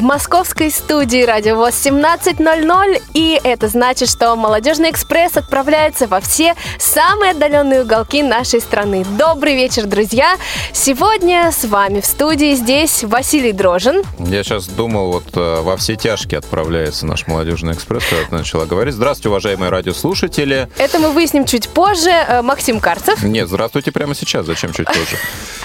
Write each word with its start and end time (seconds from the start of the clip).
В 0.00 0.02
московской 0.02 0.70
студии 0.70 1.22
Радио 1.24 1.56
ВОЗ 1.56 1.74
17.00, 1.74 3.02
и 3.12 3.38
это 3.44 3.68
значит, 3.68 4.08
что 4.08 4.34
«Молодежный 4.34 4.90
экспресс» 4.90 5.36
отправляется 5.36 6.06
во 6.06 6.22
все 6.22 6.54
самые 6.78 7.32
отдаленные 7.32 7.82
уголки 7.82 8.22
нашей 8.22 8.62
страны. 8.62 9.04
Добрый 9.18 9.56
вечер, 9.56 9.84
друзья! 9.84 10.38
Сегодня 10.72 11.52
с 11.52 11.66
вами 11.66 12.00
в 12.00 12.06
студии 12.06 12.54
здесь 12.54 13.04
Василий 13.04 13.52
Дрожин. 13.52 14.02
Я 14.18 14.42
сейчас 14.42 14.68
думал, 14.68 15.12
вот 15.12 15.36
э, 15.36 15.60
во 15.60 15.76
все 15.76 15.96
тяжкие 15.96 16.38
отправляется 16.38 17.04
наш 17.04 17.26
«Молодежный 17.26 17.74
экспресс», 17.74 18.02
когда 18.08 18.24
ты 18.24 18.34
начала 18.34 18.64
говорить. 18.64 18.94
Здравствуйте, 18.94 19.28
уважаемые 19.28 19.68
радиослушатели. 19.68 20.70
Это 20.78 20.98
мы 20.98 21.10
выясним 21.10 21.44
чуть 21.44 21.68
позже. 21.68 22.08
Э, 22.08 22.40
Максим 22.40 22.80
Карцев. 22.80 23.22
Нет, 23.22 23.48
здравствуйте 23.48 23.92
прямо 23.92 24.14
сейчас, 24.14 24.46
зачем 24.46 24.72
чуть 24.72 24.86
позже? 24.86 25.18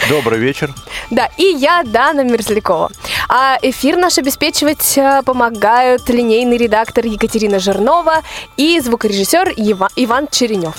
Добрый 0.09 0.39
вечер. 0.39 0.73
Да, 1.09 1.29
и 1.37 1.43
я, 1.43 1.83
Дана 1.83 2.23
Мерзлякова. 2.23 2.91
А 3.29 3.57
эфир 3.61 3.95
наш 3.95 4.17
обеспечивать 4.29 4.97
э, 4.97 5.21
помогают 5.23 6.09
линейный 6.09 6.57
редактор 6.57 7.05
Екатерина 7.05 7.59
Жирнова 7.59 8.23
и 8.57 8.79
звукорежиссер 8.79 9.49
Ива- 9.55 9.89
Иван 9.95 10.27
Черенев. 10.31 10.75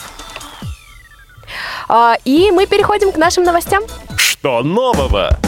А, 1.88 2.16
И 2.24 2.51
мы 2.51 2.66
переходим 2.66 3.12
к 3.12 3.16
нашим 3.16 3.45
новостям. 3.45 3.84
Что 4.16 4.64
нового? 4.64 5.38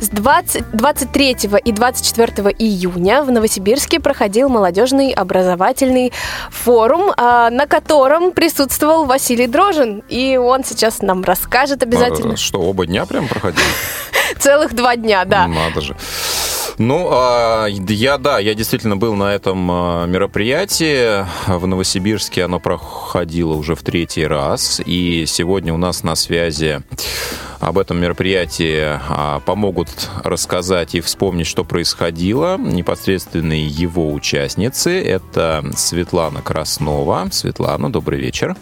С 0.00 0.08
20 0.08 0.72
23 0.72 1.36
и 1.64 1.72
24 1.72 2.50
июня 2.58 3.22
в 3.22 3.30
Новосибирске 3.30 3.98
проходил 3.98 4.48
молодежный 4.48 5.10
образовательный 5.10 6.12
форум, 6.50 7.12
а, 7.16 7.48
на 7.50 7.66
котором 7.66 8.32
присутствовал 8.32 9.06
Василий 9.06 9.46
Дрожин. 9.46 10.02
И 10.08 10.36
он 10.36 10.64
сейчас 10.64 11.00
нам 11.00 11.24
расскажет 11.24 11.82
обязательно. 11.82 12.36
Что, 12.36 12.60
оба 12.60 12.86
дня 12.86 13.06
прям 13.06 13.26
проходили? 13.26 13.64
Целых 14.38 14.74
два 14.74 14.96
дня, 14.96 15.24
да. 15.24 15.46
Надо 15.46 15.80
же. 15.80 15.96
Ну, 16.78 17.08
а, 17.10 17.66
я, 17.68 18.18
да, 18.18 18.38
я 18.38 18.54
действительно 18.54 18.98
был 18.98 19.14
на 19.14 19.34
этом 19.34 19.70
а, 19.70 20.06
мероприятии. 20.06 21.24
В 21.46 21.66
Новосибирске 21.66 22.44
оно 22.44 22.60
проходило 22.60 23.54
уже 23.54 23.74
в 23.74 23.82
третий 23.82 24.26
раз. 24.26 24.82
И 24.84 25.24
сегодня 25.26 25.72
у 25.72 25.78
нас 25.78 26.02
на 26.02 26.14
связи 26.14 26.82
об 27.60 27.78
этом 27.78 27.98
мероприятии 27.98 28.82
а, 29.08 29.40
помогут 29.40 30.10
рассказать 30.22 30.94
и 30.94 31.00
вспомнить, 31.00 31.46
что 31.46 31.64
происходило 31.64 32.58
непосредственные 32.58 33.66
его 33.66 34.12
участницы. 34.12 35.02
Это 35.02 35.64
Светлана 35.74 36.42
Краснова. 36.42 37.28
Светлана, 37.32 37.90
добрый 37.90 38.20
вечер. 38.20 38.54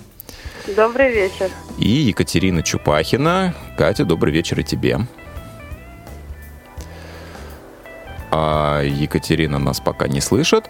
Добрый 0.77 1.13
вечер. 1.13 1.51
И 1.79 1.89
Екатерина 1.89 2.63
Чупахина. 2.63 3.57
Катя, 3.77 4.05
добрый 4.05 4.33
вечер 4.33 4.61
и 4.61 4.63
тебе. 4.63 5.01
А 8.37 8.83
Екатерина 8.83 9.61
нас 9.61 9.79
пока 9.79 10.09
не 10.09 10.21
слышит. 10.21 10.65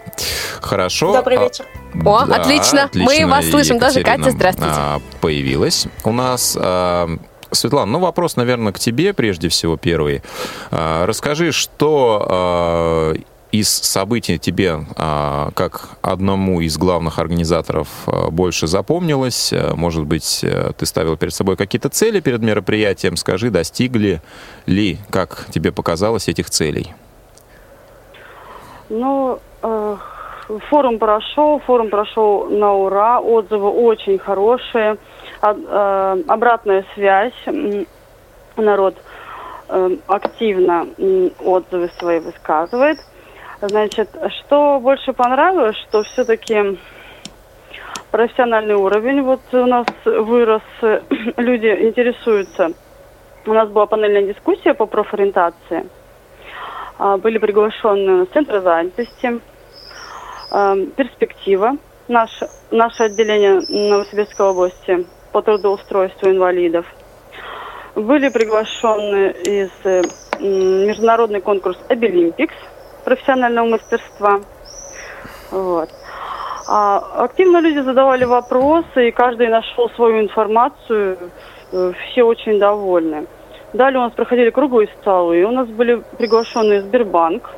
Хорошо. 0.61 1.13
Добрый 1.13 1.37
А, 1.37 1.43
вечер. 1.45 1.65
О, 2.05 2.17
отлично. 2.19 2.91
Мы 2.93 3.25
вас 3.25 3.49
слышим. 3.49 3.79
Даже 3.79 4.01
Екатерина, 4.01 4.23
Катя, 4.25 4.37
здравствуйте. 4.37 4.73
а, 4.77 5.01
Появилась 5.19 5.87
у 6.03 6.11
нас. 6.11 6.55
А, 6.59 7.09
Светлана, 7.51 7.91
ну 7.91 7.99
вопрос, 7.99 8.35
наверное, 8.35 8.71
к 8.71 8.77
тебе 8.77 9.13
прежде 9.15 9.49
всего 9.49 9.77
первый. 9.77 10.21
Расскажи, 10.71 11.51
что 11.51 13.15
из 13.51 13.69
событий 13.69 14.37
тебе, 14.37 14.85
как 14.95 15.89
одному 16.01 16.59
из 16.61 16.77
главных 16.77 17.17
организаторов, 17.17 17.87
больше 18.29 18.67
запомнилось? 18.67 19.53
Может 19.75 20.03
быть, 20.05 20.43
ты 20.77 20.85
ставил 20.85 21.15
перед 21.17 21.33
собой 21.33 21.55
какие-то 21.55 21.87
цели 21.89 22.19
перед 22.19 22.41
мероприятием? 22.41 23.15
Скажи, 23.15 23.49
достигли 23.49 24.21
ли, 24.65 24.99
как 25.09 25.47
тебе 25.51 25.71
показалось, 25.71 26.27
этих 26.27 26.49
целей? 26.49 26.93
Ну, 28.89 29.39
э, 29.63 29.97
форум 30.69 30.99
прошел, 30.99 31.59
форум 31.59 31.89
прошел 31.89 32.45
на 32.45 32.73
ура, 32.73 33.19
отзывы 33.19 33.69
очень 33.69 34.19
хорошие, 34.19 34.97
А- 35.41 35.55
э, 35.55 36.23
обратная 36.27 36.85
связь, 36.93 37.33
народ 38.55 38.95
э, 39.69 39.97
активно 40.07 40.87
отзывы 41.43 41.89
свои 41.97 42.19
высказывает. 42.19 42.99
Значит, 43.61 44.09
что 44.39 44.79
больше 44.79 45.13
понравилось, 45.13 45.77
что 45.87 46.03
все-таки 46.03 46.77
профессиональный 48.11 48.75
уровень 48.75 49.23
вот 49.23 49.41
у 49.51 49.65
нас 49.65 49.87
вырос, 50.05 50.61
люди 51.37 51.67
интересуются. 51.87 52.71
У 53.47 53.53
нас 53.53 53.69
была 53.69 53.87
панельная 53.87 54.33
дискуссия 54.33 54.73
по 54.73 54.85
профориентации. 54.85 55.87
А, 56.97 57.17
Были 57.17 57.37
приглашены 57.37 58.25
Центр 58.25 58.61
занятости, 58.61 59.41
а, 60.51 60.75
перспектива, 60.95 61.77
наше, 62.07 62.47
наше 62.71 63.03
отделение 63.03 63.61
Новосибирской 63.89 64.45
области 64.45 65.05
по 65.31 65.41
трудоустройству 65.41 66.29
инвалидов. 66.29 66.85
Были 67.95 68.29
приглашены 68.29 69.31
из 69.43 69.71
э, 69.85 70.01
международный 70.39 71.39
конкурс 71.39 71.77
Обилимпикс 71.87 72.53
профессионального 73.05 73.67
мастерства. 73.67 74.41
Вот. 75.51 75.89
А, 76.67 77.23
активно 77.23 77.59
люди 77.59 77.79
задавали 77.79 78.25
вопросы, 78.25 79.09
и 79.09 79.11
каждый 79.11 79.47
нашел 79.47 79.89
свою 79.91 80.21
информацию. 80.21 81.17
Э, 81.71 81.93
Все 82.11 82.23
очень 82.23 82.59
довольны. 82.59 83.27
Далее 83.75 83.99
у 83.99 84.03
нас 84.03 84.13
проходили 84.13 84.51
круглые 84.51 84.87
столы. 85.01 85.43
У 85.43 85.51
нас 85.51 85.67
были 85.67 86.01
приглашены 86.17 86.81
Сбербанк. 86.81 87.49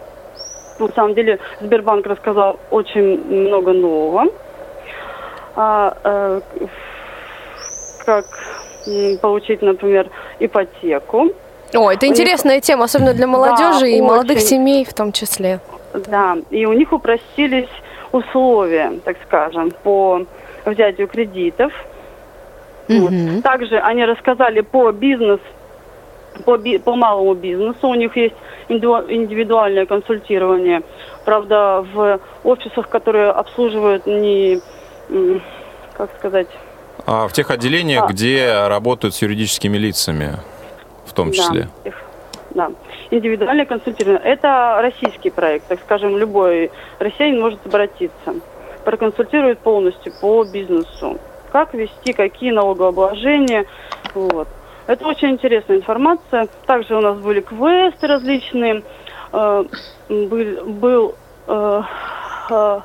На 0.79 0.87
самом 0.89 1.13
деле 1.13 1.37
Сбербанк 1.61 2.07
рассказал 2.07 2.59
очень 2.71 3.23
много 3.47 3.71
нового. 3.73 4.25
А, 5.55 5.95
э, 6.03 6.41
как 8.03 8.25
получить, 9.21 9.61
например, 9.61 10.09
ипотеку. 10.39 11.29
О, 11.75 11.91
это 11.91 12.05
У 12.05 12.09
них- 12.09 12.17
интересная 12.17 12.61
тема, 12.61 12.85
особенно 12.85 13.13
для 13.13 13.27
молодежи 13.27 13.89
и 13.91 13.95
очень. 13.95 14.03
молодых 14.03 14.39
семей 14.39 14.85
в 14.85 14.93
том 14.95 15.11
числе. 15.11 15.59
Да, 16.07 16.37
и 16.49 16.65
у 16.65 16.73
них 16.73 16.93
упростились 16.93 17.69
условия, 18.11 18.93
так 19.05 19.17
скажем, 19.27 19.71
по 19.83 20.21
взятию 20.65 21.07
кредитов. 21.07 21.71
Вот. 22.87 23.11
Мгм. 23.11 23.41
Также 23.43 23.77
они 23.77 24.03
рассказали 24.05 24.61
по 24.61 24.91
бизнес, 24.91 25.39
по, 26.37 26.57
би- 26.57 26.77
по 26.77 26.95
малому 26.95 27.33
бизнесу. 27.33 27.87
У 27.87 27.95
них 27.95 28.15
есть 28.17 28.35
индивидуальное 28.69 29.85
консультирование. 29.85 30.81
Правда, 31.25 31.85
в 31.93 32.19
офисах, 32.43 32.89
которые 32.89 33.29
обслуживают 33.31 34.05
не, 34.05 34.61
как 35.97 36.09
сказать, 36.17 36.47
А 37.05 37.27
в 37.27 37.33
тех 37.33 37.51
отделениях, 37.51 38.03
А. 38.03 38.07
где 38.07 38.67
работают 38.67 39.15
с 39.15 39.21
юридическими 39.21 39.77
лицами, 39.77 40.33
в 41.05 41.13
том 41.13 41.31
числе. 41.31 41.69
Да, 41.85 41.91
да. 42.51 42.71
Индивидуальное 43.11 43.65
консультирование. 43.65 44.21
Это 44.23 44.79
российский 44.81 45.29
проект, 45.29 45.67
так 45.67 45.79
скажем, 45.79 46.17
любой 46.17 46.71
россиянин 46.99 47.39
может 47.39 47.65
обратиться. 47.65 48.35
Проконсультирует 48.83 49.59
полностью 49.59 50.11
по 50.21 50.43
бизнесу. 50.43 51.17
Как 51.51 51.73
вести, 51.73 52.13
какие 52.13 52.51
налогообложения. 52.51 53.65
Вот. 54.13 54.47
Это 54.87 55.05
очень 55.05 55.31
интересная 55.31 55.77
информация. 55.77 56.47
Также 56.65 56.95
у 56.95 57.01
нас 57.01 57.17
были 57.17 57.41
квесты 57.41 58.07
различные. 58.07 58.83
Э, 59.33 59.63
был 60.09 60.63
был, 60.65 61.15
э, 61.47 61.81
э, 62.49 62.79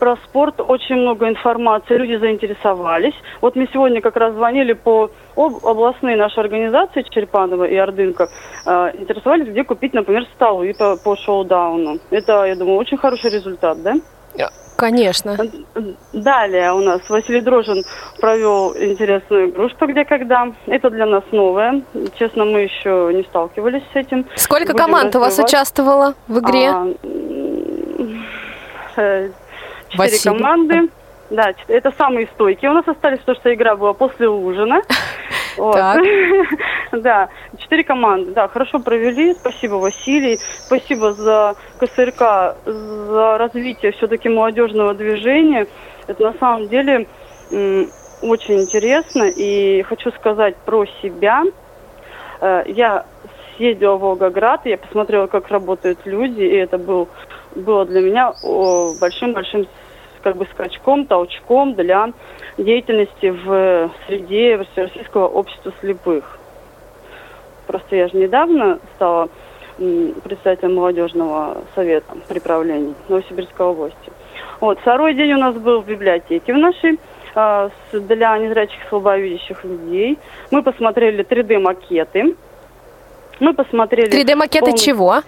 про 0.00 0.16
спорт 0.24 0.60
очень 0.60 0.96
много 0.96 1.28
информации, 1.28 1.96
люди 1.96 2.16
заинтересовались. 2.16 3.14
Вот 3.42 3.54
мы 3.54 3.68
сегодня 3.72 4.00
как 4.00 4.16
раз 4.16 4.32
звонили 4.34 4.72
по 4.72 5.10
об- 5.36 5.64
областные 5.64 6.16
наши 6.16 6.40
организации 6.40 7.02
Черепанова 7.10 7.64
и 7.64 7.76
Ордынка, 7.76 8.28
э, 8.66 8.90
интересовались, 8.98 9.48
где 9.48 9.62
купить, 9.62 9.92
например, 9.92 10.24
столы 10.34 10.74
по, 10.74 10.96
по 10.96 11.16
шоу-дауну. 11.16 11.98
Это, 12.10 12.44
я 12.44 12.56
думаю, 12.56 12.78
очень 12.78 12.96
хороший 12.96 13.30
результат, 13.30 13.82
да? 13.82 13.94
Конечно. 14.76 15.36
Далее 16.12 16.72
у 16.72 16.80
нас 16.80 17.00
Василий 17.10 17.40
Дрожин 17.42 17.82
провел 18.20 18.74
интересную 18.76 19.50
игру 19.50 19.68
«Что, 19.68 19.86
где, 19.86 20.04
когда». 20.04 20.52
Это 20.66 20.90
для 20.90 21.06
нас 21.06 21.22
новое. 21.32 21.82
Честно, 22.18 22.44
мы 22.44 22.60
еще 22.60 23.10
не 23.12 23.22
сталкивались 23.24 23.82
с 23.92 23.96
этим. 23.96 24.26
Сколько 24.36 24.72
Будем 24.72 24.78
команд 24.86 25.14
у 25.16 25.18
вас 25.20 25.32
развивать. 25.32 25.50
участвовало 25.52 26.14
в 26.28 26.38
игре? 26.38 26.70
А, 26.70 26.86
э, 28.96 29.28
Четыре 29.90 29.98
Василий. 29.98 30.36
команды. 30.38 30.88
Да, 31.30 31.52
это 31.68 31.92
самые 31.96 32.26
стойкие. 32.34 32.70
У 32.70 32.74
нас 32.74 32.88
остались, 32.88 33.20
потому 33.20 33.36
что 33.38 33.54
игра 33.54 33.76
была 33.76 33.92
после 33.92 34.28
ужина. 34.28 34.80
Вот. 35.56 35.74
Так. 35.74 36.00
Да, 36.92 37.28
четыре 37.58 37.84
команды, 37.84 38.32
да, 38.32 38.48
хорошо 38.48 38.80
провели. 38.80 39.32
Спасибо, 39.34 39.74
Василий. 39.74 40.38
Спасибо 40.66 41.12
за 41.12 41.54
КСРК, 41.78 42.56
за 42.64 43.38
развитие 43.38 43.92
все-таки 43.92 44.28
молодежного 44.28 44.92
движения. 44.94 45.68
Это 46.08 46.24
на 46.24 46.32
самом 46.34 46.66
деле 46.68 47.06
очень 48.22 48.60
интересно. 48.60 49.30
И 49.34 49.82
хочу 49.82 50.10
сказать 50.12 50.56
про 50.56 50.84
себя. 51.00 51.44
Э, 52.40 52.64
Я 52.66 53.06
съездила 53.56 53.96
в 53.96 54.00
Волгоград, 54.00 54.62
и 54.64 54.70
я 54.70 54.78
посмотрела, 54.78 55.26
как 55.26 55.48
работают 55.48 55.98
люди, 56.06 56.42
и 56.42 56.56
это 56.56 56.78
был, 56.78 57.08
было 57.54 57.84
для 57.84 58.00
меня 58.00 58.32
большим-большим 59.00 59.66
как 60.22 60.36
бы 60.36 60.46
скачком, 60.52 61.06
толчком 61.06 61.74
для 61.74 62.10
деятельности 62.64 63.26
в 63.30 63.90
среде 64.06 64.64
Всероссийского 64.72 65.28
общества 65.28 65.72
слепых. 65.80 66.38
Просто 67.66 67.96
я 67.96 68.08
же 68.08 68.16
недавно 68.16 68.78
стала 68.96 69.28
председателем 69.76 70.74
молодежного 70.74 71.58
совета 71.74 72.14
при 72.28 72.38
правлении 72.38 72.94
Новосибирской 73.08 73.64
области. 73.66 74.12
Вот, 74.60 74.78
второй 74.80 75.14
день 75.14 75.32
у 75.32 75.38
нас 75.38 75.54
был 75.54 75.80
в 75.80 75.86
библиотеке 75.86 76.52
в 76.52 76.58
нашей 76.58 76.98
а, 77.34 77.70
для 77.92 78.36
незрячих 78.38 78.78
слабовидящих 78.90 79.64
людей. 79.64 80.18
Мы 80.50 80.62
посмотрели 80.62 81.24
3D-макеты. 81.24 82.34
Мы 83.38 83.54
посмотрели... 83.54 84.10
3D-макеты 84.10 84.66
полностью- 84.66 84.94
чего? 84.94 85.22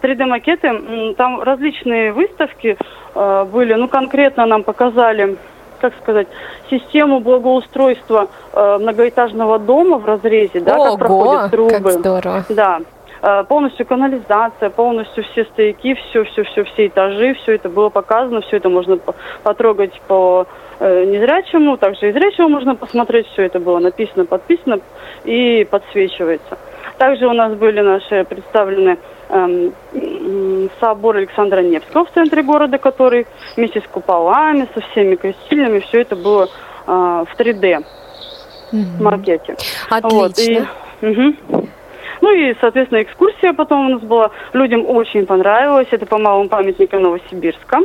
3D-макеты, 0.00 0.68
м, 0.68 1.14
там 1.16 1.42
различные 1.42 2.12
выставки 2.12 2.76
э, 3.14 3.44
были, 3.50 3.74
ну 3.74 3.88
конкретно 3.88 4.46
нам 4.46 4.62
показали, 4.62 5.36
как 5.80 5.92
сказать, 6.02 6.26
систему 6.70 7.20
благоустройства 7.20 8.28
э, 8.52 8.78
многоэтажного 8.78 9.58
дома 9.58 9.98
в 9.98 10.04
разрезе, 10.06 10.60
да, 10.60 10.72
как 10.72 10.80
Ого, 10.80 10.96
проходят 10.98 11.50
трубы. 11.50 11.70
как 11.70 11.90
здорово. 11.92 12.44
Да, 12.48 12.80
Э, 13.22 13.44
полностью 13.48 13.86
канализация, 13.86 14.68
полностью 14.68 15.24
все 15.24 15.44
стояки, 15.46 15.94
все, 15.94 16.24
все, 16.24 16.44
все, 16.44 16.64
все 16.64 16.86
этажи, 16.86 17.32
все 17.34 17.54
это 17.54 17.70
было 17.70 17.88
показано, 17.88 18.42
все 18.42 18.58
это 18.58 18.68
можно 18.68 18.98
по- 18.98 19.14
потрогать 19.42 19.98
по 20.06 20.46
э, 20.80 21.04
незрячему, 21.06 21.78
также 21.78 22.10
и 22.10 22.12
зрячему 22.12 22.50
можно 22.50 22.74
посмотреть, 22.76 23.26
все 23.28 23.44
это 23.44 23.58
было 23.58 23.78
написано, 23.78 24.26
подписано 24.26 24.80
и 25.24 25.66
подсвечивается. 25.70 26.58
Также 26.98 27.26
у 27.26 27.32
нас 27.32 27.54
были 27.54 27.80
наши 27.80 28.24
представлены 28.24 28.90
м, 28.90 28.98
собор 30.80 31.16
Александра 31.16 31.60
Невского 31.60 32.04
в 32.04 32.12
центре 32.12 32.42
города, 32.42 32.78
который 32.78 33.26
вместе 33.56 33.80
с 33.80 33.84
куполами, 33.84 34.68
со 34.74 34.80
всеми 34.90 35.16
крестильными, 35.16 35.80
все 35.80 36.02
это 36.02 36.16
было 36.16 36.44
э, 36.44 36.90
в 36.90 37.28
3D 37.38 37.84
маркете. 39.00 39.56
Вот, 40.02 40.32
Отлично. 40.32 40.68
и, 41.02 41.06
мгм. 41.06 41.36
Ну 42.20 42.32
и, 42.32 42.54
соответственно, 42.60 43.02
экскурсия 43.02 43.52
потом 43.52 43.86
у 43.86 43.88
нас 43.90 44.02
была. 44.02 44.30
Людям 44.52 44.86
очень 44.86 45.26
понравилось. 45.26 45.88
Это 45.90 46.06
по 46.06 46.18
малым 46.18 46.48
памятникам 46.48 47.02
Новосибирска. 47.02 47.80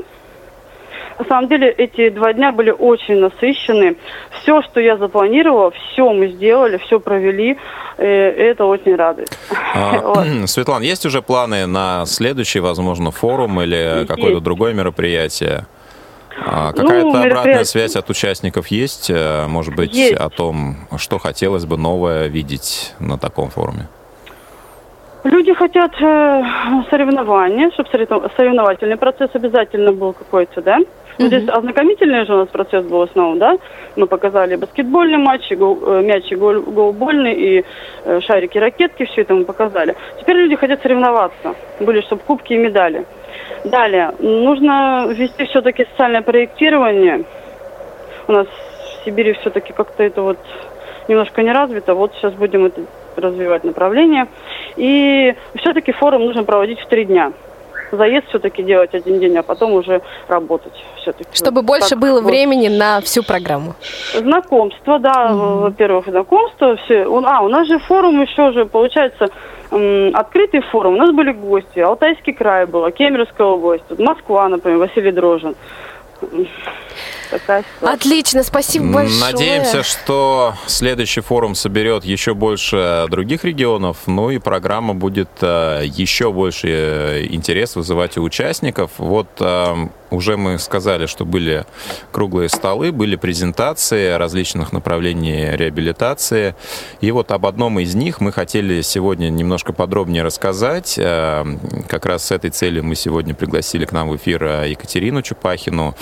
На 1.22 1.28
самом 1.28 1.50
деле 1.50 1.70
эти 1.70 2.10
два 2.10 2.34
дня 2.34 2.52
были 2.52 2.72
очень 2.72 3.20
насыщены. 3.20 3.96
Все, 4.42 4.64
что 4.64 4.80
я 4.80 4.98
запланировала, 4.98 5.70
все 5.70 6.12
мы 6.12 6.30
сделали, 6.30 6.78
все 6.78 7.00
провели. 7.00 7.60
И 8.00 8.04
это 8.04 8.66
очень 8.66 8.96
радует. 8.96 9.30
А, 9.76 10.00
Вот. 10.02 10.50
Светлана, 10.50 10.84
есть 10.84 11.06
уже 11.06 11.22
планы 11.22 11.68
на 11.68 12.08
следующий, 12.08 12.60
возможно, 12.60 13.12
форум 13.12 13.62
или 13.62 14.06
какое-то 14.08 14.40
другое 14.40 14.74
мероприятие? 14.74 15.68
А, 16.44 16.72
Какая-то 16.74 17.06
Ну, 17.06 17.20
обратная 17.20 17.66
связь 17.66 17.96
от 17.96 18.10
участников 18.10 18.68
есть? 18.68 19.12
Э, 19.12 19.46
Может 19.46 19.76
быть, 19.76 19.94
Есть. 19.94 20.14
о 20.16 20.30
том, 20.30 20.88
что 20.98 21.20
хотелось 21.20 21.66
бы 21.66 21.78
новое 21.78 22.26
видеть 22.30 22.96
на 23.00 23.20
таком 23.20 23.52
форуме? 23.52 23.88
Люди 25.24 25.54
хотят 25.54 25.92
э, 26.02 26.44
соревнования, 26.90 27.70
чтобы 27.72 27.90
соревновательный 28.36 28.98
процесс 28.98 29.30
обязательно 29.34 29.92
был 29.92 30.14
какой-то, 30.14 30.64
да? 30.64 30.80
Ну, 31.22 31.28
Здесь 31.28 31.48
ознакомительный 31.50 32.26
же 32.26 32.34
у 32.34 32.38
нас 32.38 32.48
процесс 32.50 32.84
был 32.86 33.00
в 33.00 33.02
основном, 33.10 33.38
да? 33.38 33.58
Мы 33.96 34.08
показали 34.08 34.56
баскетбольный 34.56 35.18
матч, 35.18 35.52
и 35.52 35.56
гол- 35.56 35.80
э, 35.86 36.02
мяч, 36.02 36.32
и 36.32 36.36
гол- 36.36 36.62
голбольный, 36.62 37.34
и 37.34 37.66
э, 38.06 38.20
шарики, 38.22 38.58
ракетки, 38.58 39.06
все 39.06 39.22
это 39.22 39.34
мы 39.36 39.46
показали. 39.46 39.96
Теперь 40.20 40.38
люди 40.38 40.56
хотят 40.56 40.82
соревноваться, 40.82 41.56
были, 41.80 42.02
чтобы 42.02 42.24
кубки 42.24 42.54
и 42.54 42.58
медали. 42.58 43.06
Далее, 43.66 44.12
нужно 44.20 45.08
ввести 45.10 45.46
все-таки 45.46 45.86
социальное 45.92 46.22
проектирование. 46.22 47.24
У 48.28 48.32
нас 48.32 48.48
в 48.48 49.06
Сибири 49.06 49.34
все-таки 49.34 49.74
как-то 49.74 50.04
это 50.04 50.22
вот 50.22 50.38
немножко 51.08 51.44
не 51.44 51.52
развито. 51.52 51.94
Вот 51.94 52.14
сейчас 52.16 52.34
будем 52.34 52.66
это 52.66 52.82
развивать 53.16 53.64
направление. 53.64 54.28
И 54.78 55.36
все-таки 55.56 55.92
форум 55.92 56.26
нужно 56.26 56.44
проводить 56.44 56.80
в 56.80 56.88
три 56.88 57.06
дня. 57.06 57.34
Заезд 57.92 58.28
все-таки 58.30 58.64
делать 58.64 58.94
один 58.94 59.20
день, 59.20 59.38
а 59.38 59.44
потом 59.44 59.74
уже 59.74 60.02
работать 60.28 60.74
все-таки. 60.98 61.30
Чтобы 61.34 61.62
больше 61.62 61.96
было 61.96 62.22
времени 62.22 62.68
на 62.68 63.02
всю 63.02 63.24
программу. 63.24 63.76
Знакомство, 64.14 65.00
да, 65.00 65.34
во-первых, 65.34 66.08
знакомство. 66.08 66.76
Все. 66.78 67.04
А, 67.04 67.42
у 67.42 67.50
нас 67.50 67.68
же 67.68 67.80
форум 67.80 68.22
еще 68.22 68.52
же, 68.52 68.66
получается, 68.66 69.30
открытый 70.14 70.62
форум. 70.72 70.96
У 70.96 70.98
нас 70.98 71.12
были 71.12 71.32
гости. 71.32 71.80
Алтайский 71.80 72.34
край 72.34 72.66
был, 72.66 72.90
Кемеровская 72.92 73.48
область, 73.48 73.84
Москва, 73.98 74.48
например, 74.50 74.80
Василий 74.80 75.12
Дрожин. 75.12 75.56
Такая 77.32 77.64
ситуация. 77.64 77.96
Отлично, 77.96 78.44
спасибо 78.44 78.94
большое. 78.94 79.32
Надеемся, 79.32 79.84
что 79.84 80.54
следующий 80.68 81.22
форум 81.22 81.56
соберет 81.56 82.04
еще 82.04 82.34
больше 82.34 83.06
других 83.10 83.46
регионов, 83.46 83.98
ну 84.06 84.30
и 84.30 84.38
программа 84.38 84.94
будет 84.94 85.30
э, 85.40 85.84
еще 85.86 86.32
больше 86.34 86.68
э, 86.68 87.26
интерес 87.30 87.76
вызывать 87.78 88.18
у 88.18 88.24
участников. 88.24 88.92
Вот 88.98 89.30
э, 89.40 89.88
уже 90.12 90.38
мы 90.38 90.60
сказали, 90.60 91.06
что 91.08 91.26
были 91.26 91.66
круглые 92.12 92.50
столы, 92.50 92.92
были 92.92 93.16
презентации 93.16 94.12
различных 94.12 94.74
направлений 94.74 95.56
реабилитации. 95.56 96.56
И 97.00 97.10
вот 97.12 97.32
об 97.32 97.46
одном 97.46 97.80
из 97.80 97.96
них 97.96 98.22
мы 98.22 98.32
хотели 98.32 98.82
сегодня 98.82 99.30
немножко 99.30 99.74
подробнее 99.74 100.24
рассказать. 100.24 100.96
Э, 100.98 101.44
Как 101.88 102.06
раз 102.06 102.26
с 102.26 102.32
этой 102.32 102.52
целью 102.52 102.84
мы 102.84 102.96
сегодня 102.96 103.34
пригласили 103.34 103.86
к 103.86 103.92
нам 103.92 104.10
в 104.10 104.16
эфир 104.18 104.44
э, 104.44 104.70
Екатерину 104.70 105.22
Чупахину, 105.22 105.96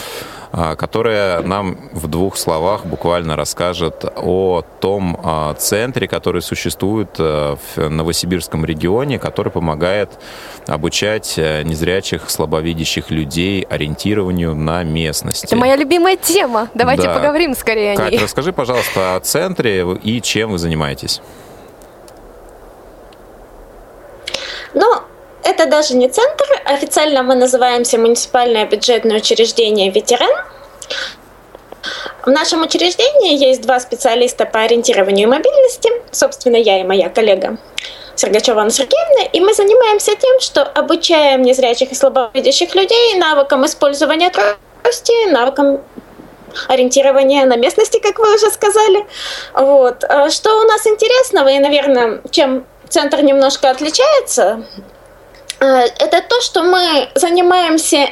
а, 0.52 0.76
которая 0.76 1.44
нам 1.44 1.78
в 1.92 2.08
двух 2.08 2.36
словах 2.36 2.86
буквально 2.86 3.36
расскажет 3.36 4.04
о 4.16 4.64
том 4.80 5.20
центре, 5.60 6.08
который 6.08 6.42
существует 6.42 7.10
э, 7.20 7.56
в 7.76 7.90
Новосибирском 7.90 8.66
регионе, 8.66 9.20
который 9.20 9.52
помогает 9.52 10.10
обучать 10.66 11.36
э, 11.38 11.64
незрячих, 11.64 12.30
слабовидящих 12.30 13.12
людей 13.12 13.62
ориентированию 14.00 14.56
на 14.56 14.84
местности. 14.84 15.46
Это 15.46 15.56
моя 15.56 15.76
любимая 15.76 16.16
тема. 16.16 16.70
Давайте 16.74 17.04
Да. 17.04 17.16
поговорим 17.16 17.56
скорее 17.56 17.94
о 17.94 17.98
Катя, 17.98 18.12
ней. 18.12 18.20
расскажи, 18.20 18.54
пожалуйста, 18.54 19.16
о 19.16 19.20
центре 19.20 19.86
и 20.04 20.22
чем 20.22 20.52
вы 20.52 20.58
занимаетесь. 20.58 21.22
Но 24.74 25.04
это 25.44 25.66
даже 25.66 25.96
не 25.96 26.08
центр. 26.10 26.46
Официально 26.66 27.24
мы 27.24 27.36
называемся 27.36 27.98
муниципальное 27.98 28.66
бюджетное 28.66 29.18
учреждение 29.18 29.90
«Ветеран». 29.92 30.32
В 32.26 32.30
нашем 32.30 32.62
учреждении 32.62 33.38
есть 33.38 33.62
два 33.62 33.80
специалиста 33.80 34.46
по 34.46 34.60
ориентированию 34.62 35.28
и 35.28 35.32
мобильности. 35.32 35.90
Собственно, 36.12 36.58
я 36.58 36.82
и 36.82 36.84
моя 36.84 37.10
коллега 37.10 37.58
Сергачева 38.20 38.60
Анна 38.62 38.72
Сергеевна. 38.72 39.30
И 39.32 39.40
мы 39.40 39.54
занимаемся 39.54 40.14
тем, 40.16 40.40
что 40.42 40.64
обучаем 40.64 41.42
незрячих 41.42 41.92
и 41.92 41.96
слабовидящих 41.96 42.76
людей 42.76 43.16
навыкам 43.16 43.66
использования 43.66 44.30
трости, 44.30 45.30
навыкам 45.30 45.82
ориентирования 46.68 47.46
на 47.46 47.56
местности, 47.56 48.00
как 48.00 48.20
вы 48.20 48.36
уже 48.36 48.50
сказали. 48.52 49.06
Вот. 49.54 50.04
А 50.04 50.30
Что 50.30 50.60
у 50.60 50.64
нас 50.64 50.86
интересного 50.86 51.48
и, 51.48 51.60
наверное, 51.60 52.22
чем 52.32 52.66
центр 52.90 53.22
немножко 53.22 53.70
отличается, 53.70 54.64
э, 55.62 55.66
это 55.66 56.22
то, 56.22 56.42
что 56.42 56.64
мы 56.64 57.08
занимаемся 57.16 58.10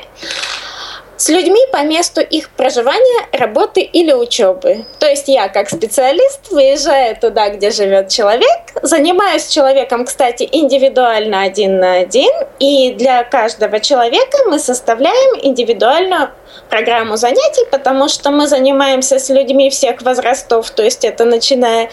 с 1.28 1.30
людьми 1.30 1.60
по 1.74 1.84
месту 1.84 2.22
их 2.22 2.50
проживания, 2.52 3.28
работы 3.34 3.82
или 3.82 4.14
учебы. 4.14 4.86
То 4.98 5.08
есть 5.08 5.28
я 5.28 5.50
как 5.50 5.70
специалист 5.70 6.50
выезжаю 6.52 7.18
туда, 7.18 7.50
где 7.50 7.70
живет 7.70 8.08
человек, 8.08 8.62
занимаюсь 8.82 9.48
человеком, 9.48 10.06
кстати, 10.06 10.48
индивидуально 10.50 11.42
один 11.42 11.80
на 11.82 11.96
один, 11.96 12.32
и 12.60 12.92
для 12.94 13.26
каждого 13.26 13.82
человека 13.82 14.38
мы 14.48 14.58
составляем 14.58 15.40
индивидуальную 15.42 16.30
программу 16.70 17.18
занятий, 17.18 17.66
потому 17.72 18.08
что 18.08 18.32
мы 18.32 18.48
занимаемся 18.48 19.20
с 19.20 19.28
людьми 19.28 19.70
всех 19.70 20.02
возрастов, 20.04 20.70
то 20.70 20.82
есть 20.82 21.04
это 21.04 21.26
начиная 21.26 21.90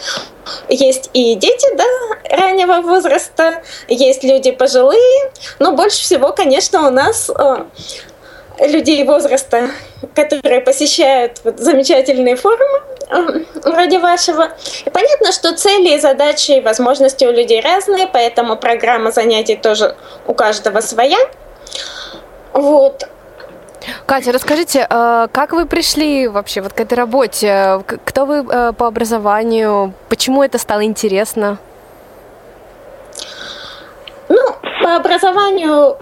есть 0.69 1.09
и 1.13 1.35
дети 1.35 1.67
да, 1.75 1.83
раннего 2.37 2.81
возраста, 2.81 3.63
есть 3.89 4.23
люди 4.23 4.51
пожилые, 4.51 5.31
но 5.59 5.73
больше 5.73 6.03
всего, 6.03 6.31
конечно, 6.31 6.87
у 6.87 6.91
нас 6.91 7.29
э, 7.29 7.65
людей 8.59 9.03
возраста, 9.03 9.69
которые 10.13 10.61
посещают 10.61 11.41
вот 11.43 11.59
замечательные 11.59 12.35
форумы 12.35 12.81
э, 13.09 13.43
вроде 13.63 13.99
вашего. 13.99 14.49
И 14.85 14.89
понятно, 14.89 15.31
что 15.31 15.55
цели, 15.55 15.97
задачи 15.99 16.51
и 16.51 16.61
возможности 16.61 17.25
у 17.25 17.31
людей 17.31 17.61
разные, 17.61 18.07
поэтому 18.07 18.55
программа 18.55 19.11
занятий 19.11 19.55
тоже 19.55 19.95
у 20.27 20.33
каждого 20.33 20.81
своя. 20.81 21.19
Вот. 22.53 23.07
Катя, 24.05 24.31
расскажите, 24.31 24.87
э, 24.89 25.27
как 25.31 25.51
вы 25.53 25.65
пришли 25.65 26.27
вообще 26.27 26.61
вот 26.61 26.73
к 26.73 26.79
этой 26.79 26.93
работе? 26.93 27.81
Кто 28.05 28.25
вы 28.25 28.45
э, 28.49 28.73
по 28.73 28.87
образованию? 28.87 29.93
Почему 30.09 30.43
это 30.43 30.57
стало 30.57 30.83
интересно? 30.83 31.57
Ну, 34.29 34.41
по 34.81 34.95
образованию 34.95 35.97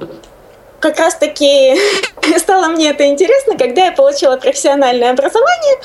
как 0.83 0.99
раз-таки 0.99 1.75
стало 2.37 2.67
мне 2.67 2.89
это 2.89 3.07
интересно, 3.07 3.57
когда 3.57 3.85
я 3.85 3.91
получила 3.93 4.35
профессиональное 4.35 5.11
образование, 5.11 5.77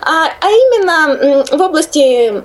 а, 0.00 0.26
а 0.40 0.50
именно 0.50 1.46
в 1.56 1.60
области 1.60 2.42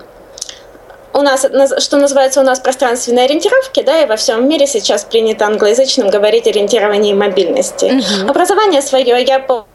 у 1.13 1.21
нас, 1.21 1.45
что 1.79 1.97
называется, 1.97 2.41
у 2.41 2.43
нас 2.43 2.59
пространственной 2.59 3.25
ориентировки, 3.25 3.81
да, 3.83 4.01
и 4.01 4.05
во 4.05 4.17
всем 4.17 4.49
мире 4.49 4.67
сейчас 4.67 5.05
принято 5.05 5.45
англоязычным 5.45 6.09
говорить 6.09 6.45
ориентирование 6.47 7.13
и 7.13 7.15
мобильности. 7.15 7.85
Угу. 7.85 8.29
Образование 8.29 8.81
свое 8.81 9.23
я 9.23 9.39
по 9.39 9.65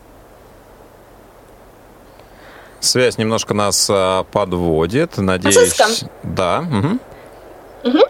Связь 2.81 3.19
немножко 3.19 3.55
нас 3.55 3.89
а, 3.91 4.25
подводит, 4.25 5.17
надеюсь. 5.17 5.55
Франциском? 5.73 6.11
Да. 6.23 6.61
Угу. 6.61 7.91
Угу. 7.91 8.05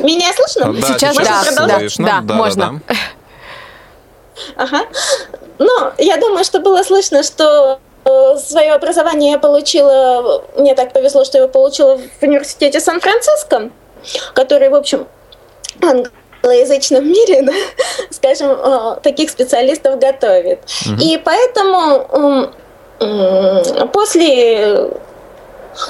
Меня 0.00 0.32
слышно? 0.34 0.72
Да, 0.72 0.88
сейчас, 0.88 1.14
сейчас 1.14 1.54
да, 1.54 1.78
слышно. 1.78 2.06
Да, 2.06 2.20
да, 2.22 2.34
можно. 2.34 2.80
Да, 2.86 2.94
да. 2.94 2.94
Ага. 4.56 4.86
Ну, 5.58 5.70
я 5.98 6.16
думаю, 6.16 6.44
что 6.44 6.60
было 6.60 6.82
слышно, 6.82 7.22
что 7.22 7.78
э, 8.04 8.36
свое 8.38 8.72
образование 8.72 9.32
я 9.32 9.38
получила, 9.38 10.44
мне 10.56 10.74
так 10.74 10.92
повезло, 10.92 11.24
что 11.24 11.38
я 11.38 11.44
его 11.44 11.52
получила 11.52 11.98
в 11.98 12.22
университете 12.22 12.80
Сан-Франциско, 12.80 13.70
который, 14.34 14.68
в 14.68 14.74
общем, 14.74 15.06
англоязычном 15.82 17.06
мире, 17.06 17.42
да, 17.46 17.52
скажем, 18.10 18.50
э, 18.50 19.00
таких 19.02 19.30
специалистов 19.30 19.98
готовит. 19.98 20.60
Угу. 20.86 21.02
И 21.02 21.18
поэтому 21.18 22.50
после 23.92 24.90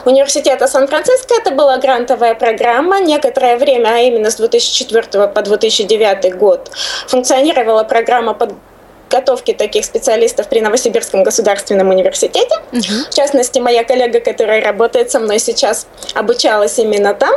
университета 0.04 0.66
Сан-Франциско 0.66 1.34
это 1.34 1.50
была 1.50 1.78
грантовая 1.78 2.34
программа. 2.34 3.00
Некоторое 3.00 3.56
время, 3.56 3.88
а 3.88 3.98
именно 3.98 4.30
с 4.30 4.36
2004 4.36 5.28
по 5.28 5.42
2009 5.42 6.36
год, 6.36 6.70
функционировала 7.06 7.84
программа 7.84 8.34
подготовки 8.34 9.52
таких 9.52 9.84
специалистов 9.84 10.48
при 10.48 10.60
Новосибирском 10.60 11.22
государственном 11.22 11.90
университете. 11.90 12.54
Угу. 12.72 13.10
В 13.10 13.14
частности, 13.14 13.58
моя 13.58 13.84
коллега, 13.84 14.20
которая 14.20 14.62
работает 14.62 15.10
со 15.10 15.20
мной 15.20 15.38
сейчас, 15.38 15.86
обучалась 16.14 16.78
именно 16.78 17.14
там. 17.14 17.34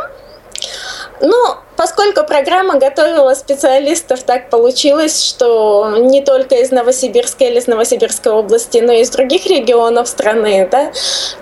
Ну, 1.22 1.56
поскольку 1.76 2.24
программа 2.24 2.80
готовила 2.80 3.34
специалистов, 3.34 4.24
так 4.24 4.50
получилось, 4.50 5.24
что 5.24 5.98
не 5.98 6.22
только 6.22 6.56
из 6.56 6.72
Новосибирска 6.72 7.46
или 7.46 7.60
из 7.60 7.68
Новосибирской 7.68 8.32
области, 8.32 8.78
но 8.78 8.94
и 8.94 9.02
из 9.02 9.10
других 9.10 9.46
регионов 9.46 10.08
страны, 10.08 10.68
да, 10.72 10.92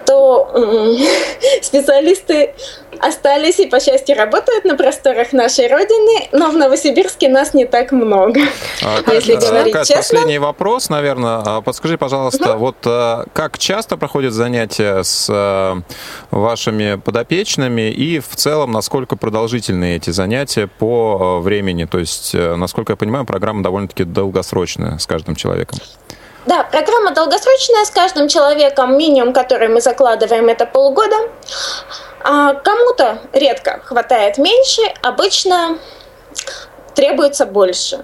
то 0.05 0.49
специалисты 1.61 2.53
остались 2.99 3.59
и, 3.59 3.67
по 3.67 3.79
счастью, 3.79 4.15
работают 4.15 4.65
на 4.65 4.75
просторах 4.75 5.33
нашей 5.33 5.67
Родины, 5.67 6.27
но 6.31 6.51
в 6.51 6.57
Новосибирске 6.57 7.29
нас 7.29 7.53
не 7.53 7.65
так 7.65 7.91
много. 7.91 8.41
А, 8.83 9.01
если 9.13 9.35
Кать, 9.35 9.47
говорить 9.47 9.73
Кать, 9.73 9.87
честно. 9.87 10.19
Последний 10.19 10.39
вопрос, 10.39 10.89
наверное. 10.89 11.41
А, 11.45 11.61
подскажи, 11.61 11.97
пожалуйста, 11.97 12.53
угу. 12.53 12.59
вот 12.59 12.75
а, 12.85 13.25
как 13.33 13.57
часто 13.57 13.97
проходят 13.97 14.33
занятия 14.33 15.03
с 15.03 15.27
а, 15.29 15.79
вашими 16.31 16.95
подопечными 16.95 17.91
и 17.91 18.19
в 18.19 18.35
целом, 18.35 18.71
насколько 18.71 19.15
продолжительны 19.15 19.95
эти 19.95 20.09
занятия 20.09 20.67
по 20.67 21.39
времени? 21.39 21.85
То 21.85 21.99
есть, 21.99 22.33
насколько 22.33 22.93
я 22.93 22.97
понимаю, 22.97 23.25
программа 23.25 23.63
довольно-таки 23.63 24.03
долгосрочная 24.03 24.97
с 24.97 25.05
каждым 25.05 25.35
человеком. 25.35 25.79
Да, 26.47 26.63
программа 26.63 27.11
долгосрочная 27.11 27.83
с 27.83 27.89
каждым 27.89 28.29
человеком. 28.29 28.97
Минимум, 28.97 29.33
который 29.33 29.67
мы 29.67 29.81
закладываем, 29.81 30.47
это 30.47 30.65
полгода. 30.65 31.17
А 32.23 32.53
кому-то 32.53 33.19
редко 33.33 33.81
хватает 33.83 34.37
меньше, 34.37 34.81
обычно 35.01 35.77
требуется 36.95 37.45
больше. 37.45 37.99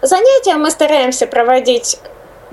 Занятия 0.00 0.54
мы 0.54 0.70
стараемся 0.70 1.26
проводить 1.26 1.98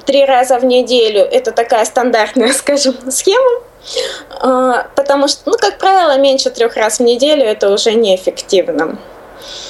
три 0.07 0.25
раза 0.25 0.57
в 0.57 0.65
неделю. 0.65 1.21
Это 1.21 1.51
такая 1.51 1.85
стандартная, 1.85 2.51
скажем, 2.53 2.95
схема. 3.11 3.61
А, 4.41 4.87
потому 4.95 5.27
что, 5.27 5.41
ну, 5.45 5.57
как 5.59 5.77
правило, 5.77 6.17
меньше 6.17 6.49
трех 6.49 6.75
раз 6.75 6.97
в 6.97 7.03
неделю 7.03 7.45
это 7.45 7.71
уже 7.71 7.93
неэффективно. 7.93 8.97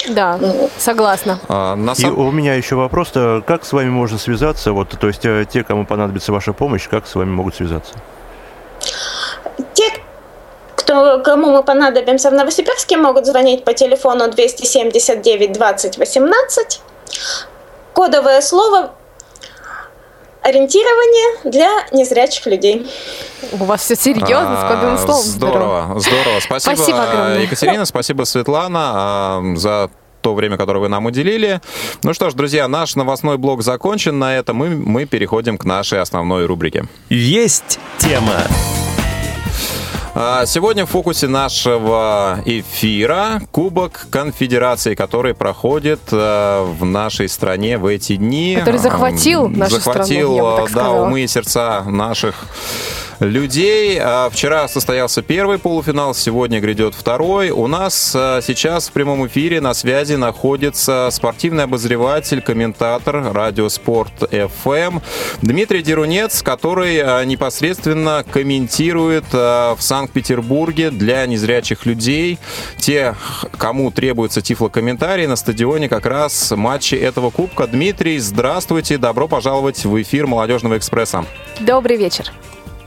Да, 0.09 0.39
согласна. 0.77 1.39
А, 1.47 1.75
на 1.75 1.95
сам... 1.95 2.11
И 2.11 2.13
у 2.13 2.31
меня 2.31 2.55
еще 2.55 2.75
вопрос, 2.75 3.11
как 3.45 3.65
с 3.65 3.73
вами 3.73 3.89
можно 3.89 4.17
связаться? 4.17 4.71
Вот, 4.71 4.89
то 4.99 5.07
есть 5.07 5.25
э, 5.25 5.45
те, 5.51 5.63
кому 5.63 5.85
понадобится 5.85 6.31
ваша 6.31 6.53
помощь, 6.53 6.87
как 6.87 7.07
с 7.07 7.15
вами 7.15 7.29
могут 7.29 7.55
связаться? 7.55 7.93
Те, 9.73 9.91
кто, 10.75 11.19
кому 11.23 11.51
мы 11.51 11.63
понадобимся 11.63 12.29
в 12.29 12.33
Новосибирске, 12.33 12.97
могут 12.97 13.25
звонить 13.25 13.63
по 13.63 13.73
телефону 13.73 14.29
279 14.29 15.53
20 15.53 15.97
18. 15.97 16.81
Кодовое 17.93 18.41
слово 18.41 18.91
ориентирование 20.45 21.51
для 21.51 21.87
незрячих 21.91 22.45
людей. 22.45 22.87
У 23.51 23.65
вас 23.65 23.81
все 23.81 23.95
серьезно, 23.95 24.61
с 24.61 24.69
кодовым 24.69 24.97
словом. 24.97 25.23
Здорово, 25.23 25.99
здорово. 25.99 26.39
Спасибо, 26.39 26.75
спасибо 26.75 27.03
огромное. 27.03 27.39
Екатерина, 27.39 27.85
спасибо, 27.85 28.23
Светлана, 28.25 28.91
а, 28.93 29.43
за 29.55 29.89
то 30.21 30.35
время, 30.35 30.57
которое 30.57 30.79
вы 30.79 30.87
нам 30.87 31.05
уделили. 31.05 31.61
Ну 32.03 32.13
что 32.13 32.29
ж, 32.29 32.33
друзья, 32.33 32.67
наш 32.67 32.95
новостной 32.95 33.37
блок 33.37 33.63
закончен. 33.63 34.17
На 34.17 34.37
этом 34.37 34.57
мы, 34.57 34.69
мы 34.69 35.05
переходим 35.05 35.57
к 35.57 35.65
нашей 35.65 35.99
основной 35.99 36.45
рубрике. 36.45 36.85
Есть 37.09 37.79
тема. 37.97 38.43
А, 40.17 40.45
сегодня 40.45 40.85
в 40.85 40.91
фокусе 40.91 41.27
нашего 41.27 42.39
эфира 42.45 43.41
Кубок 43.51 44.07
Конфедерации, 44.09 44.95
который 44.95 45.33
проходит 45.33 45.99
э, 46.09 46.61
в 46.63 46.85
нашей 46.85 47.27
стране 47.27 47.77
в 47.77 47.85
эти 47.85 48.15
дни. 48.15 48.55
Который 48.57 48.77
захватил 48.77 49.49
нашу 49.49 49.75
захватил, 49.75 50.31
страну, 50.31 50.35
я 50.35 50.43
бы 50.43 50.57
так 50.61 50.69
э, 50.69 50.73
да, 50.73 50.91
умы 50.91 51.21
и 51.23 51.27
сердца 51.27 51.83
наших 51.85 52.45
людей. 53.19 53.99
А, 54.01 54.29
вчера 54.29 54.67
состоялся 54.67 55.21
первый 55.21 55.57
полуфинал, 55.57 56.13
сегодня 56.13 56.59
грядет 56.59 56.95
второй. 56.95 57.49
У 57.49 57.67
нас 57.67 58.13
а, 58.15 58.41
сейчас 58.41 58.89
в 58.89 58.91
прямом 58.91 59.25
эфире 59.27 59.61
на 59.61 59.73
связи 59.73 60.15
находится 60.15 61.09
спортивный 61.11 61.63
обозреватель, 61.63 62.41
комментатор 62.41 63.33
Радиоспорт 63.33 64.23
FM 64.23 65.01
Дмитрий 65.41 65.81
Дерунец, 65.81 66.41
который 66.41 66.99
а, 66.99 67.23
непосредственно 67.23 68.25
комментирует 68.29 69.25
в 69.31 69.77
Санкт-Петербурге 69.79 70.91
для 70.91 71.25
незрячих 71.25 71.85
людей. 71.85 72.39
Те, 72.77 73.15
кому 73.57 73.91
требуется 73.91 74.41
тифлокомментарий 74.41 75.27
на 75.27 75.35
стадионе 75.35 75.89
как 75.89 76.05
раз 76.05 76.51
матчи 76.51 76.95
этого 76.95 77.29
кубка. 77.29 77.67
Дмитрий, 77.67 78.19
здравствуйте, 78.19 78.97
добро 78.97 79.27
пожаловать 79.27 79.85
в 79.85 80.01
эфир 80.01 80.27
Молодежного 80.27 80.77
экспресса. 80.77 81.25
Добрый 81.59 81.97
вечер. 81.97 82.31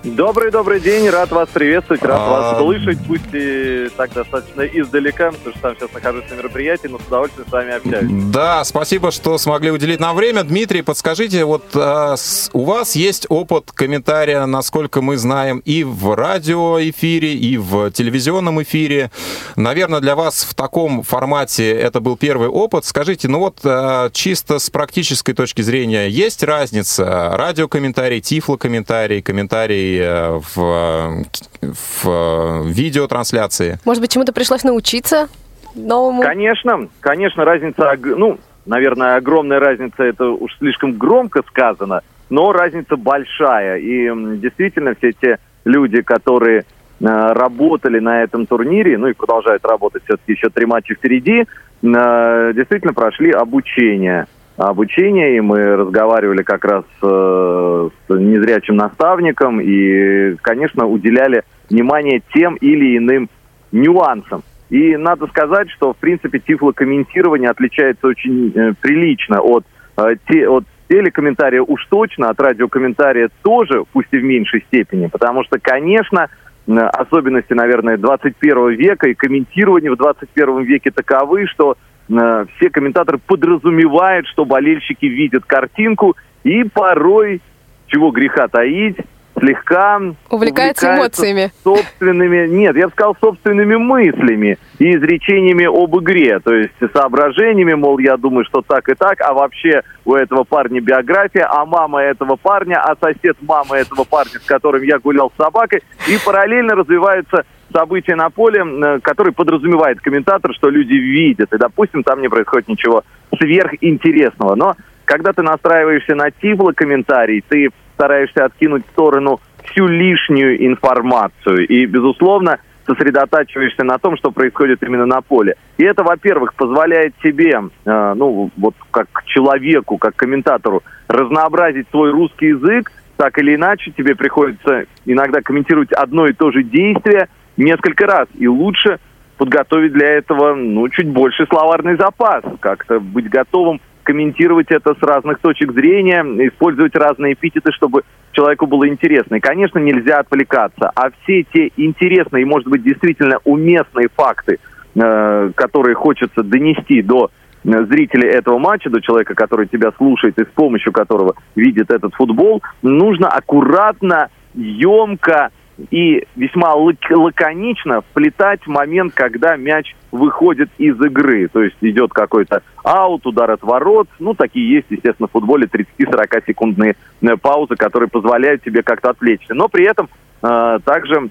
Добрый-добрый 0.05 0.79
день, 0.79 1.09
рад 1.09 1.33
вас 1.33 1.49
приветствовать, 1.49 2.03
рад 2.05 2.21
а... 2.21 2.31
вас 2.31 2.59
слышать, 2.59 2.99
пусть 3.07 3.25
и 3.33 3.89
так 3.97 4.13
достаточно 4.13 4.63
издалека, 4.63 5.33
потому 5.33 5.51
что 5.51 5.61
там 5.61 5.77
сейчас 5.77 5.93
нахожусь 5.93 6.25
на 6.31 6.35
мероприятии, 6.35 6.87
но 6.87 6.99
с 7.01 7.03
удовольствием 7.09 7.49
с 7.49 7.53
вами 7.53 7.73
общаюсь. 7.73 8.09
Да, 8.33 8.63
спасибо, 8.65 9.11
что 9.11 9.39
смогли 9.39 9.73
уделить 9.73 9.99
нам 9.99 10.15
время. 10.15 10.45
Дмитрий, 10.45 10.83
подскажите, 10.83 11.45
вот 11.45 11.65
а, 11.75 12.17
с, 12.17 12.49
у 12.53 12.63
вас 12.63 12.95
есть 12.95 13.27
опыт 13.29 13.73
комментария, 13.73 14.47
насколько 14.47 15.03
мы 15.03 15.17
знаем, 15.17 15.63
и 15.65 15.83
в 15.83 16.15
радиоэфире, 16.15 17.35
и 17.35 17.57
в 17.57 17.91
телевизионном 17.91 18.63
эфире. 18.63 19.11
Наверное, 19.57 19.99
для 19.99 20.15
вас 20.15 20.45
в 20.45 20.55
таком 20.55 21.03
формате 21.03 21.73
это 21.73 22.01
был 22.01 22.17
первый 22.17 22.49
опыт. 22.49 22.85
Скажите, 22.85 23.27
ну 23.27 23.41
вот 23.41 23.59
а, 23.65 24.11
чисто 24.11 24.61
с 24.61 24.71
практической 24.71 25.33
точки 25.33 25.63
зрения, 25.63 26.09
есть 26.09 26.45
разница 26.45 27.33
радиокомментарий, 27.35 28.21
тифлокомментарий, 28.21 29.23
комментарий 29.23 29.88
Э, 29.97 30.39
в, 30.55 31.25
в 31.63 32.67
видеотрансляции. 32.67 33.79
Может 33.85 34.01
быть, 34.01 34.13
чему-то 34.13 34.33
пришлось 34.33 34.65
научиться 34.65 35.29
новому? 35.75 36.23
Конечно, 36.23 36.89
конечно, 37.01 37.45
разница, 37.45 37.97
ну, 38.03 38.39
наверное, 38.67 39.17
огромная 39.17 39.59
разница, 39.59 40.05
это 40.05 40.27
уж 40.27 40.57
слишком 40.59 40.93
громко 40.93 41.43
сказано, 41.49 42.03
но 42.31 42.53
разница 42.53 42.97
большая. 42.97 43.79
И 43.79 44.09
действительно, 44.39 44.95
все 44.95 45.13
те 45.13 45.39
люди, 45.65 46.03
которые 46.03 46.61
э, 46.61 46.65
работали 47.01 47.99
на 47.99 48.23
этом 48.23 48.47
турнире, 48.47 48.99
ну 48.99 49.09
и 49.09 49.15
продолжают 49.15 49.65
работать, 49.65 50.03
все-таки 50.05 50.33
еще 50.33 50.51
три 50.51 50.67
матча 50.67 50.95
впереди, 50.95 51.41
э, 51.43 52.53
действительно 52.55 52.95
прошли 52.95 53.31
обучение. 53.31 54.27
Обучения, 54.59 55.37
и 55.37 55.41
мы 55.41 55.77
разговаривали 55.77 56.43
как 56.43 56.65
раз 56.65 56.85
э, 57.01 57.89
с 58.09 58.11
незрячим 58.11 58.77
наставником 58.77 59.61
и, 59.61 60.35
конечно, 60.43 60.87
уделяли 60.87 61.45
внимание 61.71 62.23
тем 62.35 62.57
или 62.57 62.99
иным 62.99 63.29
нюансам. 63.71 64.43
И 64.69 64.97
надо 64.97 65.29
сказать, 65.29 65.71
что, 65.71 65.93
в 65.93 65.97
принципе, 65.97 66.41
тифлокомментирование 66.41 67.51
отличается 67.51 68.09
очень 68.09 68.53
э, 68.55 68.73
прилично 68.81 69.41
от, 69.41 69.65
э, 69.97 70.17
те, 70.29 70.49
от 70.49 70.65
телекомментария 70.89 71.63
уж 71.63 71.87
точно, 71.87 72.29
от 72.29 72.41
радиокомментария 72.41 73.31
тоже, 73.43 73.85
пусть 73.93 74.09
и 74.11 74.19
в 74.19 74.25
меньшей 74.25 74.63
степени, 74.63 75.07
потому 75.07 75.45
что, 75.45 75.59
конечно, 75.61 76.29
особенности, 76.67 77.53
наверное, 77.53 77.97
21 77.97 78.71
века 78.71 79.09
и 79.09 79.15
комментирование 79.15 79.93
в 79.93 79.97
21 79.97 80.65
веке 80.65 80.91
таковы, 80.91 81.47
что 81.47 81.77
э, 82.09 82.47
все 82.57 82.71
комментаторы 82.71 83.19
подразумевают, 83.19 84.27
что 84.27 84.45
болельщики 84.45 85.07
видят 85.07 85.45
картинку 85.45 86.17
и 86.45 86.65
порой, 86.65 87.41
чего 87.87 88.11
греха 88.11 88.49
таить, 88.49 88.97
слегка 89.39 90.01
Увлекается 90.31 90.95
эмоциями. 90.97 91.51
собственными, 91.63 92.47
нет, 92.49 92.77
я 92.77 92.87
бы 92.87 92.93
сказал, 92.93 93.17
собственными 93.21 93.77
мыслями 93.77 94.59
и 94.79 94.97
изречениями 94.97 95.67
об 95.67 95.97
игре, 95.99 96.39
то 96.41 96.53
есть 96.55 96.75
соображениями, 96.93 97.75
мол, 97.75 97.99
я 97.99 98.17
думаю, 98.17 98.45
что 98.45 98.63
так 98.63 98.89
и 98.89 98.95
так, 98.95 99.21
а 99.21 99.33
вообще 99.33 99.83
у 100.05 100.15
этого 100.15 100.45
парня 100.45 100.81
биография, 100.81 101.49
а 101.51 101.65
мама 101.65 102.03
этого 102.03 102.37
парня, 102.37 102.83
а 102.83 102.97
сосед 103.01 103.37
мамы 103.43 103.77
этого 103.77 104.05
парня, 104.05 104.39
с 104.41 104.47
которым 104.47 104.83
я 104.83 104.99
гулял 104.99 105.31
с 105.31 105.43
собакой, 105.43 105.83
и 106.09 106.17
параллельно 106.25 106.75
развиваются 106.75 107.45
события 107.73 108.15
на 108.15 108.31
поле, 108.31 108.63
э, 108.63 109.01
которые 109.01 109.33
подразумевает 109.33 110.01
комментатор, 110.01 110.55
что 110.55 110.69
люди 110.69 110.95
видят, 110.95 111.53
и, 111.53 111.59
допустим, 111.59 112.03
там 112.03 112.21
не 112.21 112.29
происходит 112.29 112.69
ничего 112.69 113.05
сверхинтересного, 113.39 114.55
но 114.55 114.77
когда 115.05 115.33
ты 115.33 115.43
настраиваешься 115.43 116.15
на 116.15 116.31
тифло 116.31 116.73
комментарий, 116.73 117.43
ты 117.49 117.71
стараешься 117.95 118.45
откинуть 118.45 118.87
в 118.87 118.91
сторону 118.91 119.41
всю 119.65 119.87
лишнюю 119.87 120.67
информацию. 120.67 121.67
И, 121.67 121.87
безусловно, 121.87 122.59
сосредотачиваешься 122.87 123.85
на 123.85 123.99
том, 123.99 124.17
что 124.17 124.31
происходит 124.31 124.83
именно 124.83 125.07
на 125.07 125.21
поле. 125.21 125.57
И 125.77 125.85
это, 125.85 126.03
во-первых, 126.03 126.55
позволяет 126.55 127.15
тебе, 127.23 127.61
э, 127.85 128.15
ну, 128.17 128.51
вот 128.57 128.75
как 128.91 129.25
человеку, 129.27 129.99
как 129.99 130.17
комментатору, 130.17 130.83
разнообразить 131.09 131.89
свой 131.91 132.11
русский 132.11 132.49
язык, 132.49 132.91
так 133.17 133.37
или 133.39 133.57
иначе 133.57 133.91
тебе 133.91 134.15
приходится 134.15 134.85
иногда 135.05 135.41
комментировать 135.43 135.93
одно 135.93 136.27
и 136.27 136.33
то 136.33 136.51
же 136.51 136.63
действие 136.63 137.29
несколько 137.59 138.07
раз. 138.07 138.29
И 138.35 138.49
лучше 138.49 138.99
подготовить 139.37 139.93
для 139.93 140.09
этого, 140.09 140.55
ну, 140.55 140.89
чуть 140.89 141.09
больше 141.09 141.47
словарный 141.47 141.97
запас, 141.97 142.43
как-то 142.61 143.01
быть 143.01 143.29
готовым 143.29 143.81
комментировать 144.03 144.69
это 144.71 144.95
с 144.95 145.03
разных 145.03 145.39
точек 145.41 145.73
зрения, 145.73 146.23
использовать 146.49 146.97
разные 146.97 147.35
эпитеты, 147.35 147.73
чтобы 147.73 148.05
человеку 148.33 148.67
было 148.67 148.89
интересно. 148.89 149.35
И, 149.35 149.41
конечно, 149.41 149.79
нельзя 149.79 150.21
отвлекаться. 150.21 150.91
А 150.95 151.11
все 151.11 151.45
те 151.53 151.71
интересные 151.77 152.43
и, 152.43 152.47
может 152.47 152.69
быть, 152.69 152.83
действительно 152.83 153.39
уместные 153.45 154.09
факты, 154.17 154.59
э, 154.95 155.51
которые 155.55 155.95
хочется 155.95 156.43
донести 156.43 157.03
до 157.03 157.31
зрителей 157.65 158.29
этого 158.29 158.59
матча, 158.59 158.89
до 158.89 159.01
человека, 159.01 159.35
который 159.35 159.67
тебя 159.67 159.93
слушает 159.99 160.39
и 160.39 160.45
с 160.45 160.55
помощью 160.55 160.93
которого 160.93 161.35
видит 161.55 161.91
этот 161.91 162.15
футбол, 162.15 162.63
нужно 162.83 163.29
аккуратно, 163.29 164.29
емко 164.55 165.51
и 165.91 166.27
весьма 166.37 166.75
лаконично 166.75 168.01
вплетать 168.01 168.67
момент, 168.67 169.15
когда 169.15 169.57
мяч 169.57 169.95
выходит 170.11 170.71
из 170.79 171.01
игры. 171.01 171.49
То 171.49 171.63
есть 171.63 171.77
идет 171.81 172.13
какой-то 172.13 172.63
аут, 172.83 173.27
удар 173.27 173.51
от 173.51 173.63
ворот. 173.63 174.09
Ну, 174.19 174.35
такие 174.35 174.69
есть, 174.69 174.87
естественно, 174.91 175.29
в 175.29 175.33
футболе 175.33 175.67
30-40 175.67 176.43
секундные 176.47 176.97
э, 177.21 177.37
паузы, 177.37 177.77
которые 177.77 178.09
позволяют 178.09 178.63
тебе 178.63 178.83
как-то 178.83 179.11
отвлечься. 179.11 179.55
Но 179.55 179.69
при 179.69 179.87
этом 179.87 180.09
э, 180.43 180.79
также 180.85 181.31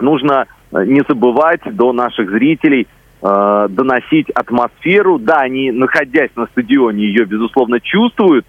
нужно 0.00 0.46
э, 0.72 0.84
не 0.84 1.02
забывать 1.08 1.60
до 1.64 1.92
наших 1.92 2.30
зрителей 2.30 2.88
э, 3.22 3.66
доносить 3.70 4.30
атмосферу. 4.30 5.18
Да, 5.18 5.40
они, 5.40 5.70
находясь 5.70 6.30
на 6.34 6.46
стадионе, 6.46 7.04
ее, 7.04 7.24
безусловно, 7.24 7.80
чувствуют, 7.80 8.46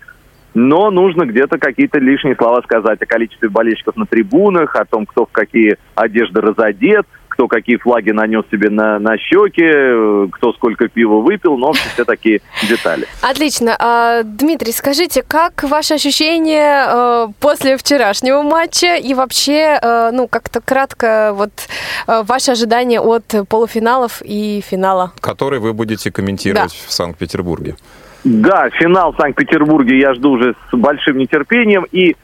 но 0.58 0.90
нужно 0.90 1.28
где-то 1.28 1.60
какие-то 1.60 2.00
лишние 2.00 2.36
слова 2.36 2.64
сказать 2.64 3.00
о 3.00 3.06
количестве 3.06 3.48
болельщиков 3.48 3.96
на 3.96 4.08
трибунах, 4.08 4.76
о 4.76 4.86
том, 4.86 5.06
кто 5.06 5.28
в 5.28 5.32
какие 5.32 5.78
одежды 5.94 6.42
разодет, 6.42 7.06
кто 7.30 7.48
какие 7.48 7.78
флаги 7.78 8.10
нанес 8.10 8.44
себе 8.50 8.72
на, 8.72 8.98
на 8.98 9.20
щеки, 9.20 10.32
кто 10.32 10.54
сколько 10.54 10.88
пива 10.88 11.22
выпил, 11.22 11.58
но 11.58 11.74
все 11.74 12.06
такие 12.06 12.42
детали. 12.68 13.06
Отлично. 13.22 13.76
А, 13.78 14.24
Дмитрий, 14.24 14.72
скажите, 14.72 15.22
как 15.22 15.62
ваши 15.62 15.94
ощущения 15.94 16.88
э, 16.88 17.28
после 17.40 17.78
вчерашнего 17.78 18.42
матча 18.42 18.96
и 18.96 19.14
вообще, 19.14 19.78
э, 19.80 20.10
ну, 20.12 20.28
как-то 20.28 20.60
кратко, 20.60 21.34
вот, 21.36 21.52
э, 22.08 22.24
ваши 22.24 22.50
ожидания 22.50 23.00
от 23.00 23.48
полуфиналов 23.48 24.24
и 24.26 24.64
финала? 24.68 25.12
Который 25.20 25.60
вы 25.60 25.74
будете 25.74 26.12
комментировать 26.12 26.72
да. 26.72 26.88
в 26.88 26.92
Санкт-Петербурге. 26.92 27.76
Да, 28.28 28.70
финал 28.72 29.14
в 29.14 29.18
Санкт-Петербурге 29.18 30.00
я 30.00 30.14
жду 30.14 30.32
уже 30.32 30.54
с 30.70 30.76
большим 30.76 31.18
нетерпением. 31.18 31.86
И 31.92 32.18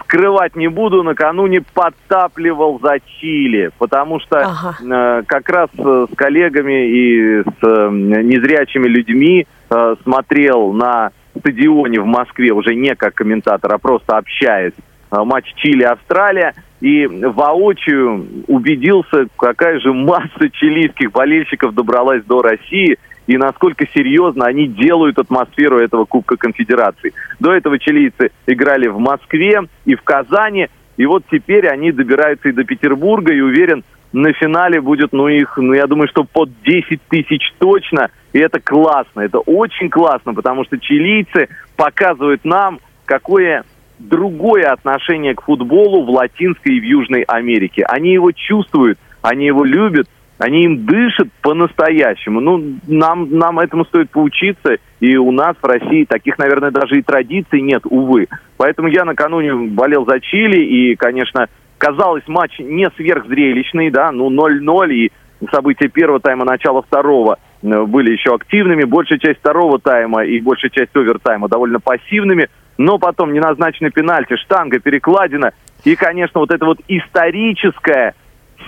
скрывать 0.00 0.54
не 0.54 0.68
буду, 0.68 1.02
накануне 1.02 1.62
подтапливал 1.74 2.78
за 2.80 2.98
Чили, 3.00 3.70
потому 3.78 4.20
что 4.20 4.40
ага. 4.40 4.76
э, 4.80 5.22
как 5.26 5.48
раз 5.48 5.68
э, 5.76 6.06
с 6.10 6.16
коллегами 6.16 6.88
и 6.88 7.42
с 7.42 7.62
э, 7.62 7.88
незрячими 7.90 8.86
людьми 8.86 9.46
э, 9.70 9.94
смотрел 10.02 10.72
на 10.72 11.10
стадионе 11.36 12.00
в 12.00 12.06
Москве 12.06 12.52
уже 12.52 12.74
не 12.74 12.94
как 12.94 13.14
комментатор, 13.14 13.72
а 13.72 13.78
просто 13.78 14.18
общаясь 14.18 14.74
э, 15.10 15.16
матч 15.16 15.52
Чили-Австралия 15.56 16.54
и 16.80 17.06
воочию 17.06 18.26
убедился, 18.46 19.26
какая 19.36 19.80
же 19.80 19.92
масса 19.92 20.48
чилийских 20.52 21.10
болельщиков 21.10 21.74
добралась 21.74 22.22
до 22.24 22.40
России– 22.40 22.98
и 23.26 23.36
насколько 23.36 23.86
серьезно 23.86 24.46
они 24.46 24.66
делают 24.66 25.18
атмосферу 25.18 25.78
этого 25.78 26.04
Кубка 26.04 26.36
Конфедерации. 26.36 27.12
До 27.38 27.52
этого 27.52 27.78
чилийцы 27.78 28.30
играли 28.46 28.88
в 28.88 28.98
Москве 28.98 29.60
и 29.84 29.94
в 29.94 30.02
Казани, 30.02 30.68
и 30.96 31.06
вот 31.06 31.24
теперь 31.30 31.68
они 31.68 31.92
добираются 31.92 32.48
и 32.48 32.52
до 32.52 32.64
Петербурга, 32.64 33.32
и 33.32 33.40
уверен, 33.40 33.84
на 34.12 34.32
финале 34.32 34.80
будет, 34.80 35.12
ну, 35.12 35.28
их, 35.28 35.56
ну, 35.56 35.72
я 35.72 35.86
думаю, 35.86 36.08
что 36.08 36.24
под 36.24 36.50
10 36.62 37.00
тысяч 37.08 37.52
точно, 37.58 38.10
и 38.32 38.38
это 38.38 38.60
классно, 38.60 39.20
это 39.20 39.38
очень 39.38 39.88
классно, 39.88 40.34
потому 40.34 40.64
что 40.64 40.78
чилийцы 40.78 41.48
показывают 41.76 42.44
нам, 42.44 42.80
какое 43.04 43.64
другое 43.98 44.72
отношение 44.72 45.34
к 45.34 45.42
футболу 45.42 46.04
в 46.04 46.10
Латинской 46.10 46.76
и 46.76 46.80
в 46.80 46.84
Южной 46.84 47.22
Америке. 47.22 47.84
Они 47.88 48.12
его 48.12 48.32
чувствуют, 48.32 48.98
они 49.22 49.46
его 49.46 49.64
любят, 49.64 50.08
они 50.40 50.64
им 50.64 50.86
дышат 50.86 51.28
по-настоящему. 51.42 52.40
Ну, 52.40 52.78
нам, 52.88 53.28
нам 53.30 53.58
этому 53.58 53.84
стоит 53.84 54.10
поучиться, 54.10 54.76
и 54.98 55.16
у 55.16 55.30
нас 55.32 55.54
в 55.60 55.66
России 55.66 56.06
таких, 56.06 56.38
наверное, 56.38 56.70
даже 56.70 56.98
и 56.98 57.02
традиций 57.02 57.60
нет, 57.60 57.82
увы. 57.84 58.26
Поэтому 58.56 58.88
я 58.88 59.04
накануне 59.04 59.54
болел 59.54 60.06
за 60.06 60.18
Чили, 60.18 60.64
и, 60.64 60.96
конечно, 60.96 61.48
казалось, 61.76 62.26
матч 62.26 62.58
не 62.58 62.88
сверхзрелищный, 62.96 63.90
да, 63.90 64.12
ну 64.12 64.30
0-0, 64.30 64.92
и 64.94 65.12
события 65.52 65.88
первого 65.88 66.20
тайма, 66.20 66.46
начала 66.46 66.80
второго 66.80 67.38
э, 67.62 67.82
были 67.82 68.12
еще 68.12 68.34
активными, 68.34 68.84
большая 68.84 69.18
часть 69.18 69.40
второго 69.40 69.78
тайма 69.78 70.24
и 70.24 70.40
большая 70.40 70.70
часть 70.70 70.96
овертайма 70.96 71.48
довольно 71.48 71.80
пассивными, 71.80 72.48
но 72.78 72.98
потом 72.98 73.34
неназначенный 73.34 73.90
пенальти, 73.90 74.36
штанга, 74.36 74.78
перекладина, 74.78 75.52
и, 75.84 75.96
конечно, 75.96 76.40
вот 76.40 76.50
это 76.50 76.64
вот 76.64 76.78
историческое 76.88 78.14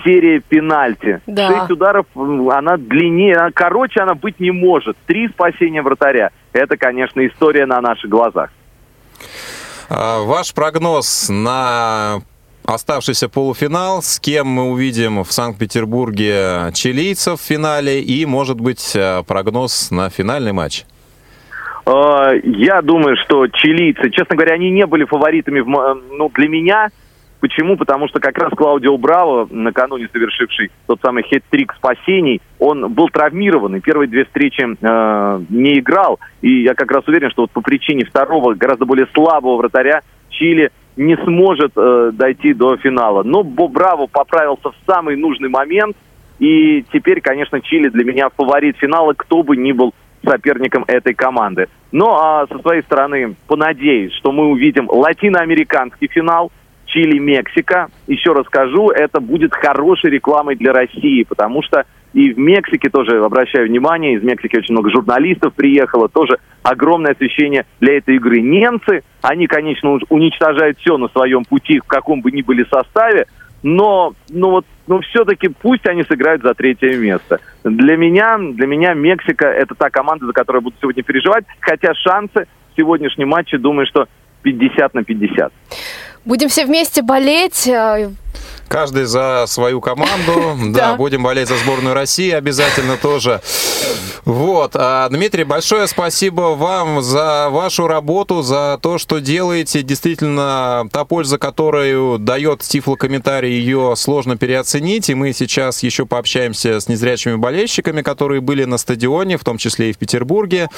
серия 0.03 0.39
пенальти. 0.39 1.21
Да. 1.27 1.47
Шесть 1.47 1.71
ударов, 1.71 2.05
она 2.15 2.77
длиннее, 2.77 3.35
она, 3.35 3.51
короче 3.53 4.01
она 4.01 4.15
быть 4.15 4.39
не 4.39 4.51
может. 4.51 4.97
Три 5.05 5.27
спасения 5.29 5.81
вратаря. 5.81 6.31
Это, 6.51 6.77
конечно, 6.77 7.25
история 7.25 7.65
на 7.65 7.81
наших 7.81 8.09
глазах. 8.09 8.49
А, 9.89 10.21
ваш 10.23 10.53
прогноз 10.53 11.29
на 11.29 12.21
оставшийся 12.65 13.29
полуфинал, 13.29 14.01
с 14.01 14.19
кем 14.19 14.47
мы 14.47 14.71
увидим 14.71 15.23
в 15.23 15.31
Санкт-Петербурге 15.31 16.71
чилийцев 16.73 17.39
в 17.39 17.43
финале 17.43 18.01
и, 18.01 18.25
может 18.25 18.59
быть, 18.59 18.95
э, 18.95 19.23
прогноз 19.27 19.91
на 19.91 20.09
финальный 20.09 20.53
матч? 20.53 20.85
А, 21.85 22.31
я 22.43 22.81
думаю, 22.81 23.17
что 23.17 23.47
чилийцы, 23.47 24.09
честно 24.11 24.35
говоря, 24.35 24.53
они 24.53 24.71
не 24.71 24.85
были 24.85 25.03
фаворитами 25.03 25.59
в, 25.59 26.01
ну, 26.11 26.29
для 26.33 26.47
меня– 26.47 26.89
Почему? 27.43 27.75
Потому 27.75 28.07
что 28.07 28.21
как 28.21 28.37
раз 28.37 28.53
Клаудио 28.55 28.97
Браво, 28.97 29.49
накануне 29.51 30.07
совершивший 30.13 30.71
тот 30.87 31.01
самый 31.01 31.23
хет-трик 31.23 31.73
спасений, 31.75 32.41
он 32.57 32.93
был 32.93 33.09
травмирован, 33.09 33.75
и 33.75 33.81
первые 33.81 34.07
две 34.07 34.23
встречи 34.23 34.61
э, 34.61 35.41
не 35.49 35.79
играл. 35.79 36.21
И 36.41 36.61
я 36.61 36.73
как 36.73 36.89
раз 36.89 37.05
уверен, 37.05 37.29
что 37.31 37.41
вот 37.41 37.51
по 37.51 37.59
причине 37.59 38.05
второго, 38.05 38.53
гораздо 38.53 38.85
более 38.85 39.07
слабого 39.07 39.57
вратаря, 39.57 40.03
Чили 40.29 40.71
не 40.95 41.17
сможет 41.17 41.73
э, 41.75 42.11
дойти 42.13 42.53
до 42.53 42.77
финала. 42.77 43.23
Но 43.23 43.43
Бо 43.43 43.67
Браво 43.67 44.07
поправился 44.07 44.69
в 44.69 44.75
самый 44.87 45.17
нужный 45.17 45.49
момент, 45.49 45.97
и 46.39 46.85
теперь, 46.93 47.19
конечно, 47.19 47.59
Чили 47.59 47.89
для 47.89 48.05
меня 48.05 48.29
фаворит 48.29 48.77
финала, 48.77 49.15
кто 49.17 49.43
бы 49.43 49.57
ни 49.57 49.73
был 49.73 49.93
соперником 50.23 50.85
этой 50.87 51.13
команды. 51.13 51.67
Ну 51.91 52.07
а 52.09 52.47
со 52.47 52.57
своей 52.59 52.83
стороны 52.83 53.35
понадеюсь, 53.47 54.13
что 54.13 54.31
мы 54.31 54.45
увидим 54.45 54.87
латиноамериканский 54.89 56.07
финал– 56.07 56.49
Чили-Мексика. 56.93 57.87
Еще 58.07 58.33
раз 58.33 58.45
скажу, 58.45 58.89
это 58.89 59.19
будет 59.19 59.53
хорошей 59.53 60.11
рекламой 60.11 60.55
для 60.55 60.73
России, 60.73 61.23
потому 61.23 61.63
что 61.63 61.85
и 62.13 62.31
в 62.31 62.37
Мексике 62.37 62.89
тоже, 62.89 63.23
обращаю 63.23 63.67
внимание, 63.67 64.13
из 64.13 64.23
Мексики 64.23 64.57
очень 64.57 64.73
много 64.73 64.91
журналистов 64.91 65.53
приехало, 65.55 66.07
тоже 66.09 66.37
огромное 66.61 67.13
освещение 67.13 67.65
для 67.79 67.97
этой 67.97 68.17
игры. 68.17 68.39
Немцы, 68.39 69.01
они, 69.23 69.47
конечно, 69.47 69.97
уничтожают 70.09 70.77
все 70.77 70.97
на 70.97 71.07
своем 71.07 71.43
пути, 71.43 71.79
в 71.79 71.87
каком 71.87 72.21
бы 72.21 72.31
ни 72.31 72.43
были 72.43 72.65
составе, 72.65 73.25
но, 73.63 74.13
ну 74.29 74.51
вот, 74.51 74.65
ну 74.85 74.99
все-таки 74.99 75.47
пусть 75.47 75.87
они 75.87 76.03
сыграют 76.03 76.43
за 76.43 76.53
третье 76.53 76.95
место. 76.97 77.39
Для 77.63 77.97
меня, 77.97 78.37
для 78.37 78.67
меня 78.67 78.93
Мексика 78.93 79.47
это 79.47 79.73
та 79.73 79.89
команда, 79.89 80.27
за 80.27 80.33
которую 80.33 80.61
я 80.61 80.65
буду 80.65 80.75
сегодня 80.79 81.01
переживать, 81.01 81.45
хотя 81.59 81.95
шансы 81.95 82.45
в 82.73 82.77
сегодняшнем 82.77 83.29
матче, 83.29 83.57
думаю, 83.57 83.87
что 83.87 84.07
50 84.43 84.93
на 84.93 85.03
50. 85.03 85.51
Будем 86.25 86.49
все 86.49 86.65
вместе 86.65 87.01
болеть. 87.01 87.69
Каждый 88.67 89.05
за 89.05 89.45
свою 89.47 89.81
команду. 89.81 90.57
Да, 90.73 90.95
будем 90.95 91.21
болеть 91.21 91.49
за 91.49 91.57
сборную 91.57 91.93
России 91.93 92.31
обязательно 92.31 92.97
тоже. 92.97 93.41
Вот. 94.25 94.71
А, 94.75 95.07
Дмитрий, 95.09 95.43
большое 95.43 95.87
спасибо 95.87 96.55
вам 96.55 97.01
за 97.01 97.49
вашу 97.49 97.87
работу, 97.87 98.41
за 98.41 98.79
то, 98.81 98.97
что 98.97 99.19
делаете. 99.19 99.83
Действительно, 99.83 100.87
та 100.91 101.03
польза, 101.03 101.37
которую 101.37 102.17
дает 102.17 102.61
тифлокомментарий, 102.61 103.51
ее 103.51 103.95
сложно 103.97 104.37
переоценить. 104.37 105.09
И 105.09 105.13
мы 105.13 105.33
сейчас 105.33 105.83
еще 105.83 106.05
пообщаемся 106.05 106.79
с 106.79 106.87
незрячими 106.87 107.35
болельщиками, 107.35 108.01
которые 108.01 108.39
были 108.41 108.63
на 108.63 108.77
стадионе, 108.77 109.37
в 109.37 109.43
том 109.43 109.57
числе 109.57 109.89
и 109.89 109.93
в 109.93 109.97
Петербурге. 109.97 110.69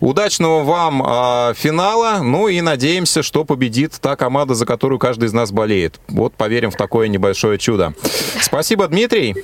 Удачного 0.00 0.62
вам 0.62 1.02
а, 1.04 1.54
финала. 1.54 2.20
Ну 2.22 2.48
и 2.48 2.60
надеемся, 2.60 3.22
что 3.22 3.44
победит 3.44 3.92
та 4.00 4.16
команда, 4.16 4.54
за 4.54 4.64
которую 4.64 4.98
каждый 4.98 5.24
из 5.24 5.32
нас 5.32 5.50
болеет. 5.50 6.00
Вот 6.08 6.34
поверим 6.34 6.70
в 6.70 6.76
такое 6.76 7.01
небольшое 7.08 7.32
большое 7.32 7.58
чудо. 7.58 7.92
Спасибо, 8.40 8.86
Дмитрий. 8.88 9.34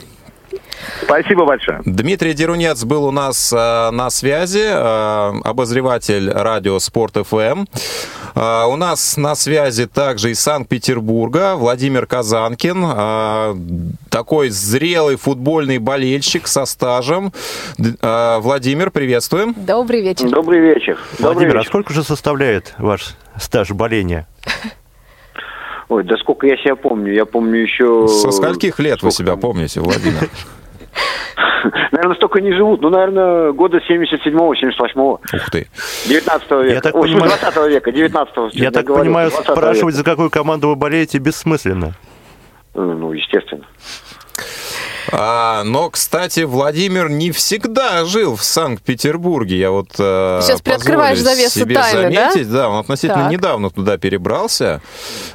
Спасибо 1.03 1.44
большое. 1.44 1.81
Дмитрий 1.85 2.33
Дерунец 2.33 2.85
был 2.85 3.05
у 3.05 3.11
нас 3.11 3.53
э, 3.53 3.90
на 3.90 4.11
связи, 4.11 4.62
э, 4.62 5.40
обозреватель 5.42 6.31
радио 6.31 6.79
Спорт 6.79 7.16
ФМ. 7.27 7.64
Э, 8.35 8.64
у 8.66 8.77
нас 8.77 9.16
на 9.16 9.35
связи 9.35 9.87
также 9.87 10.31
из 10.31 10.40
Санкт-Петербурга 10.40 11.57
Владимир 11.57 12.07
Казанкин, 12.07 12.85
э, 12.87 13.57
такой 14.11 14.51
зрелый 14.51 15.16
футбольный 15.16 15.79
болельщик 15.79 16.47
со 16.47 16.64
стажем. 16.66 17.33
Э, 18.01 18.38
Владимир, 18.40 18.90
приветствуем. 18.90 19.55
Добрый 19.57 20.03
вечер. 20.03 20.29
Добрый 20.31 20.61
вечер. 20.61 20.99
Владимир, 21.18 21.18
Добрый 21.18 21.44
а 21.47 21.49
вечер. 21.49 21.61
а 21.61 21.64
сколько 21.64 21.92
же 21.92 22.05
составляет 22.05 22.75
ваш 22.79 23.16
стаж 23.38 23.71
боления? 23.71 24.27
Ой, 25.88 26.05
да 26.05 26.16
сколько 26.18 26.46
я 26.46 26.57
себя 26.59 26.77
помню? 26.77 27.12
Я 27.12 27.24
помню 27.24 27.61
еще... 27.61 28.07
Со 28.09 28.31
скольких 28.31 28.79
лет 28.79 28.98
сколько 28.98 29.07
вы 29.07 29.11
себя 29.12 29.37
помните, 29.37 29.81
Владимир? 29.81 30.29
Наверное, 31.92 32.16
столько 32.16 32.40
не 32.40 32.53
живут. 32.53 32.83
Ну, 32.83 32.90
наверное, 32.90 33.53
года 33.53 33.79
77-го, 33.79 34.55
78-го. 34.55 35.20
Ух 35.33 35.51
ты. 35.51 35.66
19 36.07 36.51
века. 36.51 36.64
Я 36.66 36.81
так 36.81 36.94
Ой, 36.94 37.09
понимаю... 37.09 37.33
20 37.40 37.70
века, 37.70 37.92
19 37.92 38.55
Я 38.55 38.70
так 38.70 38.85
говорю, 38.85 39.05
понимаю, 39.05 39.31
спрашивать, 39.31 39.94
века. 39.94 39.96
за 39.96 40.05
какую 40.05 40.31
команду 40.31 40.68
вы 40.68 40.77
болеете, 40.77 41.18
бессмысленно. 41.18 41.94
Ну, 42.74 43.12
естественно. 43.12 43.64
А, 45.12 45.62
но, 45.64 45.90
кстати, 45.90 46.40
Владимир 46.40 47.09
не 47.09 47.31
всегда 47.31 48.05
жил 48.05 48.37
в 48.37 48.42
Санкт-Петербурге. 48.42 49.59
Я 49.59 49.71
вот 49.71 49.88
э, 49.99 50.40
Сейчас 50.42 50.61
приоткрываешь 50.61 51.18
завесу 51.18 51.61
себе 51.61 51.75
тайны, 51.77 52.03
заметить, 52.03 52.51
да? 52.51 52.59
да, 52.59 52.68
он 52.68 52.81
относительно 52.81 53.23
так. 53.25 53.33
недавно 53.33 53.71
туда 53.71 53.97
перебрался. 53.97 54.81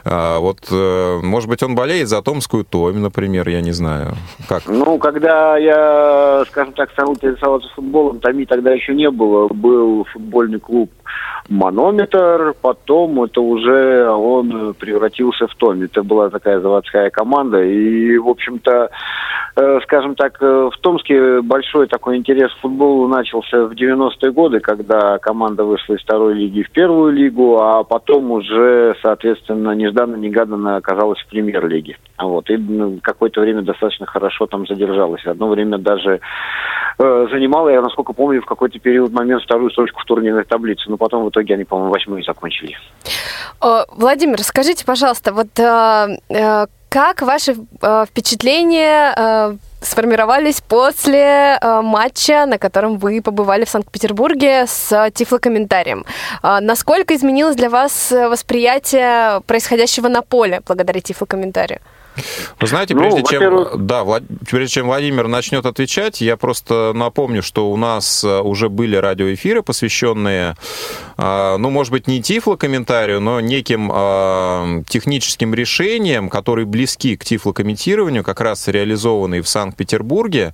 А, 0.04 0.40
вот, 0.40 0.60
э, 0.70 1.20
может 1.24 1.50
быть, 1.50 1.64
он 1.64 1.76
болеет 1.76 2.08
за 2.08 2.22
Томскую 2.22 2.66
Томи, 2.66 3.00
например, 3.00 3.50
я 3.50 3.62
не 3.62 3.72
знаю. 3.72 4.16
Как? 4.48 4.64
Ну, 4.68 4.98
когда 4.98 5.58
я, 5.58 6.44
скажем 6.50 6.74
так, 6.74 6.92
стал 6.92 7.14
интересоваться 7.14 7.70
футболом, 7.76 8.20
Томи 8.20 8.46
тогда 8.46 8.72
еще 8.72 8.94
не 8.94 9.10
было. 9.10 9.48
Был 9.48 10.06
футбольный 10.12 10.60
клуб 10.60 10.92
манометр, 11.50 12.54
потом 12.62 13.24
это 13.24 13.42
уже 13.42 14.10
он 14.10 14.74
превратился 14.74 15.48
в 15.48 15.56
Томи. 15.56 15.86
Это 15.86 16.04
была 16.04 16.30
такая 16.30 16.60
заводская 16.60 17.10
команда, 17.10 17.64
и, 17.64 18.18
в 18.18 18.30
общем-то, 18.30 18.90
э, 19.56 19.80
скажем 19.84 20.16
так, 20.16 20.38
э, 20.42 20.70
в 20.74 20.78
Томске 20.82 21.42
большой 21.42 21.88
такой 21.88 22.18
интерес 22.18 22.52
к 22.54 22.62
футболу 22.62 23.08
начался 23.08 23.66
в 23.66 23.74
90-е 23.74 24.32
годы, 24.32 24.60
когда 24.60 25.18
команда 25.20 25.64
вышла 25.64 25.96
из 25.96 26.02
второй 26.02 26.36
лиги 26.36 26.64
в 26.64 26.72
первую 26.72 27.14
лигу, 27.14 27.60
а 27.60 27.84
потом 27.84 28.32
уже, 28.32 28.96
соответственно, 29.02 29.72
нежданно-негаданно 29.72 30.78
оказалась 30.78 31.20
в 31.20 31.28
премьер-лиге. 31.28 31.98
Вот, 32.28 32.50
и 32.50 33.00
какое-то 33.02 33.42
время 33.42 33.62
достаточно 33.62 34.06
хорошо 34.06 34.48
там 34.48 34.66
задержалась. 34.68 35.26
Одно 35.26 35.48
время 35.48 35.78
даже 35.78 36.20
э, 36.98 37.28
занимала, 37.32 37.70
я 37.70 37.82
насколько 37.82 38.14
помню, 38.14 38.42
в 38.42 38.46
какой-то 38.46 38.80
период 38.80 39.12
момент 39.12 39.44
вторую 39.44 39.72
строчку 39.72 40.02
в 40.02 40.06
турнирной 40.06 40.46
таблице, 40.46 40.90
но 40.90 40.98
потом 40.98 41.26
в 41.26 41.30
итоге 41.30 41.56
они, 41.56 41.64
по-моему, 41.64 41.92
восьмые 41.92 42.24
закончили. 42.24 42.78
Владимир, 43.96 44.42
скажите, 44.44 44.86
пожалуйста, 44.86 45.32
вот 45.32 45.58
э, 45.58 46.18
э, 46.30 46.66
как 46.90 47.22
ваши 47.22 47.56
э, 47.82 48.06
впечатления 48.08 49.58
сформировались 49.82 50.62
после 50.62 51.60
матча, 51.62 52.46
на 52.46 52.58
котором 52.58 52.98
вы 52.98 53.22
побывали 53.22 53.66
в 53.66 53.70
Санкт-Петербурге 53.70 54.66
с 54.66 55.12
тифлокомментарием. 55.14 56.06
насколько 56.42 57.14
изменилось 57.14 57.58
для 57.58 57.70
вас 57.70 58.12
восприятие 58.12 59.42
происходящего 59.42 60.08
на 60.08 60.22
поле 60.22 60.62
благодаря 60.66 61.02
тифлокомментарию? 61.02 61.82
Вы 62.60 62.68
знаете, 62.68 62.96
прежде, 62.96 63.22
ну, 63.22 63.28
чем, 63.28 63.88
да, 63.88 64.04
Влад... 64.04 64.24
прежде 64.50 64.76
чем 64.76 64.88
Владимир 64.88 65.28
начнет 65.28 65.66
отвечать, 65.66 66.22
я 66.22 66.38
просто 66.38 66.92
напомню, 66.94 67.42
что 67.42 67.72
у 67.72 67.78
нас 67.78 68.24
э, 68.24 68.40
уже 68.40 68.70
были 68.70 68.96
радиоэфиры, 68.96 69.64
посвященные, 69.64 70.56
э, 71.18 71.58
ну, 71.58 71.70
может 71.70 71.92
быть, 71.92 72.08
не 72.08 72.22
тифлокомментарию, 72.22 73.20
но 73.20 73.40
неким 73.40 73.92
э, 73.94 74.84
техническим 74.88 75.54
решениям, 75.54 76.30
которые 76.30 76.66
близки 76.66 77.18
к 77.18 77.26
тифлокомментированию, 77.26 78.24
как 78.24 78.42
раз 78.42 78.68
реализованные 78.68 79.42
в 79.42 79.50
Санкт-Петербурге. 79.50 80.54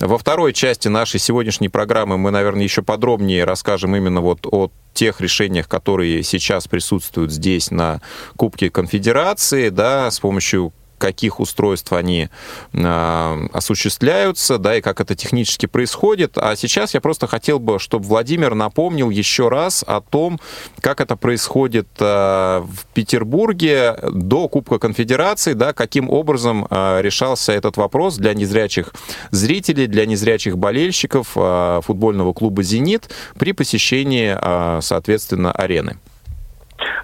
Во 0.00 0.18
второй 0.18 0.52
части 0.52 0.88
нашей 0.88 1.20
сегодняшней 1.20 1.68
программы 1.68 2.18
мы, 2.18 2.30
наверное, 2.30 2.64
еще 2.64 2.82
подробнее 2.82 3.44
расскажем 3.44 3.94
именно 3.94 4.20
вот 4.20 4.46
о 4.50 4.70
тех 4.94 5.20
решениях, 5.20 5.68
которые 5.68 6.22
сейчас 6.22 6.68
присутствуют 6.68 7.32
здесь 7.32 7.70
на 7.70 8.00
Кубке 8.36 8.70
Конфедерации, 8.70 9.68
да, 9.68 10.10
с 10.10 10.20
помощью 10.20 10.72
каких 11.04 11.38
устройств 11.38 11.92
они 11.92 12.30
э, 12.72 13.46
осуществляются, 13.52 14.56
да, 14.56 14.76
и 14.76 14.80
как 14.80 15.02
это 15.02 15.14
технически 15.14 15.66
происходит. 15.66 16.38
А 16.38 16.56
сейчас 16.56 16.94
я 16.94 17.02
просто 17.02 17.26
хотел 17.26 17.58
бы, 17.58 17.78
чтобы 17.78 18.06
Владимир 18.06 18.54
напомнил 18.54 19.10
еще 19.10 19.50
раз 19.50 19.84
о 19.86 20.00
том, 20.00 20.40
как 20.80 21.02
это 21.02 21.16
происходит 21.16 21.88
э, 22.00 22.62
в 22.66 22.86
Петербурге 22.94 23.98
до 24.12 24.48
Кубка 24.48 24.78
Конфедерации, 24.78 25.52
да, 25.52 25.74
каким 25.74 26.08
образом 26.08 26.66
э, 26.70 27.02
решался 27.02 27.52
этот 27.52 27.76
вопрос 27.76 28.16
для 28.16 28.32
незрячих 28.32 28.94
зрителей, 29.30 29.86
для 29.86 30.06
незрячих 30.06 30.56
болельщиков 30.56 31.32
э, 31.36 31.80
футбольного 31.84 32.32
клуба 32.32 32.62
«Зенит» 32.62 33.10
при 33.38 33.52
посещении, 33.52 34.34
э, 34.40 34.80
соответственно, 34.80 35.52
арены. 35.52 35.98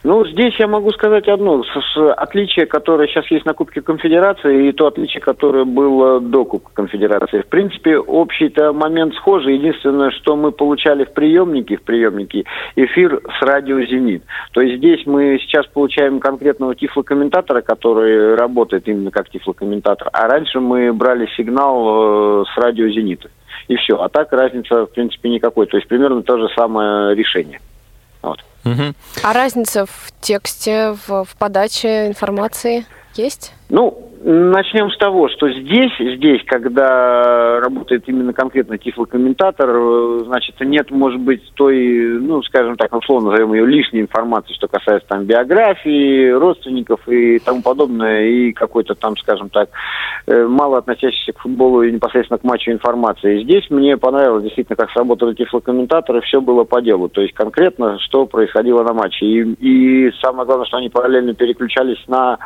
Ну, 0.03 0.27
здесь 0.27 0.55
я 0.59 0.67
могу 0.67 0.91
сказать 0.91 1.29
одно. 1.29 1.63
С, 1.63 1.67
с, 1.67 2.13
отличие, 2.13 2.67
которое 2.67 3.09
сейчас 3.09 3.31
есть 3.31 3.45
на 3.45 3.55
Кубке 3.55 3.81
Конфедерации, 3.81 4.69
и 4.69 4.73
то 4.73 4.87
отличие, 4.87 5.21
которое 5.21 5.65
было 5.65 6.21
до 6.21 6.45
Кубка 6.45 6.73
Конфедерации. 6.75 7.43
В 7.43 7.47
принципе, 7.47 7.99
общий-то 7.99 8.73
момент 8.73 9.15
схожий. 9.15 9.57
Единственное, 9.57 10.11
что 10.11 10.37
мы 10.37 10.53
получали 10.53 11.05
в 11.05 11.13
приемнике, 11.13 11.77
в 11.77 11.83
приемнике 11.83 12.45
эфир 12.77 13.21
с 13.39 13.43
радио 13.43 13.81
«Зенит». 13.83 14.23
То 14.53 14.61
есть 14.61 14.79
здесь 14.79 15.07
мы 15.07 15.39
сейчас 15.41 15.67
получаем 15.67 16.21
конкретного 16.21 16.75
тифлокомментатора, 16.75 17.61
который 17.61 18.35
работает 18.35 18.89
именно 18.89 19.11
как 19.11 19.29
тифлокомментатор. 19.31 20.09
А 20.13 20.29
раньше 20.29 20.61
мы 20.61 20.93
брали 20.93 21.29
сигнал 21.37 22.43
э, 22.43 22.45
с 22.55 22.59
радио 22.59 22.89
«Зенита». 22.89 23.29
И 23.69 23.77
все. 23.77 23.97
А 24.01 24.09
так 24.09 24.33
разница, 24.33 24.87
в 24.87 24.93
принципе, 24.93 25.29
никакой. 25.29 25.67
То 25.67 25.77
есть 25.77 25.89
примерно 25.89 26.23
то 26.23 26.39
же 26.39 26.49
самое 26.57 27.15
решение. 27.15 27.61
Угу. 28.65 28.95
А 29.23 29.33
разница 29.33 29.87
в 29.87 30.13
тексте, 30.21 30.97
в, 31.07 31.25
в 31.25 31.37
подаче 31.39 32.07
информации 32.07 32.87
есть? 33.17 33.55
Ну, 33.69 34.11
начнем 34.23 34.91
с 34.91 34.99
того, 34.99 35.29
что 35.29 35.49
здесь, 35.49 35.93
здесь, 35.99 36.43
когда 36.47 37.61
работает 37.61 38.05
именно 38.07 38.33
конкретно 38.33 38.77
тифлокомментатор, 38.77 39.71
э, 39.71 40.21
значит, 40.27 40.57
нет, 40.61 40.91
может 40.91 41.21
быть, 41.21 41.43
той, 41.55 42.19
ну, 42.21 42.43
скажем 42.43 42.77
так, 42.77 42.95
условно 42.95 43.31
назовем 43.31 43.55
ее 43.55 43.67
лишней 43.67 44.03
информации, 44.03 44.53
что 44.55 44.69
касается 44.69 45.09
там 45.09 45.25
биографии, 45.25 46.31
родственников 46.31 47.09
и 47.09 47.39
тому 47.39 47.63
подобное, 47.63 48.27
и 48.27 48.53
какой-то 48.53 48.95
там, 48.95 49.17
скажем 49.17 49.49
так, 49.49 49.71
э, 50.27 50.47
мало 50.47 50.79
относящейся 50.79 51.33
к 51.33 51.41
футболу 51.41 51.83
и 51.83 51.93
непосредственно 51.93 52.39
к 52.39 52.45
матчу 52.45 52.71
информации. 52.71 53.43
Здесь 53.43 53.71
мне 53.71 53.97
понравилось 53.97 54.43
действительно, 54.43 54.77
как 54.77 54.91
сработали 54.91 55.35
тифлокомментаторы, 55.35 56.21
все 56.23 56.41
было 56.41 56.65
по 56.65 56.83
делу, 56.83 57.09
то 57.09 57.23
есть 57.23 57.35
конкретно, 57.35 57.99
что 58.01 58.27
происходило 58.27 58.83
на 58.83 58.93
матче. 58.93 59.25
И, 59.25 59.43
и 59.61 60.13
самое 60.21 60.45
главное, 60.45 60.67
что 60.67 60.77
они 60.77 60.91
параллельно 60.91 61.35
переключались 61.35 62.03
на 62.07 62.39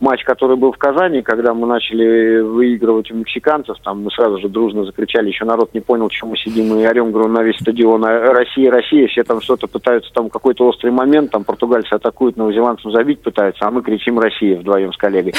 матч, 0.00 0.24
который 0.24 0.56
был 0.56 0.72
в 0.72 0.78
Казани, 0.78 1.22
когда 1.22 1.54
мы 1.54 1.66
начали 1.66 2.40
выигрывать 2.40 3.10
у 3.10 3.14
мексиканцев, 3.14 3.76
там 3.82 4.02
мы 4.02 4.10
сразу 4.10 4.38
же 4.38 4.48
дружно 4.48 4.84
закричали, 4.84 5.28
еще 5.28 5.44
народ 5.44 5.74
не 5.74 5.80
понял, 5.80 6.08
чем 6.08 6.30
мы 6.30 6.36
сидим 6.36 6.74
и 6.78 6.86
орем, 6.86 7.12
говорю, 7.12 7.28
на 7.28 7.42
весь 7.42 7.58
стадион 7.60 8.04
«А, 8.04 8.32
Россия, 8.32 8.70
Россия, 8.70 9.08
все 9.08 9.24
там 9.24 9.40
что-то 9.40 9.66
пытаются, 9.66 10.12
там 10.12 10.28
какой-то 10.28 10.66
острый 10.66 10.90
момент, 10.90 11.30
там 11.30 11.44
португальцы 11.44 11.92
атакуют, 11.92 12.36
новозеландцам 12.36 12.92
забить 12.92 13.22
пытаются, 13.22 13.66
а 13.66 13.70
мы 13.70 13.82
кричим 13.82 14.18
«Россия» 14.18 14.58
вдвоем 14.58 14.92
с 14.92 14.96
коллегой. 14.96 15.34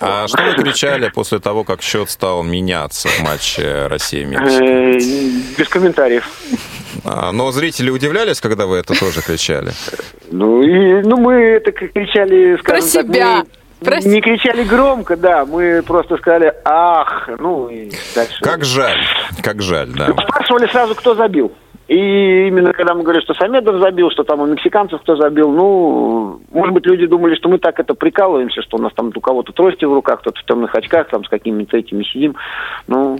А 0.00 0.26
что 0.26 0.42
вы 0.42 0.62
кричали 0.62 1.10
после 1.14 1.38
того, 1.38 1.64
как 1.64 1.82
счет 1.82 2.10
стал 2.10 2.42
меняться 2.42 3.08
в 3.08 3.22
матче 3.22 3.86
Россия-Мексика? 3.88 4.64
Э, 4.64 4.98
без 5.58 5.68
комментариев. 5.68 6.28
А, 7.04 7.32
но 7.32 7.50
зрители 7.52 7.90
удивлялись, 7.90 8.40
когда 8.40 8.66
вы 8.66 8.76
это 8.76 8.98
тоже 8.98 9.22
кричали? 9.22 9.72
Ну, 10.30 10.62
и, 10.62 11.02
ну 11.02 11.16
мы 11.16 11.34
это 11.34 11.72
кричали, 11.72 12.56
скажем 12.60 12.64
Про 12.64 12.80
себя. 12.80 13.38
так, 13.40 13.46
Прости. 13.84 14.08
Не 14.08 14.20
кричали 14.20 14.64
громко, 14.64 15.16
да, 15.16 15.44
мы 15.44 15.82
просто 15.82 16.16
сказали 16.16 16.52
«ах», 16.64 17.28
ну 17.38 17.68
и 17.68 17.90
дальше. 18.14 18.42
Как 18.42 18.64
жаль, 18.64 19.00
как 19.42 19.62
жаль, 19.62 19.88
да. 19.96 20.08
Спрашивали 20.12 20.66
сразу, 20.68 20.94
кто 20.94 21.14
забил. 21.14 21.52
И 21.88 22.46
именно 22.48 22.72
когда 22.72 22.94
мы 22.94 23.02
говорили, 23.02 23.22
что 23.22 23.34
Самедов 23.34 23.80
забил, 23.80 24.10
что 24.10 24.24
там 24.24 24.40
у 24.40 24.46
мексиканцев 24.46 25.02
кто 25.02 25.16
забил, 25.16 25.50
ну, 25.50 26.40
может 26.50 26.72
быть, 26.72 26.86
люди 26.86 27.06
думали, 27.06 27.34
что 27.34 27.48
мы 27.48 27.58
так 27.58 27.78
это 27.80 27.92
прикалываемся, 27.94 28.62
что 28.62 28.78
у 28.78 28.80
нас 28.80 28.92
там 28.94 29.10
у 29.14 29.20
кого-то 29.20 29.52
трости 29.52 29.84
в 29.84 29.92
руках, 29.92 30.20
кто-то 30.20 30.40
в 30.40 30.44
темных 30.44 30.74
очках, 30.74 31.08
там 31.08 31.24
с 31.24 31.28
какими-то 31.28 31.76
этими 31.76 32.04
сидим. 32.04 32.36
Ну, 32.86 33.18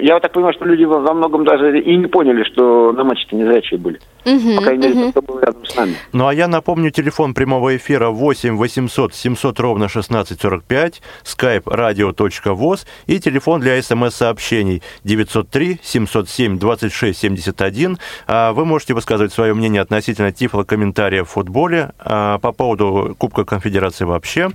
я 0.00 0.20
так 0.20 0.32
понимаю, 0.32 0.54
что 0.54 0.64
люди 0.64 0.84
во 0.84 1.12
многом 1.12 1.44
даже 1.44 1.78
и 1.78 1.96
не 1.96 2.06
поняли, 2.06 2.44
что 2.44 2.92
на 2.92 3.04
матче-то 3.04 3.36
незрячие 3.36 3.78
были. 3.78 4.00
Угу, 4.24 4.56
По 4.56 4.62
крайней 4.62 4.88
мере, 4.88 5.10
кто 5.10 5.22
был 5.22 5.38
рядом 5.38 5.64
с 5.64 5.76
нами. 5.76 5.94
Ну, 6.12 6.26
а 6.26 6.34
я 6.34 6.48
напомню, 6.48 6.90
телефон 6.90 7.32
прямого 7.34 7.76
эфира 7.76 8.08
8 8.08 8.56
800 8.56 9.14
700 9.14 9.60
ровно 9.60 9.84
1645, 9.84 11.02
skype 11.24 11.64
radio.voz 11.64 12.86
и 13.06 13.20
телефон 13.20 13.60
для 13.60 13.80
смс-сообщений 13.80 14.82
903 15.04 15.80
707 15.82 16.58
26 16.58 17.18
71. 17.18 17.98
Вы 18.26 18.64
можете 18.64 18.94
высказывать 18.94 19.32
свое 19.32 19.54
мнение 19.54 19.82
относительно 19.82 20.32
тифлокомментария 20.32 21.22
в 21.22 21.28
футболе, 21.28 21.92
а, 21.98 22.38
по 22.38 22.52
поводу 22.52 23.14
Кубка 23.18 23.44
Конфедерации 23.44 24.04
вообще. 24.04 24.50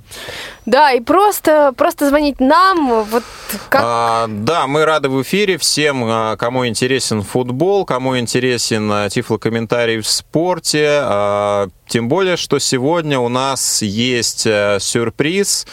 Да, 0.65 0.91
и 0.91 0.99
просто, 0.99 1.73
просто 1.77 2.09
звонить 2.09 2.39
нам. 2.39 3.03
Вот 3.03 3.23
как... 3.69 3.81
а, 3.83 4.25
да, 4.27 4.67
мы 4.67 4.83
рады 4.85 5.10
в 5.11 5.21
эфире 5.23 5.57
всем, 5.57 6.03
а, 6.05 6.37
кому 6.37 6.65
интересен 6.65 7.21
футбол, 7.21 7.85
кому 7.85 8.17
интересен 8.17 8.89
а, 8.91 9.09
тифлокомментарий 9.09 9.99
в 9.99 10.07
спорте. 10.07 10.87
А, 11.03 11.67
тем 11.87 12.07
более, 12.07 12.37
что 12.37 12.57
сегодня 12.59 13.19
у 13.19 13.27
нас 13.27 13.81
есть 13.81 14.47
сюрприз. 14.79 15.67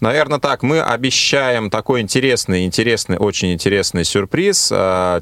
Наверное, 0.00 0.38
так, 0.38 0.62
мы 0.62 0.80
обещаем 0.80 1.70
такой 1.70 2.02
интересный, 2.02 2.64
интересный, 2.64 3.18
очень 3.18 3.52
интересный 3.52 4.04
сюрприз 4.04 4.72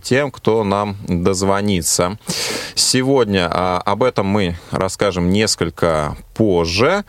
тем, 0.03 0.31
кто 0.31 0.63
нам 0.63 0.99
дозвонится. 1.09 2.19
Сегодня 2.75 3.49
об 3.49 4.03
этом 4.03 4.27
мы 4.27 4.59
расскажем 4.71 5.31
несколько 5.31 6.15
позже. 6.35 7.05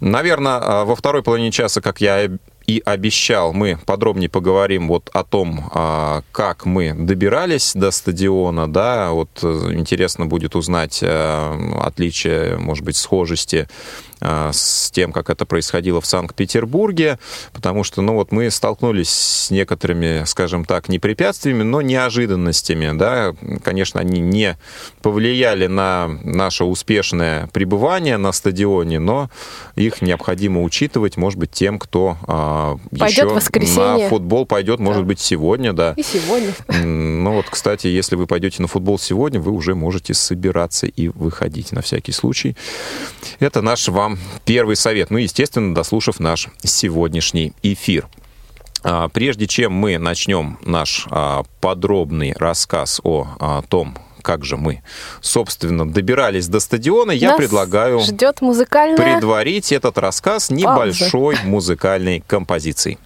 Наверное, 0.00 0.84
во 0.84 0.96
второй 0.96 1.22
половине 1.22 1.50
часа, 1.50 1.82
как 1.82 2.00
я 2.00 2.30
и 2.70 2.82
обещал, 2.84 3.52
мы 3.52 3.78
подробнее 3.84 4.28
поговорим 4.28 4.86
вот 4.86 5.10
о 5.12 5.24
том, 5.24 5.70
а, 5.74 6.22
как 6.30 6.66
мы 6.66 6.94
добирались 6.94 7.72
до 7.74 7.90
стадиона, 7.90 8.72
да, 8.72 9.10
вот 9.10 9.30
э, 9.42 9.72
интересно 9.72 10.26
будет 10.26 10.54
узнать 10.54 11.00
э, 11.02 11.72
отличие, 11.80 12.58
может 12.58 12.84
быть, 12.84 12.96
схожести 12.96 13.66
а, 14.22 14.50
с 14.52 14.90
тем, 14.90 15.12
как 15.12 15.30
это 15.30 15.46
происходило 15.46 16.00
в 16.00 16.06
Санкт-Петербурге, 16.06 17.18
потому 17.52 17.84
что, 17.84 18.02
ну, 18.02 18.14
вот 18.14 18.32
мы 18.32 18.50
столкнулись 18.50 19.08
с 19.08 19.50
некоторыми, 19.50 20.24
скажем 20.26 20.64
так, 20.64 20.88
не 20.88 20.98
препятствиями, 20.98 21.62
но 21.62 21.80
неожиданностями, 21.80 22.96
да, 22.96 23.34
конечно, 23.64 23.98
они 23.98 24.20
не 24.20 24.58
повлияли 25.00 25.66
на 25.66 26.08
наше 26.22 26.64
успешное 26.64 27.46
пребывание 27.48 28.18
на 28.18 28.32
стадионе, 28.32 28.98
но 28.98 29.30
их 29.74 30.02
необходимо 30.02 30.62
учитывать, 30.62 31.16
может 31.16 31.38
быть, 31.38 31.50
тем, 31.50 31.78
кто 31.78 32.18
а, 32.60 32.76
пойдет 32.98 33.24
еще 33.24 33.80
на 33.80 34.08
футбол 34.08 34.44
пойдет, 34.44 34.78
да. 34.78 34.84
может 34.84 35.04
быть, 35.06 35.18
сегодня, 35.18 35.72
да. 35.72 35.94
И 35.96 36.02
сегодня. 36.02 36.52
Ну 36.68 37.32
вот, 37.32 37.46
кстати, 37.48 37.86
если 37.86 38.16
вы 38.16 38.26
пойдете 38.26 38.60
на 38.60 38.68
футбол 38.68 38.98
сегодня, 38.98 39.40
вы 39.40 39.52
уже 39.52 39.74
можете 39.74 40.12
собираться 40.12 40.86
и 40.86 41.08
выходить 41.08 41.72
на 41.72 41.80
всякий 41.80 42.12
случай. 42.12 42.56
Это 43.38 43.62
наш 43.62 43.88
вам 43.88 44.18
первый 44.44 44.76
совет. 44.76 45.10
Ну, 45.10 45.18
естественно, 45.18 45.74
дослушав 45.74 46.20
наш 46.20 46.48
сегодняшний 46.62 47.54
эфир. 47.62 48.06
А, 48.82 49.08
прежде 49.08 49.46
чем 49.46 49.72
мы 49.72 49.98
начнем 49.98 50.58
наш 50.64 51.06
а, 51.10 51.44
подробный 51.60 52.34
рассказ 52.36 53.00
о 53.04 53.62
том, 53.68 53.96
как 54.20 54.44
же 54.44 54.56
мы, 54.56 54.82
собственно, 55.20 55.90
добирались 55.90 56.48
до 56.48 56.60
стадиона, 56.60 57.12
я 57.12 57.36
предлагаю 57.36 58.00
ждет 58.00 58.40
музыкальная... 58.40 58.96
предварить 58.96 59.72
этот 59.72 59.98
рассказ 59.98 60.50
небольшой 60.50 61.36
Пауза. 61.36 61.48
музыкальной 61.48 62.24
композицией. 62.26 62.98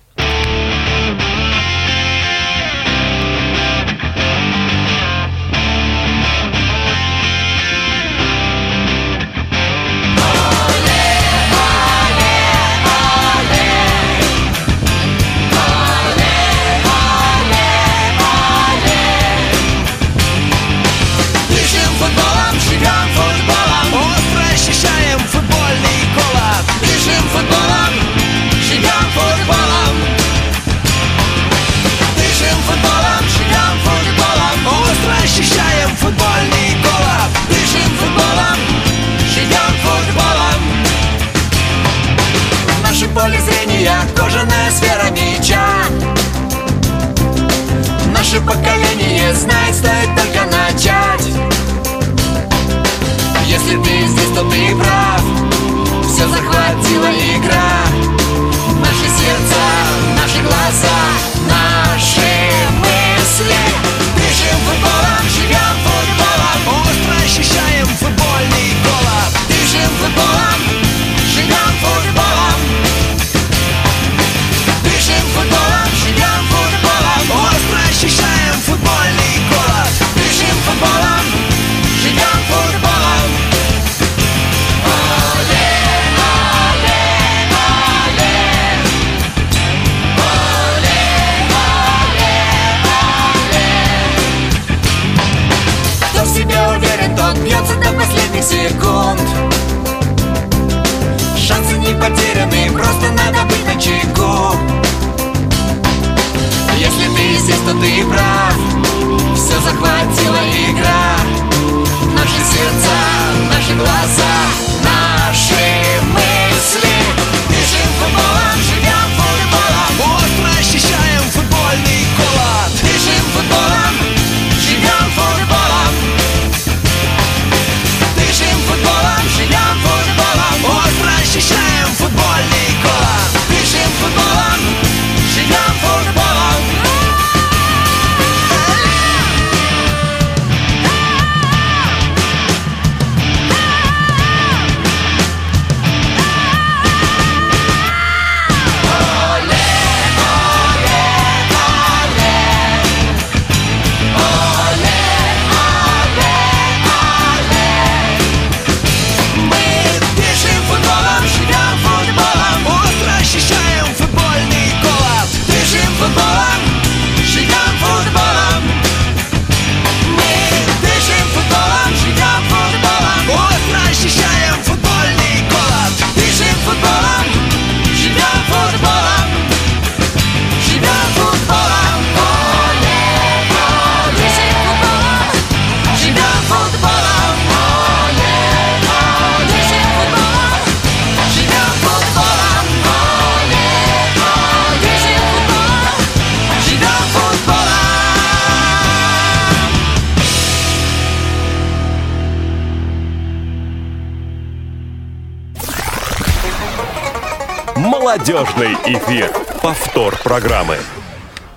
Молодежный 208.27 208.73
эфир. 208.87 209.31
Повтор 209.61 210.17
программы. 210.17 210.79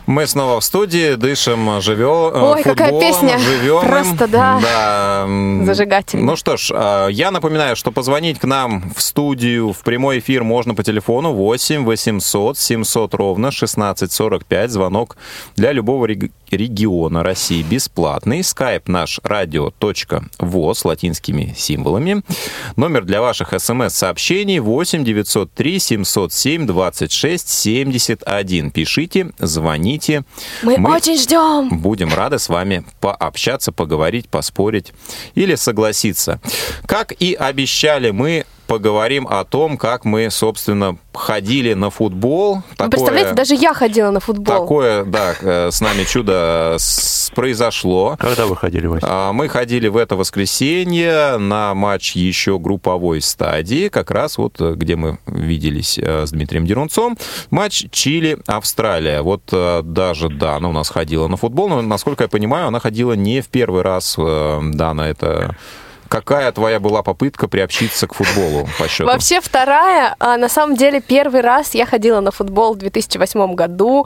Мы 0.08 0.26
снова 0.26 0.62
в 0.62 0.64
студии, 0.64 1.16
дышим, 1.16 1.82
живем. 1.82 2.32
Ой, 2.34 2.64
какая 2.64 2.98
песня. 2.98 3.38
Живем. 3.38 3.82
Просто, 3.82 4.28
да. 4.30 4.58
да. 4.62 5.66
Зажигательно. 5.66 6.24
Ну 6.28 6.36
что 6.38 6.56
ж, 6.56 6.72
а, 6.74 7.10
я 7.10 7.30
напоминаю, 7.30 7.76
что 7.76 7.92
позвонить 7.92 8.40
к 8.40 8.46
нам 8.46 8.94
в 8.96 9.02
студию 9.02 9.74
в 9.74 9.80
прямой 9.80 10.20
эфир 10.20 10.46
можно 10.46 10.74
по 10.76 10.82
телефону 10.84 11.34
8 11.34 11.84
800 11.84 12.58
700 12.58 13.14
ровно 13.16 13.50
1645. 13.50 14.72
Звонок 14.72 15.18
для 15.58 15.74
любого 15.74 16.06
рег- 16.06 16.32
региона 16.52 17.22
России 17.22 17.62
бесплатный. 17.62 18.46
Скайп 18.46 18.88
наш 18.88 19.20
радио.воз 19.26 20.86
латинскими 20.86 21.54
символами. 21.58 22.22
Номер 22.78 23.04
для 23.04 23.20
ваших 23.20 23.54
смс-сообщений 23.60 24.60
8 24.60 25.04
903 25.04 25.80
707 25.80 26.66
26 26.66 27.50
71. 27.50 28.72
Пишите, 28.72 29.32
звоните. 29.40 29.97
Мы, 30.64 30.76
очень 30.76 31.18
ждем. 31.18 31.80
Будем 31.80 32.14
рады 32.14 32.40
с 32.40 32.50
вами 32.50 32.84
пообщаться, 33.00 33.72
поговорить, 33.72 34.30
поспорить 34.30 34.94
или 35.36 35.56
согласиться. 35.56 36.40
Как 36.86 37.14
и 37.20 37.34
обещали, 37.34 38.12
мы 38.12 38.46
поговорим 38.68 39.28
о 39.28 39.44
том, 39.46 39.78
как 39.78 40.06
мы, 40.06 40.30
собственно, 40.30 40.98
ходили 41.14 41.74
на 41.74 41.90
футбол. 41.90 42.62
Вы 42.78 42.90
представляете, 42.90 43.34
даже 43.34 43.56
я 43.56 43.74
ходила 43.74 44.12
на 44.12 44.20
футбол. 44.20 44.62
Такое, 44.62 45.04
да, 45.06 45.34
э, 45.40 45.72
с 45.72 45.82
нами 45.82 46.04
чудо 46.04 46.78
произошло. 47.34 48.16
Когда 48.20 48.46
вы 48.46 48.56
ходили, 48.56 48.88
Вася? 48.88 49.08
А, 49.10 49.34
Мы 49.34 49.50
ходили 49.50 49.88
в 49.88 49.98
это 49.98 50.16
воскресенье 50.16 51.38
на 51.38 51.74
матч 51.74 52.16
еще 52.16 52.60
групповой 52.60 53.22
стадии, 53.22 53.88
как 53.88 54.12
раз 54.12 54.38
вот 54.38 54.56
э, 54.60 54.74
где 54.76 54.96
мы 54.96 55.18
виделись 55.26 55.98
э, 55.98 56.26
с 56.26 56.32
Дмитрием 56.32 56.66
Дерунцом. 56.66 57.18
Матч 57.50 57.86
Чили-Австралия. 57.92 59.22
Вот 59.22 59.42
даже 59.48 60.30
Дана 60.30 60.70
у 60.70 60.72
нас 60.72 60.90
ходила 60.90 61.28
на 61.28 61.38
футбол, 61.38 61.70
но, 61.70 61.82
насколько 61.82 62.26
я 62.26 62.28
понимаю, 62.28 62.68
она 62.68 62.80
ходила 62.80 63.14
не 63.14 63.42
в 63.42 63.48
первый 63.48 63.82
раз. 63.82 64.16
Дана, 64.18 65.10
это... 65.10 65.56
Какая 66.08 66.52
твоя 66.52 66.80
была 66.80 67.04
попытка 67.04 67.48
приобщиться 67.48 68.08
к 68.08 68.14
футболу 68.14 68.68
по 68.80 68.88
счету? 68.88 69.10
Вообще 69.10 69.42
вторая, 69.42 70.16
а 70.20 70.38
на 70.38 70.50
самом 70.50 70.76
деле 70.76 71.02
первый 71.02 71.42
раз 71.42 71.74
я 71.76 71.86
ходила 71.86 72.20
на 72.20 72.32
футбол 72.32 72.74
в 72.74 72.78
2008 72.78 73.56
году. 73.56 74.06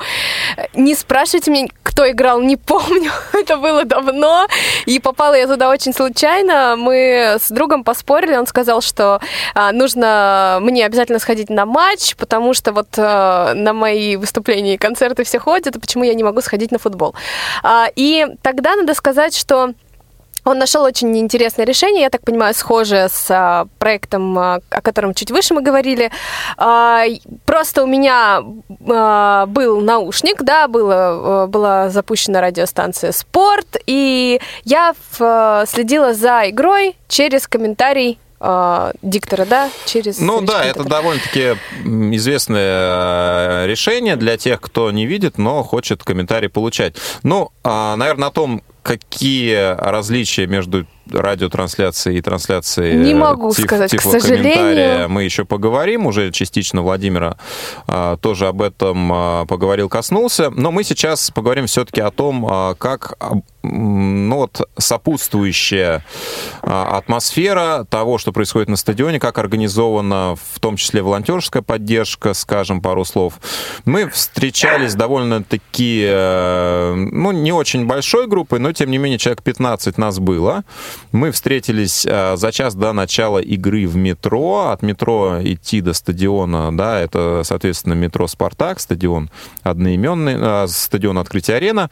Не 0.73 0.95
спрашивайте 0.95 1.51
меня, 1.51 1.67
кто 1.83 2.09
играл, 2.09 2.41
не 2.41 2.57
помню, 2.57 3.11
это 3.33 3.57
было 3.57 3.83
давно. 3.83 4.47
И 4.85 4.99
попала 4.99 5.35
я 5.35 5.47
туда 5.47 5.69
очень 5.69 5.93
случайно. 5.93 6.75
Мы 6.77 7.37
с 7.39 7.49
другом 7.49 7.83
поспорили, 7.83 8.35
он 8.35 8.47
сказал, 8.47 8.81
что 8.81 9.19
а, 9.53 9.71
нужно 9.71 10.59
мне 10.61 10.85
обязательно 10.85 11.19
сходить 11.19 11.49
на 11.49 11.65
матч, 11.65 12.15
потому 12.15 12.53
что 12.53 12.71
вот 12.71 12.87
а, 12.97 13.53
на 13.53 13.73
мои 13.73 14.15
выступления 14.15 14.75
и 14.75 14.77
концерты 14.77 15.23
все 15.23 15.39
ходят, 15.39 15.75
а 15.75 15.79
почему 15.79 16.03
я 16.03 16.13
не 16.13 16.23
могу 16.23 16.41
сходить 16.41 16.71
на 16.71 16.79
футбол. 16.79 17.15
А, 17.63 17.87
и 17.95 18.25
тогда 18.41 18.75
надо 18.75 18.93
сказать, 18.95 19.35
что 19.35 19.73
он 20.43 20.57
нашел 20.57 20.83
очень 20.83 21.17
интересное 21.17 21.65
решение, 21.65 22.03
я 22.03 22.09
так 22.09 22.21
понимаю, 22.21 22.53
схожее 22.53 23.09
с 23.09 23.27
а, 23.29 23.67
проектом, 23.77 24.37
а, 24.37 24.59
о 24.69 24.81
котором 24.81 25.13
чуть 25.13 25.31
выше 25.31 25.53
мы 25.53 25.61
говорили. 25.61 26.11
А, 26.57 27.03
просто 27.45 27.83
у 27.83 27.87
меня 27.87 28.41
был 28.41 29.81
наушник, 29.81 30.41
да, 30.41 30.67
было, 30.67 31.45
была 31.47 31.89
запущена 31.89 32.41
радиостанция 32.41 33.11
«Спорт», 33.11 33.77
и 33.85 34.39
я 34.63 34.93
следила 35.15 36.13
за 36.13 36.49
игрой 36.49 36.95
через 37.07 37.47
комментарий 37.47 38.19
диктора, 39.03 39.45
да, 39.45 39.69
через... 39.85 40.17
Ну 40.19 40.41
да, 40.41 40.65
это 40.65 40.83
довольно-таки 40.83 41.57
известное 42.15 43.67
решение 43.67 44.15
для 44.15 44.35
тех, 44.37 44.59
кто 44.59 44.89
не 44.89 45.05
видит, 45.05 45.37
но 45.37 45.61
хочет 45.61 46.03
комментарий 46.03 46.49
получать. 46.49 46.95
Ну, 47.21 47.51
наверное, 47.63 48.29
о 48.29 48.31
том, 48.31 48.63
какие 48.83 49.75
различия 49.77 50.47
между 50.47 50.85
радиотрансляцией 51.11 52.19
и 52.19 52.21
трансляцией 52.21 52.95
Не 52.95 53.11
э, 53.11 53.15
могу 53.15 53.51
сказать, 53.53 53.95
к 53.95 54.01
сожалению. 54.01 55.09
мы 55.09 55.23
еще 55.23 55.45
поговорим, 55.45 56.05
уже 56.05 56.31
частично 56.31 56.81
Владимира 56.81 57.37
а, 57.87 58.17
тоже 58.17 58.47
об 58.47 58.61
этом 58.61 59.11
а, 59.11 59.45
поговорил, 59.45 59.89
коснулся, 59.89 60.49
но 60.49 60.71
мы 60.71 60.83
сейчас 60.83 61.31
поговорим 61.31 61.67
все-таки 61.67 62.01
о 62.01 62.11
том, 62.11 62.47
а, 62.49 62.75
как 62.75 63.17
ну 64.31 64.37
вот, 64.37 64.61
сопутствующая 64.77 66.05
а, 66.61 66.97
атмосфера 66.97 67.85
того, 67.89 68.17
что 68.17 68.31
происходит 68.31 68.69
на 68.69 68.77
стадионе, 68.77 69.19
как 69.19 69.37
организована 69.37 70.37
в 70.53 70.61
том 70.61 70.77
числе 70.77 71.01
волонтерская 71.01 71.61
поддержка, 71.61 72.33
скажем 72.33 72.79
пару 72.79 73.03
слов. 73.03 73.33
Мы 73.83 74.09
встречались 74.09 74.95
довольно-таки, 74.95 76.05
э, 76.07 76.93
ну, 76.95 77.33
не 77.33 77.51
очень 77.51 77.85
большой 77.85 78.27
группой, 78.27 78.59
но, 78.59 78.71
тем 78.71 78.89
не 78.89 78.99
менее, 78.99 79.19
человек 79.19 79.43
15 79.43 79.97
нас 79.97 80.19
было. 80.19 80.63
Мы 81.11 81.31
встретились 81.31 82.05
э, 82.05 82.37
за 82.37 82.53
час 82.53 82.73
до 82.73 82.93
начала 82.93 83.39
игры 83.39 83.85
в 83.85 83.97
метро. 83.97 84.69
От 84.69 84.81
метро 84.81 85.39
идти 85.43 85.81
до 85.81 85.91
стадиона, 85.91 86.75
да, 86.77 87.01
это, 87.01 87.41
соответственно, 87.43 87.95
метро 87.95 88.29
«Спартак», 88.29 88.79
стадион 88.79 89.29
одноименный, 89.61 90.35
э, 90.37 90.67
стадион 90.69 91.17
«Открытие 91.17 91.57
арена» 91.57 91.89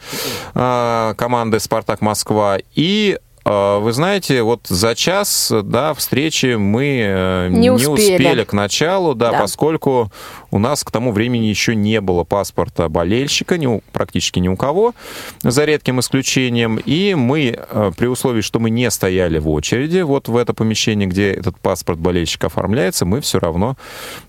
команды 0.54 1.60
«Спартак 1.60 2.00
Москва». 2.00 2.29
И 2.74 3.18
э, 3.44 3.78
вы 3.78 3.92
знаете, 3.92 4.42
вот 4.42 4.66
за 4.68 4.94
час 4.94 5.52
да, 5.64 5.94
встречи 5.94 6.54
мы 6.54 7.00
э, 7.02 7.48
Не 7.50 7.70
успели. 7.70 8.44
к 8.44 8.52
началу, 8.52 9.14
да, 9.14 9.32
Да. 9.32 9.40
поскольку 9.40 10.12
у 10.50 10.58
нас 10.58 10.84
к 10.84 10.90
тому 10.90 11.12
времени 11.12 11.46
еще 11.46 11.74
не 11.74 12.00
было 12.00 12.24
паспорта 12.24 12.88
болельщика, 12.88 13.58
ни 13.58 13.66
у, 13.66 13.82
практически 13.92 14.38
ни 14.38 14.48
у 14.48 14.56
кого, 14.56 14.94
за 15.42 15.64
редким 15.64 16.00
исключением. 16.00 16.76
И 16.76 17.14
мы, 17.14 17.58
э, 17.58 17.92
при 17.96 18.06
условии, 18.06 18.40
что 18.40 18.58
мы 18.58 18.70
не 18.70 18.90
стояли 18.90 19.38
в 19.38 19.48
очереди 19.48 20.00
вот 20.00 20.28
в 20.28 20.36
это 20.36 20.54
помещение, 20.54 21.08
где 21.08 21.32
этот 21.32 21.58
паспорт 21.58 21.98
болельщика 21.98 22.48
оформляется, 22.48 23.04
мы 23.06 23.20
все 23.20 23.38
равно 23.38 23.76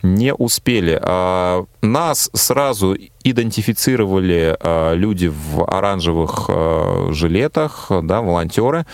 не 0.03 0.34
успели. 0.34 0.99
А 1.01 1.65
нас 1.82 2.30
сразу 2.34 2.95
идентифицировали 3.24 4.57
э, 4.59 4.95
люди 4.95 5.28
в 5.28 5.63
оранжевых 5.67 6.45
э, 6.47 7.09
жилетах, 7.11 7.91
да, 8.03 8.22
волонтеры, 8.22 8.86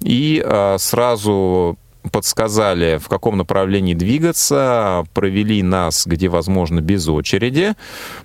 и 0.00 0.44
сразу 0.78 1.76
подсказали, 2.12 2.98
в 2.98 3.08
каком 3.08 3.36
направлении 3.36 3.94
двигаться, 3.94 5.04
провели 5.14 5.62
нас, 5.62 6.06
где 6.06 6.28
возможно, 6.28 6.80
без 6.80 7.08
очереди. 7.08 7.74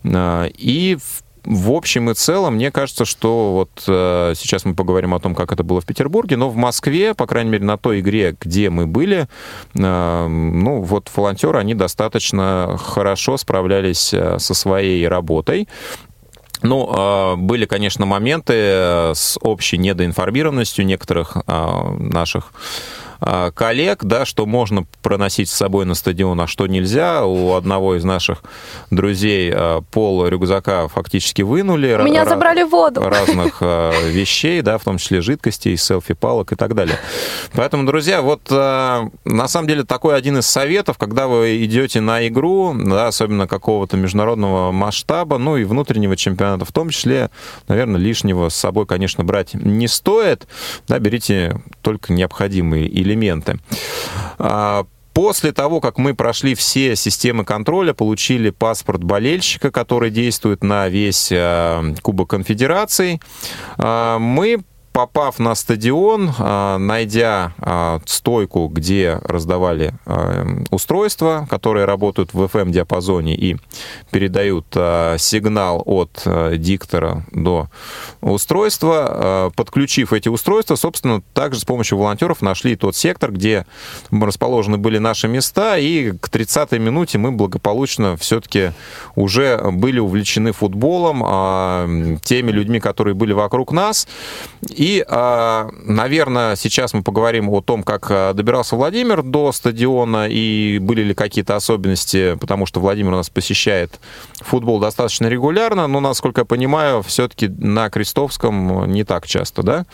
А, 0.03 0.45
и 0.45 0.97
в 1.43 1.71
общем 1.71 2.09
и 2.11 2.13
целом, 2.13 2.55
мне 2.55 2.71
кажется, 2.71 3.05
что 3.05 3.53
вот 3.53 3.83
э, 3.87 4.33
сейчас 4.35 4.63
мы 4.63 4.75
поговорим 4.75 5.15
о 5.15 5.19
том, 5.19 5.33
как 5.33 5.51
это 5.51 5.63
было 5.63 5.81
в 5.81 5.85
Петербурге, 5.85 6.37
но 6.37 6.49
в 6.49 6.55
Москве, 6.55 7.15
по 7.15 7.25
крайней 7.25 7.49
мере, 7.49 7.65
на 7.65 7.77
той 7.77 8.01
игре, 8.01 8.35
где 8.39 8.69
мы 8.69 8.85
были, 8.85 9.27
э, 9.73 10.27
ну, 10.27 10.81
вот 10.81 11.09
волонтеры, 11.15 11.57
они 11.57 11.73
достаточно 11.73 12.77
хорошо 12.79 13.37
справлялись 13.37 14.13
э, 14.13 14.37
со 14.37 14.53
своей 14.53 15.07
работой. 15.07 15.67
Ну, 16.61 16.93
э, 16.93 17.35
были, 17.37 17.65
конечно, 17.65 18.05
моменты 18.05 18.53
э, 18.55 19.13
с 19.15 19.39
общей 19.41 19.79
недоинформированностью 19.79 20.85
некоторых 20.85 21.37
наших 21.47 22.53
коллег, 23.53 24.03
да, 24.03 24.25
что 24.25 24.45
можно 24.45 24.85
проносить 25.01 25.49
с 25.49 25.53
собой 25.53 25.85
на 25.85 25.93
стадион, 25.93 26.41
а 26.41 26.47
что 26.47 26.67
нельзя. 26.67 27.25
У 27.25 27.53
одного 27.53 27.95
из 27.95 28.03
наших 28.03 28.43
друзей 28.89 29.51
а, 29.53 29.81
пол 29.81 30.27
рюкзака 30.27 30.87
фактически 30.87 31.41
вынули. 31.43 31.97
У 31.99 32.03
меня 32.03 32.25
забрали 32.25 32.63
воду. 32.63 33.01
Разных 33.01 33.57
а, 33.61 33.91
вещей, 34.09 34.61
да, 34.61 34.77
в 34.77 34.83
том 34.83 34.97
числе 34.97 35.21
жидкостей, 35.21 35.77
селфи-палок 35.77 36.51
и 36.51 36.55
так 36.55 36.73
далее. 36.73 36.97
Поэтому, 37.53 37.85
друзья, 37.85 38.21
вот 38.21 38.49
на 38.49 39.47
самом 39.47 39.67
деле 39.67 39.83
такой 39.83 40.15
один 40.15 40.39
из 40.39 40.47
советов, 40.47 40.97
когда 40.97 41.27
вы 41.27 41.63
идете 41.63 42.01
на 42.01 42.27
игру, 42.27 42.73
да, 42.75 43.07
особенно 43.07 43.47
какого-то 43.47 43.97
международного 43.97 44.71
масштаба, 44.71 45.37
ну 45.37 45.57
и 45.57 45.63
внутреннего 45.63 46.15
чемпионата 46.15 46.65
в 46.65 46.71
том 46.71 46.89
числе, 46.89 47.29
наверное, 47.67 47.99
лишнего 47.99 48.49
с 48.49 48.55
собой, 48.55 48.85
конечно, 48.85 49.23
брать 49.23 49.53
не 49.53 49.87
стоит. 49.87 50.47
Да, 50.87 50.97
берите 50.99 51.61
только 51.81 52.13
необходимые 52.13 52.87
или 52.87 53.10
элементы. 53.11 53.59
А, 54.37 54.85
после 55.13 55.51
того, 55.51 55.81
как 55.81 55.97
мы 55.97 56.13
прошли 56.13 56.55
все 56.55 56.95
системы 56.95 57.45
контроля, 57.45 57.93
получили 57.93 58.49
паспорт 58.49 59.03
болельщика, 59.03 59.71
который 59.71 60.09
действует 60.09 60.63
на 60.63 60.87
весь 60.87 61.29
а, 61.31 61.83
Кубок 62.01 62.29
Конфедераций, 62.29 63.21
а, 63.77 64.19
мы 64.19 64.63
попав 64.91 65.39
на 65.39 65.55
стадион, 65.55 66.31
а, 66.37 66.77
найдя 66.77 67.53
а, 67.59 67.99
стойку, 68.05 68.67
где 68.67 69.19
раздавали 69.23 69.93
а, 70.05 70.45
устройства, 70.69 71.47
которые 71.49 71.85
работают 71.85 72.33
в 72.33 72.41
FM-диапазоне 72.43 73.35
и 73.35 73.57
передают 74.11 74.65
сигнал 74.71 75.81
от 75.85 76.25
диктора 76.57 77.25
до 77.31 77.67
устройства, 78.21 79.51
подключив 79.55 80.13
эти 80.13 80.29
устройства, 80.29 80.75
собственно, 80.75 81.21
также 81.33 81.59
с 81.59 81.65
помощью 81.65 81.97
волонтеров 81.97 82.41
нашли 82.41 82.75
тот 82.75 82.95
сектор, 82.95 83.31
где 83.31 83.65
расположены 84.11 84.77
были 84.77 84.97
наши 84.97 85.27
места, 85.27 85.77
и 85.77 86.11
к 86.11 86.29
30-й 86.29 86.79
минуте 86.79 87.17
мы 87.17 87.31
благополучно 87.31 88.17
все-таки 88.17 88.71
уже 89.15 89.57
были 89.71 89.99
увлечены 89.99 90.51
футболом, 90.51 92.19
теми 92.19 92.51
людьми, 92.51 92.79
которые 92.79 93.13
были 93.13 93.33
вокруг 93.33 93.71
нас, 93.71 94.07
и, 94.81 95.05
а, 95.07 95.69
наверное, 95.83 96.55
сейчас 96.55 96.95
мы 96.95 97.03
поговорим 97.03 97.49
о 97.49 97.61
том, 97.61 97.83
как 97.83 98.07
а, 98.09 98.33
добирался 98.33 98.75
Владимир 98.75 99.21
до 99.21 99.51
стадиона 99.51 100.27
и 100.27 100.79
были 100.79 101.03
ли 101.03 101.13
какие-то 101.13 101.55
особенности, 101.55 102.35
потому 102.41 102.65
что 102.65 102.79
Владимир 102.79 103.13
у 103.13 103.17
нас 103.17 103.29
посещает 103.29 103.99
футбол 104.39 104.79
достаточно 104.79 105.27
регулярно, 105.27 105.85
но, 105.85 105.99
насколько 105.99 106.41
я 106.41 106.45
понимаю, 106.45 107.03
все-таки 107.03 107.47
на 107.47 107.91
Крестовском 107.91 108.91
не 108.91 109.03
так 109.03 109.27
часто, 109.27 109.61
да? 109.61 109.85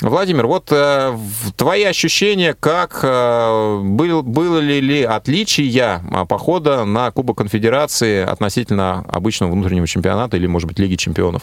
Владимир, 0.00 0.46
вот 0.46 0.68
э, 0.70 1.14
твои 1.58 1.82
ощущения, 1.82 2.56
как 2.58 3.00
э, 3.02 3.80
был, 3.82 4.22
было 4.22 4.60
ли, 4.60 4.80
ли 4.80 5.02
отличия 5.02 6.00
а, 6.10 6.24
похода 6.24 6.86
на 6.86 7.10
Кубок 7.10 7.36
Конфедерации 7.36 8.22
относительно 8.22 9.04
обычного 9.10 9.52
внутреннего 9.52 9.86
чемпионата 9.86 10.38
или, 10.38 10.46
может 10.46 10.68
быть, 10.68 10.78
Лиги 10.78 10.94
чемпионов? 10.94 11.42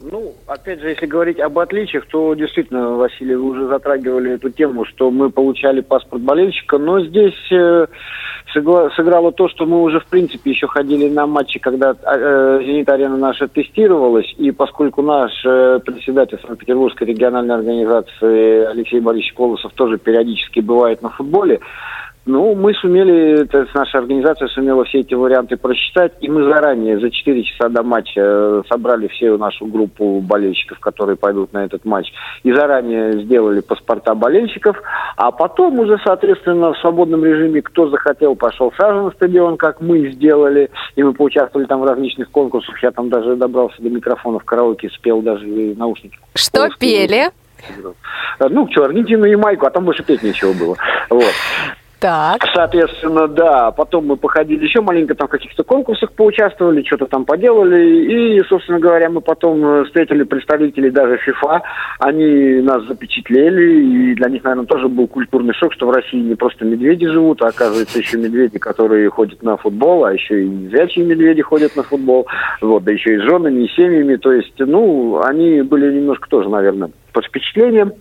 Ну, 0.00 0.34
опять 0.46 0.80
же, 0.80 0.90
если 0.90 1.06
говорить 1.06 1.40
об 1.40 1.58
отличиях, 1.58 2.06
то 2.06 2.32
действительно, 2.34 2.94
Василий, 2.94 3.34
вы 3.34 3.50
уже 3.50 3.66
затрагивали 3.66 4.34
эту 4.34 4.48
тему, 4.48 4.84
что 4.84 5.10
мы 5.10 5.28
получали 5.30 5.80
паспорт 5.80 6.22
болельщика, 6.22 6.78
но 6.78 7.00
здесь 7.04 7.34
э, 7.50 7.86
сыграло 8.52 9.32
то, 9.32 9.48
что 9.48 9.66
мы 9.66 9.82
уже, 9.82 9.98
в 9.98 10.06
принципе, 10.06 10.50
еще 10.50 10.68
ходили 10.68 11.08
на 11.08 11.26
матчи, 11.26 11.58
когда 11.58 11.96
э, 12.00 12.60
«Зенит-арена» 12.64 13.16
наша 13.16 13.48
тестировалась, 13.48 14.32
и 14.38 14.52
поскольку 14.52 15.02
наш 15.02 15.32
э, 15.44 15.80
председатель 15.84 16.38
Санкт-Петербургской 16.46 17.08
региональной 17.08 17.56
организации 17.56 18.66
Алексей 18.70 19.00
Борисович 19.00 19.34
Колосов 19.34 19.72
тоже 19.72 19.98
периодически 19.98 20.60
бывает 20.60 21.02
на 21.02 21.10
футболе, 21.10 21.58
ну, 22.28 22.54
мы 22.54 22.74
сумели, 22.74 23.44
то 23.44 23.60
есть 23.60 23.74
наша 23.74 23.98
организация 23.98 24.48
сумела 24.48 24.84
все 24.84 25.00
эти 25.00 25.14
варианты 25.14 25.56
просчитать, 25.56 26.12
и 26.20 26.28
мы 26.28 26.44
заранее, 26.44 27.00
за 27.00 27.10
4 27.10 27.42
часа 27.42 27.70
до 27.70 27.82
матча, 27.82 28.20
э, 28.20 28.62
собрали 28.68 29.08
всю 29.08 29.38
нашу 29.38 29.64
группу 29.64 30.20
болельщиков, 30.20 30.78
которые 30.78 31.16
пойдут 31.16 31.54
на 31.54 31.64
этот 31.64 31.86
матч, 31.86 32.12
и 32.42 32.52
заранее 32.52 33.24
сделали 33.24 33.60
паспорта 33.60 34.14
болельщиков, 34.14 34.76
а 35.16 35.30
потом 35.30 35.78
уже, 35.78 35.98
соответственно, 36.04 36.74
в 36.74 36.78
свободном 36.78 37.24
режиме, 37.24 37.62
кто 37.62 37.88
захотел, 37.88 38.36
пошел 38.36 38.70
сразу 38.76 39.04
на 39.04 39.10
стадион, 39.12 39.56
как 39.56 39.80
мы 39.80 40.10
сделали, 40.10 40.70
и 40.96 41.02
мы 41.02 41.14
поучаствовали 41.14 41.66
там 41.66 41.80
в 41.80 41.84
различных 41.84 42.30
конкурсах, 42.30 42.82
я 42.82 42.90
там 42.90 43.08
даже 43.08 43.36
добрался 43.36 43.80
до 43.80 43.88
микрофона 43.88 44.38
в 44.38 44.44
караоке, 44.44 44.90
спел 44.90 45.22
даже 45.22 45.46
наушники. 45.46 46.18
Что 46.34 46.68
пели? 46.78 47.30
Ну, 48.38 48.68
что, 48.70 48.84
Аргентину 48.84 49.24
и 49.24 49.34
Майку, 49.34 49.64
а 49.64 49.70
там 49.70 49.86
больше 49.86 50.04
петь 50.04 50.22
нечего 50.22 50.52
было. 50.52 50.76
Вот. 51.08 51.34
Так. 52.00 52.44
Соответственно, 52.54 53.26
да, 53.26 53.72
потом 53.72 54.06
мы 54.06 54.16
походили 54.16 54.64
еще 54.64 54.80
маленько, 54.80 55.16
там 55.16 55.26
в 55.26 55.32
каких-то 55.32 55.64
конкурсах 55.64 56.12
поучаствовали, 56.12 56.84
что-то 56.84 57.06
там 57.06 57.24
поделали, 57.24 58.36
и, 58.36 58.40
собственно 58.48 58.78
говоря, 58.78 59.10
мы 59.10 59.20
потом 59.20 59.64
э, 59.64 59.84
встретили 59.84 60.22
представителей 60.22 60.90
даже 60.90 61.18
ФИФА, 61.18 61.62
они 61.98 62.60
нас 62.62 62.84
запечатлели, 62.84 63.82
и 63.82 64.14
для 64.14 64.28
них, 64.28 64.44
наверное, 64.44 64.66
тоже 64.66 64.86
был 64.86 65.08
культурный 65.08 65.54
шок, 65.54 65.72
что 65.72 65.88
в 65.88 65.90
России 65.90 66.20
не 66.20 66.36
просто 66.36 66.64
медведи 66.64 67.06
живут, 67.08 67.42
а 67.42 67.48
оказывается 67.48 67.98
еще 67.98 68.16
медведи, 68.18 68.60
которые 68.60 69.10
ходят 69.10 69.42
на 69.42 69.56
футбол, 69.56 70.04
а 70.04 70.12
еще 70.12 70.44
и 70.44 70.68
зрячие 70.68 71.04
медведи 71.04 71.42
ходят 71.42 71.74
на 71.74 71.82
футбол, 71.82 72.28
вот, 72.60 72.84
да 72.84 72.92
еще 72.92 73.16
и 73.16 73.18
с 73.18 73.22
женами, 73.22 73.64
и 73.64 73.74
семьями, 73.74 74.14
то 74.16 74.32
есть, 74.32 74.54
ну, 74.58 75.20
они 75.24 75.62
были 75.62 75.92
немножко 75.96 76.28
тоже, 76.28 76.48
наверное, 76.48 76.92
под 77.12 77.24
впечатлением. 77.24 77.92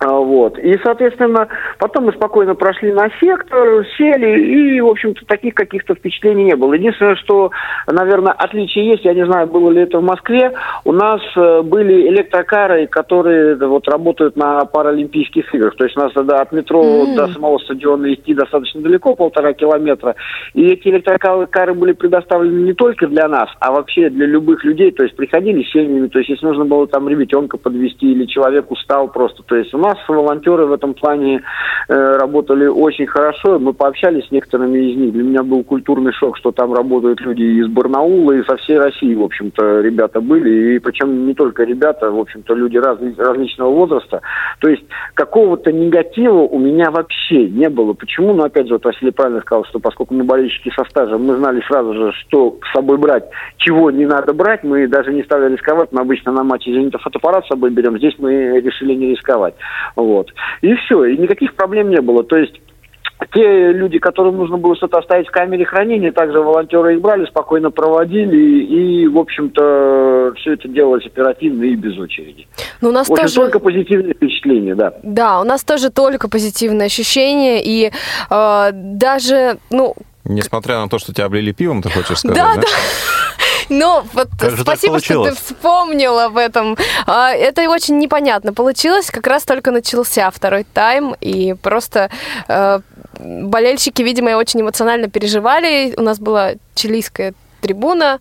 А, 0.00 0.18
вот. 0.18 0.58
И, 0.58 0.76
соответственно, 0.82 1.48
потом 1.78 2.06
мы 2.06 2.12
спокойно 2.12 2.54
прошли 2.54 2.92
на 2.92 3.08
сектор, 3.20 3.86
сели, 3.96 4.76
и, 4.76 4.80
в 4.80 4.88
общем-то, 4.88 5.24
таких 5.26 5.54
каких-то 5.54 5.94
впечатлений 5.94 6.44
не 6.44 6.56
было. 6.56 6.74
Единственное, 6.74 7.16
что, 7.16 7.52
наверное, 7.86 8.32
отличие 8.32 8.88
есть, 8.88 9.04
я 9.04 9.14
не 9.14 9.24
знаю, 9.24 9.46
было 9.46 9.70
ли 9.70 9.82
это 9.82 10.00
в 10.00 10.02
Москве, 10.02 10.52
у 10.84 10.92
нас 10.92 11.20
э, 11.36 11.62
были 11.62 12.08
электрокары, 12.08 12.86
которые 12.86 13.56
вот 13.56 13.88
работают 13.88 14.36
на 14.36 14.64
Паралимпийских 14.64 15.54
играх. 15.54 15.76
То 15.76 15.84
есть 15.84 15.96
у 15.96 16.00
нас 16.00 16.12
да, 16.12 16.42
от 16.42 16.52
метро 16.52 16.82
mm. 16.82 17.14
до 17.14 17.28
самого 17.28 17.58
стадиона 17.58 18.12
идти 18.12 18.34
достаточно 18.34 18.80
далеко, 18.82 19.14
полтора 19.14 19.52
километра. 19.52 20.16
И 20.54 20.66
эти 20.66 20.88
электрокары 20.88 21.72
были 21.72 21.92
предоставлены 21.92 22.66
не 22.66 22.72
только 22.72 23.06
для 23.06 23.28
нас, 23.28 23.48
а 23.60 23.70
вообще 23.70 24.10
для 24.10 24.26
любых 24.26 24.64
людей. 24.64 24.90
То 24.90 25.04
есть 25.04 25.14
приходили 25.14 25.62
семьями, 25.62 26.08
то 26.08 26.18
есть 26.18 26.30
если 26.30 26.46
нужно 26.46 26.64
было 26.64 26.86
там 26.88 27.08
ребятенка 27.08 27.58
подвести 27.58 28.12
или 28.12 28.26
человек 28.26 28.70
устал 28.70 29.08
просто. 29.08 29.42
То 29.44 29.56
есть 29.56 29.72
у 29.72 29.78
нас 29.84 29.98
волонтеры 30.08 30.66
в 30.66 30.72
этом 30.72 30.94
плане 30.94 31.42
э, 31.88 32.16
работали 32.18 32.66
очень 32.66 33.06
хорошо. 33.06 33.58
Мы 33.58 33.72
пообщались 33.72 34.26
с 34.26 34.30
некоторыми 34.30 34.78
из 34.78 34.96
них. 34.96 35.12
Для 35.12 35.22
меня 35.22 35.42
был 35.42 35.62
культурный 35.64 36.12
шок, 36.12 36.36
что 36.36 36.52
там 36.52 36.72
работают 36.74 37.20
люди 37.20 37.42
из 37.42 37.68
Барнаула, 37.68 38.32
и 38.32 38.44
со 38.44 38.56
всей 38.56 38.78
России, 38.78 39.14
в 39.14 39.22
общем-то, 39.22 39.80
ребята 39.80 40.20
были. 40.20 40.76
И 40.76 40.78
причем 40.78 41.26
не 41.26 41.34
только 41.34 41.64
ребята, 41.64 42.10
в 42.10 42.18
общем-то, 42.18 42.54
люди 42.54 42.78
раз, 42.78 42.98
различного 43.18 43.70
возраста. 43.70 44.22
То 44.60 44.68
есть 44.68 44.84
какого-то 45.14 45.72
негатива 45.72 46.40
у 46.40 46.58
меня 46.58 46.90
вообще 46.90 47.48
не 47.48 47.68
было. 47.68 47.92
Почему? 47.92 48.32
Ну, 48.32 48.44
опять 48.44 48.68
же, 48.68 48.74
вот 48.74 48.84
Василий 48.84 49.12
правильно 49.12 49.40
сказал, 49.40 49.64
что 49.64 49.78
поскольку 49.78 50.14
мы 50.14 50.24
болельщики 50.24 50.72
со 50.76 50.84
стажем, 50.88 51.24
мы 51.24 51.36
знали 51.36 51.62
сразу 51.68 51.94
же, 51.94 52.12
что 52.12 52.58
с 52.64 52.72
собой 52.72 52.98
брать, 52.98 53.24
чего 53.58 53.90
не 53.90 54.06
надо 54.06 54.32
брать. 54.32 54.64
Мы 54.64 54.86
даже 54.86 55.12
не 55.12 55.22
стали 55.22 55.52
рисковать. 55.52 55.90
Мы 55.92 56.00
обычно 56.00 56.32
на 56.32 56.44
матче 56.44 56.72
«Зенита» 56.72 56.98
фотоаппарат 56.98 57.44
с 57.44 57.48
собой 57.48 57.70
берем. 57.70 57.98
Здесь 57.98 58.14
мы 58.18 58.60
решили 58.60 58.94
не 58.94 59.10
рисковать. 59.10 59.54
Вот. 59.96 60.32
И 60.62 60.74
все, 60.74 61.04
и 61.04 61.16
никаких 61.16 61.54
проблем 61.54 61.90
не 61.90 62.00
было. 62.00 62.24
То 62.24 62.36
есть 62.36 62.60
те 63.32 63.72
люди, 63.72 63.98
которым 63.98 64.36
нужно 64.36 64.58
было 64.58 64.76
что-то 64.76 64.98
оставить 64.98 65.28
в 65.28 65.30
камере 65.30 65.64
хранения, 65.64 66.12
также 66.12 66.40
волонтеры 66.40 66.94
их 66.94 67.00
брали, 67.00 67.26
спокойно 67.26 67.70
проводили, 67.70 68.64
и, 68.64 69.08
в 69.08 69.18
общем-то, 69.18 70.34
все 70.36 70.54
это 70.54 70.68
делалось 70.68 71.06
оперативно 71.06 71.64
и 71.64 71.74
без 71.74 71.98
очереди. 71.98 72.46
Ну, 72.80 72.90
у 72.90 72.92
нас 72.92 73.08
в 73.08 73.12
общем, 73.12 73.24
тоже... 73.24 73.34
только 73.36 73.58
позитивные 73.60 74.14
впечатления, 74.14 74.74
да. 74.74 74.94
Да, 75.02 75.40
у 75.40 75.44
нас 75.44 75.64
тоже 75.64 75.90
только 75.90 76.28
позитивные 76.28 76.86
ощущения, 76.86 77.62
и 77.64 77.90
э, 78.30 78.70
даже, 78.72 79.58
ну... 79.70 79.94
Несмотря 80.24 80.80
на 80.80 80.88
то, 80.88 80.98
что 80.98 81.12
тебя 81.12 81.26
облили 81.26 81.52
пивом, 81.52 81.82
ты 81.82 81.90
хочешь 81.90 82.18
сказать, 82.18 82.36
да? 82.36 82.54
да? 82.54 82.60
да. 82.62 82.68
Ну, 83.68 84.04
вот 84.12 84.28
Как 84.38 84.58
спасибо, 84.58 85.00
что 85.00 85.24
ты 85.24 85.34
вспомнил 85.34 86.18
об 86.18 86.36
этом. 86.36 86.76
А, 87.06 87.30
Это 87.32 87.68
очень 87.68 87.98
непонятно 87.98 88.52
получилось. 88.52 89.10
Как 89.10 89.26
раз 89.26 89.44
только 89.44 89.70
начался 89.70 90.30
второй 90.30 90.64
тайм, 90.64 91.14
и 91.20 91.54
просто 91.54 92.10
э, 92.48 92.80
болельщики, 93.18 94.02
видимо, 94.02 94.30
очень 94.36 94.60
эмоционально 94.60 95.08
переживали. 95.08 95.94
У 95.96 96.02
нас 96.02 96.18
была 96.18 96.52
чилийская 96.74 97.34
трибуна, 97.60 98.20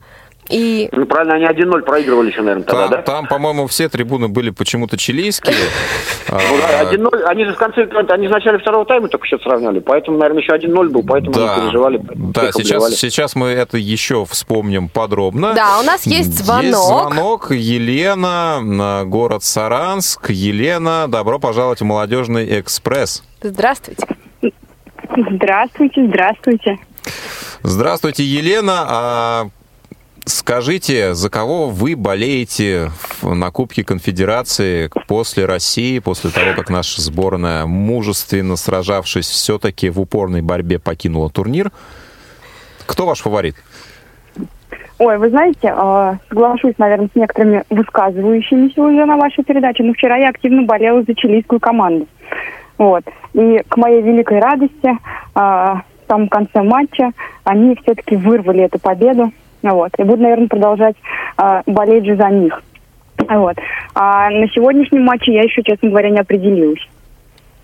и 0.49 0.89
Ну, 0.91 1.05
правильно, 1.05 1.35
они 1.35 1.45
1-0 1.45 1.81
проигрывали 1.83 2.29
еще, 2.29 2.41
наверное, 2.41 2.63
тогда, 2.65 2.81
Там, 2.87 2.91
да? 2.91 3.01
там, 3.01 3.27
по-моему, 3.27 3.67
все 3.67 3.89
трибуны 3.89 4.27
были 4.27 4.49
почему-то 4.49 4.97
чилийские. 4.97 5.55
Ну, 6.29 6.37
да, 6.37 6.81
А, 6.81 6.93
1-0, 6.93 7.23
они 7.25 7.45
же 7.45 7.53
в 7.53 7.57
конце, 7.57 7.87
они 8.09 8.27
в 8.27 8.31
начале 8.31 8.57
второго 8.59 8.85
тайма 8.85 9.07
только 9.07 9.25
счет 9.27 9.41
сравняли, 9.41 9.79
поэтому, 9.79 10.17
наверное, 10.17 10.41
еще 10.41 10.53
1-0 10.53 10.89
был, 10.89 11.03
поэтому 11.03 11.33
Да, 11.33 11.53
они 11.53 11.63
переживали. 11.63 12.01
да 12.15 12.51
сейчас, 12.51 13.35
мы 13.35 13.47
это 13.47 13.77
еще 13.77 14.25
вспомним 14.25 14.89
подробно. 14.89 15.53
Да, 15.53 15.79
у 15.79 15.83
нас 15.83 16.05
есть 16.05 16.37
звонок. 16.37 16.63
Есть 16.65 16.77
звонок. 16.87 17.51
Елена, 17.51 18.59
на 18.61 19.03
город 19.05 19.43
Саранск. 19.43 20.29
Елена, 20.29 21.05
добро 21.07 21.39
пожаловать 21.39 21.81
в 21.81 21.85
«Молодежный 21.85 22.59
экспресс». 22.59 23.23
здравствуйте. 23.41 24.05
Здравствуйте, 25.15 26.07
здравствуйте. 26.07 26.77
Здравствуйте, 27.61 28.23
Елена. 28.23 28.85
А 28.87 29.45
скажите, 30.25 31.13
за 31.13 31.29
кого 31.29 31.69
вы 31.69 31.95
болеете 31.95 32.89
на 33.21 33.51
Кубке 33.51 33.83
Конфедерации 33.83 34.89
после 35.07 35.45
России, 35.45 35.99
после 35.99 36.29
того, 36.29 36.53
как 36.55 36.69
наша 36.69 37.01
сборная, 37.01 37.65
мужественно 37.65 38.55
сражавшись, 38.55 39.27
все-таки 39.27 39.89
в 39.89 39.99
упорной 39.99 40.41
борьбе 40.41 40.79
покинула 40.79 41.29
турнир? 41.29 41.71
Кто 42.85 43.05
ваш 43.05 43.21
фаворит? 43.21 43.55
Ой, 44.99 45.17
вы 45.17 45.29
знаете, 45.29 45.73
э, 45.75 46.13
соглашусь, 46.29 46.75
наверное, 46.77 47.09
с 47.11 47.15
некоторыми 47.15 47.63
высказывающимися 47.69 48.81
уже 48.81 49.05
на 49.05 49.17
вашей 49.17 49.43
передаче, 49.43 49.83
но 49.83 49.93
вчера 49.93 50.17
я 50.17 50.29
активно 50.29 50.63
болела 50.63 51.03
за 51.03 51.15
чилийскую 51.15 51.59
команду. 51.59 52.07
Вот. 52.77 53.03
И 53.33 53.63
к 53.67 53.77
моей 53.77 54.01
великой 54.01 54.39
радости 54.39 54.87
э, 54.87 54.95
в 55.35 55.83
самом 56.07 56.29
конце 56.29 56.61
матча 56.61 57.11
они 57.43 57.75
все-таки 57.81 58.15
вырвали 58.15 58.63
эту 58.63 58.79
победу. 58.79 59.31
Вот. 59.63 59.91
И 59.97 60.03
буду, 60.03 60.21
наверное, 60.21 60.47
продолжать 60.47 60.95
э, 61.41 61.61
болеть 61.65 62.05
же 62.05 62.15
за 62.15 62.29
них. 62.29 62.61
Вот. 63.29 63.55
А 63.95 64.29
на 64.29 64.47
сегодняшнем 64.49 65.03
матче 65.03 65.33
я 65.33 65.41
еще, 65.43 65.63
честно 65.63 65.89
говоря, 65.89 66.09
не 66.09 66.19
определилась. 66.19 66.81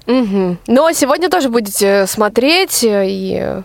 Мгм. 0.08 0.58
Но 0.68 0.92
сегодня 0.94 1.30
тоже 1.30 1.50
будете 1.50 2.08
смотреть 2.08 2.84
э, 2.84 3.06
и 3.08 3.38
э, 3.42 3.62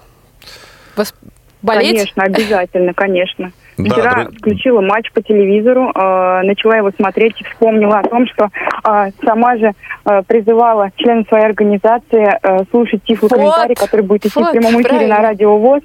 болеть. 1.63 2.13
Конечно, 2.13 2.23
обязательно, 2.25 2.95
конечно. 2.95 3.53
Да, 3.77 3.91
Вчера 3.91 4.13
дру- 4.13 4.39
включила 4.39 4.81
матч 4.81 5.11
по 5.11 5.21
телевизору, 5.21 5.91
э, 5.93 6.43
начала 6.45 6.77
его 6.77 6.93
смотреть 6.93 7.41
и 7.41 7.45
вспомнила 7.45 7.99
о 7.99 8.09
том, 8.09 8.25
что 8.29 8.49
э, 8.89 9.11
сама 9.25 9.57
же 9.57 9.73
э, 10.05 10.23
призывала 10.29 10.93
членов 10.95 11.27
своей 11.27 11.47
организации 11.47 12.39
э, 12.41 12.65
слушать 12.71 13.03
тифлый 13.03 13.31
Вот, 13.31 13.37
комментарий, 13.37 13.75
который 13.75 14.03
будет 14.03 14.27
идти 14.27 14.39
вот, 14.39 14.51
в 14.51 14.53
прямом 14.53 14.75
эфире 14.75 14.89
правильно. 14.91 15.17
на 15.17 15.23
радио 15.23 15.59
ВОЗ. 15.59 15.83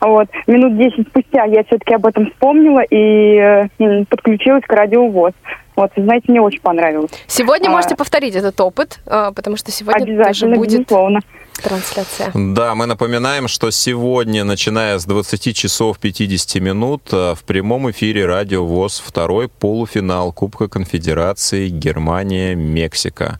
Вот. 0.00 0.28
Минут 0.46 0.76
10 0.76 1.08
спустя 1.08 1.44
я 1.44 1.62
все-таки 1.64 1.94
об 1.94 2.06
этом 2.06 2.26
вспомнила 2.30 2.80
и 2.80 3.36
э, 3.36 4.04
подключилась 4.08 4.64
к 4.64 4.72
радио 4.72 5.06
ВОЗ. 5.08 5.34
Вот, 5.80 5.92
знаете, 5.96 6.26
мне 6.28 6.42
очень 6.42 6.60
понравилось. 6.60 7.10
Сегодня 7.26 7.68
А. 7.68 7.70
можете 7.70 7.96
повторить 7.96 8.34
этот 8.34 8.60
опыт, 8.60 9.00
э, 9.06 9.32
потому 9.34 9.56
что 9.56 9.70
сегодня 9.70 10.24
тоже 10.24 10.46
будет 10.48 10.80
безусловно. 10.80 11.20
трансляция. 11.62 12.30
Да, 12.34 12.74
мы 12.74 12.84
напоминаем, 12.86 13.48
что 13.48 13.70
сегодня, 13.70 14.44
начиная 14.44 14.98
с 14.98 15.04
20 15.06 15.52
часов 15.54 15.98
50 15.98 16.60
минут, 16.60 17.02
э, 17.12 17.34
в 17.34 17.44
прямом 17.44 17.90
эфире 17.90 18.26
Радио 18.26 18.64
ВОЗ 18.66 19.02
второй 19.04 19.48
полуфинал 19.48 20.32
Кубка 20.32 20.68
Конфедерации 20.68 21.68
Германия-Мексика. 21.68 23.38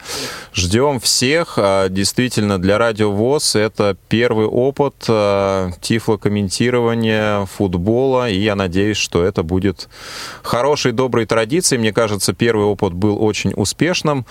Ждем 0.54 0.98
всех. 1.00 1.54
А, 1.58 1.88
Действительно, 1.88 2.58
для 2.58 2.78
Радио 2.78 3.10
ВОЗ 3.10 3.56
это 3.56 3.96
первый 4.08 4.46
опыт 4.46 4.94
тифлокомментирования 5.80 7.44
футбола, 7.46 8.28
и 8.30 8.38
я 8.38 8.54
надеюсь, 8.54 8.96
что 8.96 9.22
это 9.24 9.42
будет 9.42 9.88
хорошей, 10.42 10.92
доброй 10.92 11.26
традицией. 11.26 11.80
Мне 11.80 11.92
кажется, 11.92 12.29
первый 12.32 12.66
опыт 12.66 12.92
был 12.92 13.22
очень 13.22 13.52
успешным. 13.56 14.26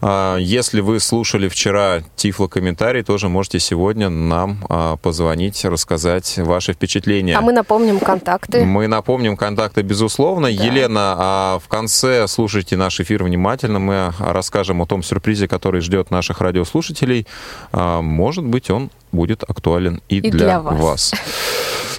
А, 0.00 0.36
Если 0.36 0.80
вы 0.80 1.00
слушали 1.00 1.48
вчера 1.48 2.02
тифлокомментарий, 2.16 3.02
тоже 3.02 3.28
можете 3.28 3.60
сегодня 3.60 4.08
нам 4.08 4.64
а, 4.68 4.96
позвонить, 4.96 5.64
рассказать 5.64 6.38
ваши 6.38 6.72
впечатления. 6.72 7.36
А 7.36 7.40
мы 7.40 7.52
напомним 7.52 7.98
контакты. 8.00 8.64
Мы 8.64 8.86
напомним 8.86 9.36
контакты, 9.36 9.82
безусловно. 9.82 10.46
Елена, 10.46 11.14
а 11.18 11.58
в 11.58 11.68
конце 11.68 12.26
слушайте 12.28 12.76
наш 12.76 13.00
эфир 13.00 13.24
внимательно. 13.24 13.78
Мы 13.78 14.12
расскажем 14.18 14.82
о 14.82 14.86
том 14.86 15.02
сюрпризе, 15.02 15.48
который 15.48 15.80
ждет 15.80 16.10
наших 16.10 16.40
радиослушателей. 16.40 17.26
Может 17.72 18.44
быть, 18.44 18.70
он 18.70 18.90
будет 19.12 19.44
актуален 19.48 20.02
и, 20.08 20.18
И 20.18 20.30
для, 20.30 20.46
для 20.46 20.60
вас. 20.60 20.80
вас. 20.80 21.12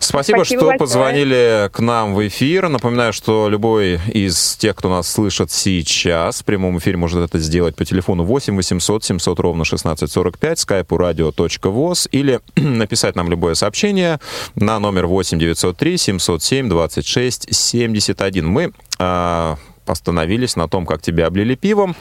Спасибо, 0.06 0.38
Спасибо 0.38 0.46
что 0.46 0.68
большое. 0.68 0.80
позвонили 0.80 1.70
к 1.74 1.80
нам 1.80 2.14
в 2.14 2.28
эфир. 2.28 2.70
Напоминаю, 2.70 3.12
что 3.12 3.50
любой 3.50 4.00
из 4.08 4.56
тех, 4.56 4.76
кто 4.76 4.90
нас 4.90 5.08
слышит 5.12 5.52
сейчас, 5.52 6.42
в 6.42 6.46
прямом 6.46 6.78
эфире 6.78 6.98
может 6.98 7.20
это 7.20 7.40
сделать 7.40 7.76
по 7.76 7.86
телефону 7.86 8.24
8 8.24 8.56
800 8.56 9.04
700 9.04 9.40
ровно 9.40 9.64
1645, 9.64 10.60
скайпу 10.60 10.96
radio.voz 10.98 12.08
или 12.12 12.40
написать 12.56 13.16
нам 13.16 13.30
любое 13.30 13.56
сообщение 13.56 14.20
на 14.56 14.80
номер 14.80 15.08
8 15.08 15.40
903 15.40 15.98
707 15.98 16.70
26 16.70 17.54
71. 17.54 18.48
Мы 18.48 18.72
а, 19.00 19.58
остановились 19.90 20.56
на 20.56 20.68
том, 20.68 20.86
как 20.86 21.02
тебя 21.02 21.28
облили 21.28 21.56
пивом. 21.56 21.96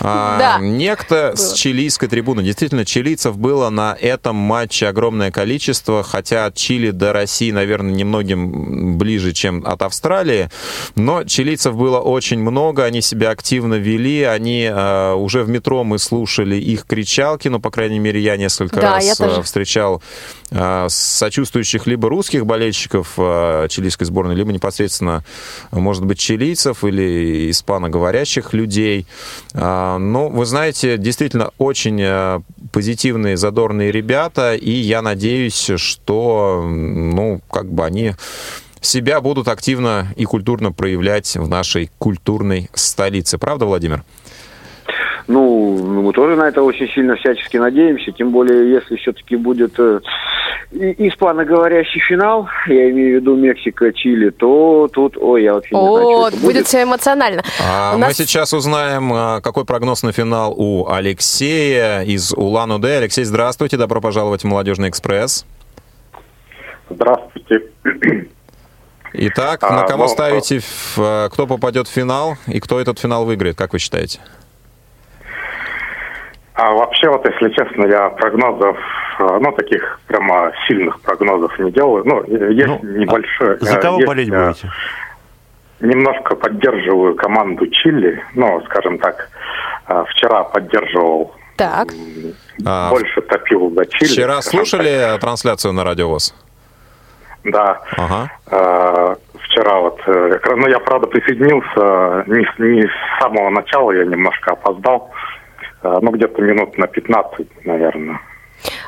А, 0.00 0.38
Да. 0.38 0.58
Некто 0.60 1.32
с 1.36 1.54
чилийской 1.54 2.08
трибуны. 2.08 2.42
Действительно, 2.42 2.84
чилийцев 2.84 3.38
было 3.38 3.70
на 3.70 3.96
этом 3.98 4.36
матче 4.36 4.88
огромное 4.88 5.30
количество, 5.30 6.02
хотя 6.02 6.46
от 6.46 6.54
Чили 6.54 6.90
до 6.90 7.12
России, 7.12 7.50
наверное, 7.50 7.92
немногим 7.94 8.98
ближе, 8.98 9.32
чем 9.32 9.64
от 9.66 9.82
Австралии. 9.82 10.50
Но 10.96 11.24
чилийцев 11.24 11.74
было 11.76 11.98
очень 11.98 12.38
много, 12.40 12.84
они 12.84 13.00
себя 13.00 13.30
активно 13.30 13.74
вели, 13.74 14.22
они 14.22 14.64
э, 14.70 15.12
уже 15.14 15.42
в 15.44 15.48
метро 15.48 15.82
мы 15.84 15.98
слушали 15.98 16.56
их 16.56 16.84
кричалки, 16.86 17.48
ну, 17.48 17.58
по 17.58 17.70
крайней 17.70 17.98
мере, 17.98 18.20
я 18.20 18.36
несколько 18.36 18.76
Да, 18.80 18.96
раз 18.96 19.04
я 19.06 19.14
тоже. 19.14 19.40
э, 19.40 19.42
встречал 19.42 20.02
э, 20.50 20.86
сочувствующих 20.90 21.86
либо 21.86 22.08
русских 22.08 22.44
болельщиков 22.44 23.14
чилийской 23.16 24.06
сборной, 24.06 24.34
либо 24.34 24.52
непосредственно, 24.52 25.24
может 25.70 26.04
быть, 26.04 26.18
чилийцев 26.18 26.84
или 26.84 27.15
испаноговорящих 27.50 28.52
людей. 28.52 29.06
А, 29.54 29.98
Ну, 29.98 30.28
вы 30.28 30.46
знаете, 30.46 30.98
действительно 30.98 31.50
очень 31.58 32.00
э, 32.00 32.40
позитивные, 32.72 33.36
задорные 33.36 33.92
ребята, 33.92 34.54
и 34.54 34.70
я 34.70 35.02
надеюсь, 35.02 35.70
что, 35.76 36.62
ну, 36.66 37.40
как 37.50 37.70
бы 37.70 37.84
они 37.84 38.14
себя 38.80 39.20
будут 39.20 39.48
активно 39.48 40.12
и 40.16 40.24
культурно 40.24 40.72
проявлять 40.72 41.36
в 41.36 41.48
нашей 41.48 41.90
культурной 41.98 42.70
столице. 42.74 43.38
Правда, 43.38 43.66
Владимир? 43.66 44.04
Ну, 45.28 45.76
мы 46.02 46.12
тоже 46.12 46.36
на 46.36 46.44
это 46.48 46.62
очень 46.62 46.88
сильно 46.88 47.16
всячески 47.16 47.56
надеемся, 47.56 48.12
тем 48.12 48.30
более, 48.30 48.70
если 48.70 48.94
все-таки 48.94 49.34
будет 49.34 49.74
э, 49.80 50.00
испаноговорящий 50.70 52.00
финал, 52.00 52.48
я 52.68 52.90
имею 52.90 53.18
в 53.18 53.20
виду 53.22 53.34
Мексика, 53.36 53.92
Чили, 53.92 54.30
то 54.30 54.88
тут, 54.92 55.16
ой, 55.16 55.42
я 55.42 55.54
вообще 55.54 55.74
не 55.74 55.80
знаю, 55.80 55.96
что 55.98 56.22
О, 56.22 56.28
это 56.28 56.36
будет 56.38 56.66
все 56.68 56.82
эмоционально. 56.84 57.42
А 57.60 57.92
У 57.94 57.98
Мы 57.98 58.06
нас- 58.06 58.16
сейчас 58.16 58.52
узнаем, 58.52 59.12
а, 59.12 59.40
какой 59.40 59.64
прогноз 59.64 60.04
на 60.04 60.12
финал 60.12 60.54
у 60.56 60.88
Алексея 60.88 62.02
из 62.02 62.32
Улан-Удэ. 62.32 62.98
Алексей, 62.98 63.24
здравствуйте, 63.24 63.76
добро 63.76 64.00
пожаловать 64.00 64.42
в 64.42 64.46
«Молодежный 64.46 64.88
экспресс». 64.90 65.44
Здравствуйте. 66.88 67.62
Итак, 69.12 69.64
А, 69.64 69.72
на 69.74 69.82
кого 69.88 70.04
ну, 70.04 70.08
ставите, 70.08 70.60
в- 70.60 70.98
э, 70.98 71.28
кто 71.32 71.46
попадет 71.48 71.88
в 71.88 71.90
финал 71.90 72.36
и 72.46 72.60
кто 72.60 72.78
этот 72.80 72.98
финал 73.00 73.24
выиграет, 73.24 73.56
как 73.56 73.72
вы 73.72 73.78
считаете? 73.80 74.20
А 76.56 76.72
вообще, 76.72 77.08
вот, 77.10 77.26
если 77.28 77.50
честно, 77.50 77.84
я 77.86 78.08
прогнозов, 78.10 78.78
э, 79.18 79.38
ну, 79.40 79.52
таких 79.52 80.00
прямо 80.06 80.52
сильных 80.66 81.00
прогнозов 81.02 81.58
не 81.58 81.70
делаю. 81.70 82.02
Ну, 82.06 82.24
есть 82.24 82.66
Ну, 82.66 82.80
небольшой... 82.82 83.58
За 83.60 83.76
э, 83.78 83.80
кого 83.82 83.96
есть, 83.98 84.06
болеть 84.06 84.30
э, 84.32 84.46
будете? 84.46 84.70
Немножко 85.80 86.34
поддерживаю 86.34 87.14
команду 87.14 87.66
Чили. 87.66 88.22
Ну, 88.34 88.62
скажем 88.66 88.98
так, 88.98 89.28
вчера 90.08 90.44
поддерживал 90.44 91.34
Так. 91.56 91.88
А, 92.64 92.88
Больше 92.90 93.20
топил 93.20 93.70
за 93.74 93.84
Чили. 93.84 94.08
Вчера 94.08 94.40
слушали 94.40 95.18
трансляцию 95.20 95.74
на 95.74 95.84
Радио 95.84 96.08
ВОЗ? 96.08 96.34
Да. 97.44 97.80
Ага. 97.98 98.30
Э, 98.50 99.14
Вчера 99.48 99.78
вот, 99.80 100.00
ну 100.06 100.66
я 100.68 100.78
правда 100.80 101.06
присоединился 101.06 102.24
не, 102.26 102.44
с- 102.44 102.58
не 102.58 102.82
с 102.82 103.22
самого 103.22 103.48
начала, 103.48 103.92
я 103.92 104.04
немножко 104.04 104.50
опоздал, 104.52 105.10
ну 105.82 106.10
где-то 106.10 106.42
минут 106.42 106.78
на 106.78 106.86
15, 106.86 107.64
наверное. 107.64 108.20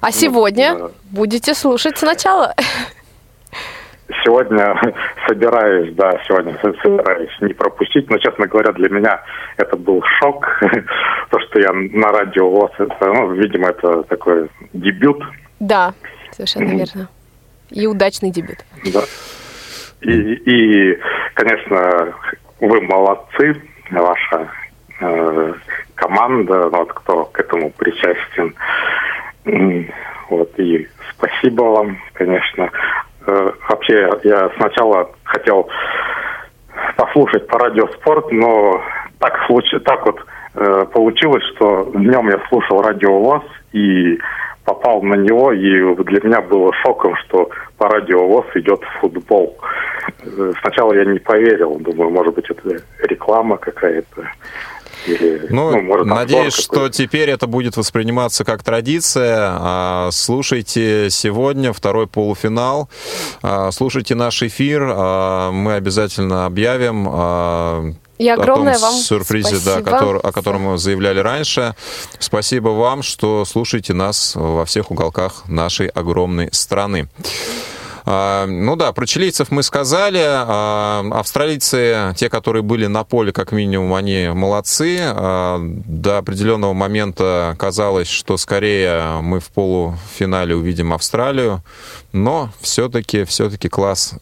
А 0.00 0.10
сегодня 0.12 0.76
да. 0.76 0.90
будете 1.10 1.54
слушать 1.54 1.98
сначала? 1.98 2.54
Сегодня 4.24 4.74
собираюсь, 5.28 5.94
да, 5.94 6.18
сегодня 6.26 6.58
со- 6.62 6.72
собираюсь 6.82 7.30
не 7.42 7.52
пропустить, 7.52 8.08
но, 8.08 8.16
честно 8.16 8.46
говоря, 8.46 8.72
для 8.72 8.88
меня 8.88 9.20
это 9.58 9.76
был 9.76 10.02
шок, 10.18 10.46
то, 11.30 11.38
что 11.40 11.60
я 11.60 11.72
на 11.72 12.08
радио 12.08 12.48
ВОЗ, 12.48 12.70
это, 12.78 12.96
ну, 13.06 13.32
видимо, 13.32 13.68
это 13.68 14.02
такой 14.04 14.48
дебют, 14.72 15.22
Да, 15.60 15.92
совершенно 16.32 16.70
верно. 16.70 17.08
И 17.70 17.86
удачный 17.86 18.30
дебют. 18.30 18.64
Да. 18.94 19.02
И, 20.00 20.10
и, 20.10 20.98
конечно, 21.34 22.14
вы 22.60 22.80
молодцы, 22.80 23.62
ваша 23.90 24.48
э, 25.00 25.54
команда, 26.08 26.68
вот 26.68 26.92
кто 26.92 27.24
к 27.26 27.38
этому 27.38 27.70
причастен. 27.70 28.54
Вот, 30.30 30.50
и 30.58 30.86
спасибо 31.16 31.62
вам, 31.62 31.98
конечно. 32.14 32.70
Э, 33.26 33.50
вообще, 33.68 34.10
я 34.24 34.50
сначала 34.58 35.10
хотел 35.24 35.68
послушать 36.96 37.46
по 37.46 37.58
радио 37.58 37.86
спорт, 37.88 38.30
но 38.30 38.82
так, 39.18 39.38
случ- 39.48 39.78
так 39.84 40.04
вот 40.06 40.20
э, 40.54 40.86
получилось, 40.92 41.44
что 41.54 41.90
днем 41.94 42.28
я 42.28 42.40
слушал 42.48 42.82
радио 42.82 43.18
ВОЗ 43.18 43.42
и 43.72 44.18
попал 44.64 45.00
на 45.02 45.14
него, 45.14 45.52
и 45.52 45.94
для 46.04 46.20
меня 46.22 46.42
было 46.42 46.72
шоком, 46.84 47.16
что 47.16 47.48
по 47.78 47.88
радио 47.88 48.26
ВОЗ 48.28 48.46
идет 48.54 48.82
футбол. 49.00 49.56
Э, 50.24 50.52
Сначала 50.60 50.92
я 50.92 51.06
не 51.06 51.18
поверил, 51.18 51.76
думаю, 51.78 52.10
может 52.10 52.34
быть, 52.34 52.50
это 52.50 52.76
реклама 53.04 53.56
какая-то. 53.56 54.28
Или, 55.08 55.46
Ну, 55.50 55.80
может, 55.82 56.06
обзор 56.06 56.18
надеюсь, 56.18 56.54
что 56.54 56.88
теперь 56.88 57.30
это 57.30 57.46
будет 57.46 57.76
восприниматься 57.76 58.44
как 58.44 58.62
традиция. 58.62 59.36
А, 59.40 60.08
Слушайте 60.12 61.08
сегодня 61.10 61.72
второй 61.72 62.06
полуфинал. 62.06 62.88
А, 63.42 63.70
Слушайте 63.70 64.14
наш 64.14 64.42
эфир. 64.42 64.82
А, 64.90 65.50
Мы 65.50 65.74
обязательно 65.74 66.46
объявим 66.46 67.06
И 68.18 68.28
огромное 68.28 68.74
о 68.74 68.78
том 68.78 68.82
вам 68.82 68.94
сюрпризе, 69.00 69.54
да, 69.56 69.58
спасибо. 69.72 69.90
который- 69.90 70.20
о 70.20 70.32
котором 70.32 70.62
мы 70.62 70.78
заявляли 70.78 71.20
раньше. 71.20 71.74
Спасибо 72.18 72.70
вам, 72.70 73.02
что 73.02 73.44
слушаете 73.44 73.94
нас 73.94 74.32
во 74.34 74.64
всех 74.64 74.90
уголках 74.90 75.44
нашей 75.48 75.86
огромной 75.88 76.48
страны. 76.52 77.08
А, 78.10 78.46
Ну 78.46 78.74
да, 78.74 78.92
про 78.92 79.06
чилийцев 79.06 79.50
мы 79.50 79.62
сказали. 79.62 80.22
А, 80.24 81.04
Австралийцы, 81.12 82.14
те, 82.16 82.30
которые 82.30 82.62
были 82.62 82.86
на 82.86 83.04
поле, 83.04 83.32
как 83.32 83.52
минимум, 83.52 83.92
они 83.92 84.30
молодцы. 84.32 84.98
А, 85.02 85.58
До 85.60 86.16
определенного 86.16 86.72
момента 86.72 87.54
казалось, 87.58 88.08
что 88.08 88.38
скорее 88.38 89.20
мы 89.20 89.40
в 89.40 89.50
полуфинале 89.50 90.56
увидим 90.56 90.94
Австралию. 90.94 91.62
Но 92.12 92.50
все-таки 92.62 93.24
все-таки 93.24 93.68
класс 93.68 94.14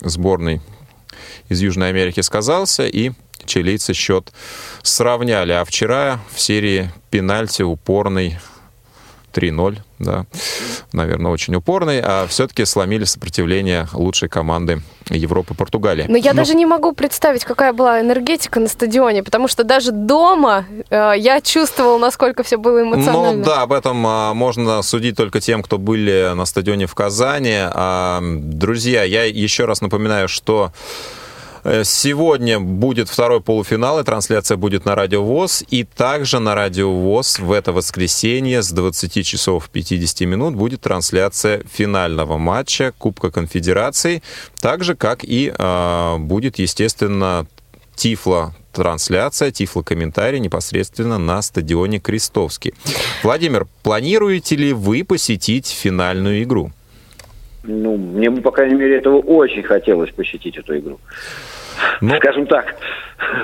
сборной 0.00 0.62
из 1.50 1.60
Южной 1.60 1.90
Америки 1.90 2.20
сказался, 2.20 2.86
и 2.86 3.12
чилийцы 3.44 3.92
счет 3.92 4.32
сравняли. 4.82 5.52
А 5.52 5.64
вчера 5.66 6.20
в 6.34 6.40
серии 6.40 6.90
пенальти 7.10 7.62
упорный 7.62 8.38
3-0, 9.34 9.78
да, 10.02 10.26
наверное, 10.92 11.32
очень 11.32 11.54
упорный, 11.54 12.00
а 12.00 12.26
все-таки 12.28 12.64
сломили 12.64 13.04
сопротивление 13.04 13.88
лучшей 13.92 14.28
команды 14.28 14.82
Европы 15.08 15.54
Португалии. 15.54 16.06
Но 16.08 16.16
я 16.16 16.32
Ну, 16.32 16.38
даже 16.38 16.54
не 16.54 16.66
могу 16.66 16.92
представить, 16.92 17.44
какая 17.44 17.72
была 17.72 18.00
энергетика 18.00 18.60
на 18.60 18.68
стадионе, 18.68 19.22
потому 19.22 19.48
что 19.48 19.64
даже 19.64 19.92
дома 19.92 20.66
э, 20.90 21.14
я 21.16 21.40
чувствовала, 21.40 21.98
насколько 21.98 22.42
все 22.42 22.56
было 22.56 22.82
эмоционально. 22.82 23.38
Ну 23.38 23.44
да, 23.44 23.62
об 23.62 23.72
этом 23.72 24.06
а, 24.06 24.34
можно 24.34 24.82
судить 24.82 25.16
только 25.16 25.40
тем, 25.40 25.62
кто 25.62 25.78
были 25.78 26.32
на 26.34 26.44
стадионе 26.44 26.86
в 26.86 26.94
Казани. 26.94 27.56
А, 27.56 28.20
друзья, 28.22 29.02
я 29.02 29.24
еще 29.24 29.64
раз 29.64 29.80
напоминаю, 29.80 30.28
что 30.28 30.72
э, 30.72 31.21
Сегодня 31.64 32.58
будет 32.58 33.08
второй 33.08 33.40
полуфинал, 33.40 34.00
и 34.00 34.04
трансляция 34.04 34.56
будет 34.56 34.84
на 34.84 34.94
Радио 34.96 35.22
ВОЗ. 35.22 35.64
И 35.70 35.84
также 35.84 36.40
на 36.40 36.54
Радио 36.54 36.92
ВОЗ 36.92 37.38
в 37.38 37.52
это 37.52 37.72
воскресенье 37.72 38.62
с 38.62 38.70
20 38.72 39.24
часов 39.24 39.70
50 39.70 40.20
минут 40.22 40.54
будет 40.54 40.80
трансляция 40.80 41.62
финального 41.72 42.36
матча 42.36 42.92
Кубка 42.98 43.30
Конфедерации. 43.30 44.22
Так 44.60 44.82
же, 44.82 44.96
как 44.96 45.22
и 45.22 45.52
а, 45.56 46.18
будет, 46.18 46.58
естественно, 46.58 47.46
Тифло 47.94 48.54
трансляция, 48.72 49.50
тифло-комментарий 49.50 50.40
непосредственно 50.40 51.18
на 51.18 51.42
стадионе 51.42 52.00
Крестовский. 52.00 52.72
Владимир, 53.22 53.66
планируете 53.82 54.56
ли 54.56 54.72
вы 54.72 55.04
посетить 55.04 55.68
финальную 55.68 56.42
игру? 56.42 56.72
Ну, 57.64 57.96
мне 57.96 58.28
бы, 58.30 58.42
по 58.42 58.50
крайней 58.50 58.74
мере, 58.74 58.96
этого 58.98 59.18
очень 59.18 59.62
хотелось 59.62 60.10
посетить 60.10 60.56
эту 60.56 60.76
игру. 60.78 60.98
Ну, 62.00 62.16
Скажем 62.16 62.46
так. 62.46 62.74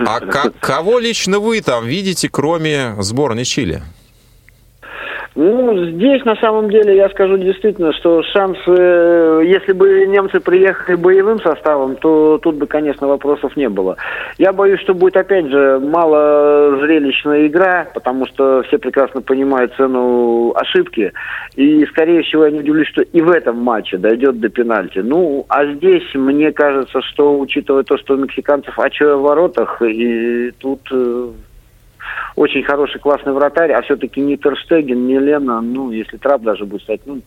а 0.06 0.20
ко- 0.20 0.50
кого 0.60 0.98
лично 0.98 1.38
вы 1.38 1.60
там 1.60 1.86
видите, 1.86 2.28
кроме 2.28 2.94
сборной 2.98 3.44
Чили? 3.44 3.82
Ну, 5.40 5.86
здесь 5.92 6.24
на 6.24 6.34
самом 6.34 6.68
деле 6.68 6.96
я 6.96 7.08
скажу 7.10 7.36
действительно, 7.36 7.92
что 7.92 8.24
шанс, 8.24 8.58
э, 8.66 9.42
если 9.44 9.72
бы 9.72 10.04
немцы 10.08 10.40
приехали 10.40 10.96
боевым 10.96 11.38
составом, 11.40 11.94
то 11.94 12.38
тут 12.38 12.56
бы, 12.56 12.66
конечно, 12.66 13.06
вопросов 13.06 13.56
не 13.56 13.68
было. 13.68 13.96
Я 14.38 14.52
боюсь, 14.52 14.80
что 14.80 14.94
будет 14.94 15.16
опять 15.16 15.46
же 15.46 15.78
мало 15.78 16.80
зрелищная 16.80 17.46
игра, 17.46 17.86
потому 17.94 18.26
что 18.26 18.64
все 18.66 18.78
прекрасно 18.78 19.22
понимают 19.22 19.72
цену 19.76 20.54
ошибки. 20.56 21.12
И, 21.54 21.86
скорее 21.86 22.22
всего, 22.22 22.46
я 22.46 22.50
не 22.50 22.58
удивлюсь, 22.58 22.88
что 22.88 23.02
и 23.02 23.20
в 23.20 23.30
этом 23.30 23.58
матче 23.58 23.96
дойдет 23.96 24.40
до 24.40 24.48
пенальти. 24.48 24.98
Ну, 24.98 25.46
а 25.48 25.64
здесь 25.66 26.12
мне 26.14 26.50
кажется, 26.50 27.00
что, 27.02 27.38
учитывая 27.38 27.84
то, 27.84 27.96
что 27.96 28.14
у 28.14 28.16
мексиканцев 28.16 28.76
очо 28.76 29.16
в 29.16 29.22
воротах, 29.22 29.82
и 29.82 30.50
тут 30.58 30.80
э, 30.90 31.28
очень 32.36 32.62
хороший, 32.62 33.00
классный 33.00 33.32
вратарь, 33.32 33.72
а 33.72 33.82
все-таки 33.82 34.20
не 34.20 34.36
Терштеген, 34.36 35.06
не 35.06 35.18
Лена, 35.18 35.60
ну, 35.60 35.90
если 35.90 36.16
Трап 36.16 36.42
даже 36.42 36.64
будет 36.64 36.82
стать, 36.82 37.00
ну, 37.06 37.20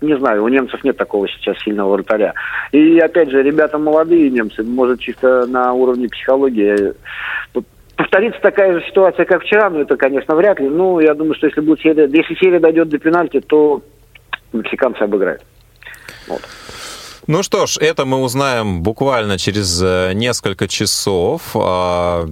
не 0.00 0.16
знаю, 0.16 0.44
у 0.44 0.48
немцев 0.48 0.84
нет 0.84 0.96
такого 0.96 1.28
сейчас 1.28 1.58
сильного 1.58 1.94
вратаря. 1.94 2.34
И, 2.72 2.98
опять 2.98 3.30
же, 3.30 3.42
ребята 3.42 3.78
молодые 3.78 4.30
немцы, 4.30 4.62
может, 4.62 5.00
чисто 5.00 5.46
на 5.46 5.72
уровне 5.72 6.08
психологии. 6.08 6.94
Повторится 7.96 8.40
такая 8.40 8.74
же 8.74 8.86
ситуация, 8.86 9.24
как 9.24 9.42
вчера, 9.42 9.70
но 9.70 9.80
это, 9.80 9.96
конечно, 9.96 10.36
вряд 10.36 10.60
ли. 10.60 10.68
Ну, 10.68 11.00
я 11.00 11.14
думаю, 11.14 11.34
что 11.34 11.48
если 11.48 11.60
будет 11.60 11.80
серия, 11.80 12.06
если 12.06 12.34
серия 12.34 12.60
дойдет 12.60 12.88
до 12.88 12.98
пенальти, 12.98 13.40
то 13.40 13.82
мексиканцы 14.52 15.02
обыграют. 15.02 15.42
Вот. 16.28 16.40
Ну 17.28 17.42
что 17.42 17.66
ж, 17.66 17.76
это 17.76 18.06
мы 18.06 18.22
узнаем 18.22 18.82
буквально 18.82 19.36
через 19.36 19.82
э, 19.82 20.12
несколько 20.14 20.66
часов. 20.66 21.42
А, 21.54 22.26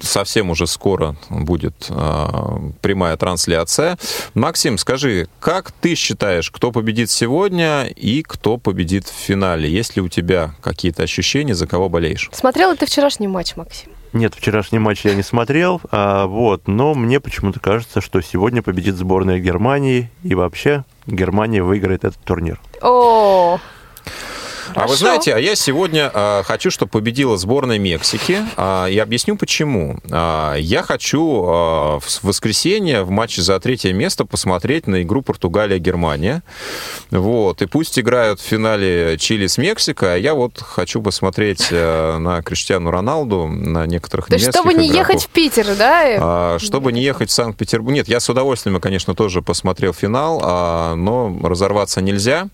Совсем 0.00 0.48
уже 0.48 0.66
скоро 0.66 1.16
будет 1.28 1.86
а, 1.90 2.60
прямая 2.80 3.18
трансляция. 3.18 3.98
Максим, 4.32 4.78
скажи, 4.78 5.28
как 5.38 5.70
ты 5.70 5.96
считаешь, 5.96 6.50
кто 6.50 6.72
победит 6.72 7.10
сегодня 7.10 7.84
и 7.84 8.22
кто 8.22 8.56
победит 8.56 9.06
в 9.06 9.12
финале? 9.12 9.70
Есть 9.70 9.96
ли 9.96 10.02
у 10.02 10.08
тебя 10.08 10.54
какие-то 10.62 11.02
ощущения, 11.02 11.54
за 11.54 11.66
кого 11.66 11.90
болеешь? 11.90 12.30
Смотрела 12.32 12.74
ты 12.74 12.86
вчерашний 12.86 13.26
матч, 13.26 13.54
Максим? 13.56 13.90
Нет, 14.14 14.34
вчерашний 14.34 14.78
матч 14.78 15.04
я 15.04 15.14
не 15.14 15.22
смотрел, 15.22 15.82
а, 15.90 16.26
вот, 16.26 16.68
но 16.68 16.94
мне 16.94 17.20
почему-то 17.20 17.60
кажется, 17.60 18.00
что 18.00 18.22
сегодня 18.22 18.62
победит 18.62 18.96
сборная 18.96 19.40
Германии, 19.40 20.10
и 20.22 20.34
вообще 20.34 20.84
Германия 21.08 21.62
выиграет 21.62 22.04
этот 22.04 22.22
турнир. 22.22 22.60
О, 22.82 23.58
А 24.74 24.80
вы 24.82 24.86
Хорошо. 24.86 24.96
знаете, 24.96 25.34
а 25.34 25.38
я 25.38 25.54
сегодня 25.54 26.10
а, 26.12 26.42
хочу, 26.44 26.70
чтобы 26.70 26.90
победила 26.90 27.36
сборная 27.36 27.78
Мексики. 27.78 28.38
А, 28.56 28.86
я 28.86 29.02
объясню 29.02 29.36
почему. 29.36 29.98
А, 30.10 30.54
я 30.56 30.82
хочу 30.82 31.44
а, 31.46 31.98
в 32.00 32.22
воскресенье 32.22 33.02
в 33.02 33.10
матче 33.10 33.42
за 33.42 33.58
третье 33.60 33.92
место 33.92 34.24
посмотреть 34.24 34.86
на 34.86 35.02
игру 35.02 35.22
Португалия-Германия. 35.22 36.42
Вот. 37.10 37.62
И 37.62 37.66
пусть 37.66 37.98
играют 37.98 38.40
в 38.40 38.44
финале 38.44 39.16
Чили 39.18 39.46
с 39.46 39.58
Мексикой, 39.58 40.14
а 40.14 40.16
я 40.18 40.34
вот 40.34 40.60
хочу 40.60 41.02
посмотреть 41.02 41.68
а, 41.72 42.18
на 42.18 42.42
Криштиану 42.42 42.90
Роналду, 42.90 43.48
на 43.48 43.86
некоторых 43.86 44.26
то 44.26 44.34
есть, 44.34 44.44
немецких 44.46 44.60
чтобы 44.60 44.74
не 44.74 44.88
игроков. 44.88 45.08
ехать 45.08 45.24
в 45.24 45.28
Питер, 45.28 45.66
да? 45.76 46.02
А, 46.20 46.58
Чтобы 46.60 46.92
не 46.92 47.02
ехать 47.02 47.30
в 47.30 47.32
Санкт-Петербург. 47.32 47.94
Нет, 47.94 48.08
я 48.08 48.20
с 48.20 48.28
удовольствием, 48.28 48.80
конечно, 48.80 49.14
тоже 49.14 49.42
посмотрел 49.42 49.92
финал, 49.92 50.40
а, 50.42 50.94
но 50.94 51.36
разорваться 51.42 52.00
нельзя. 52.00 52.48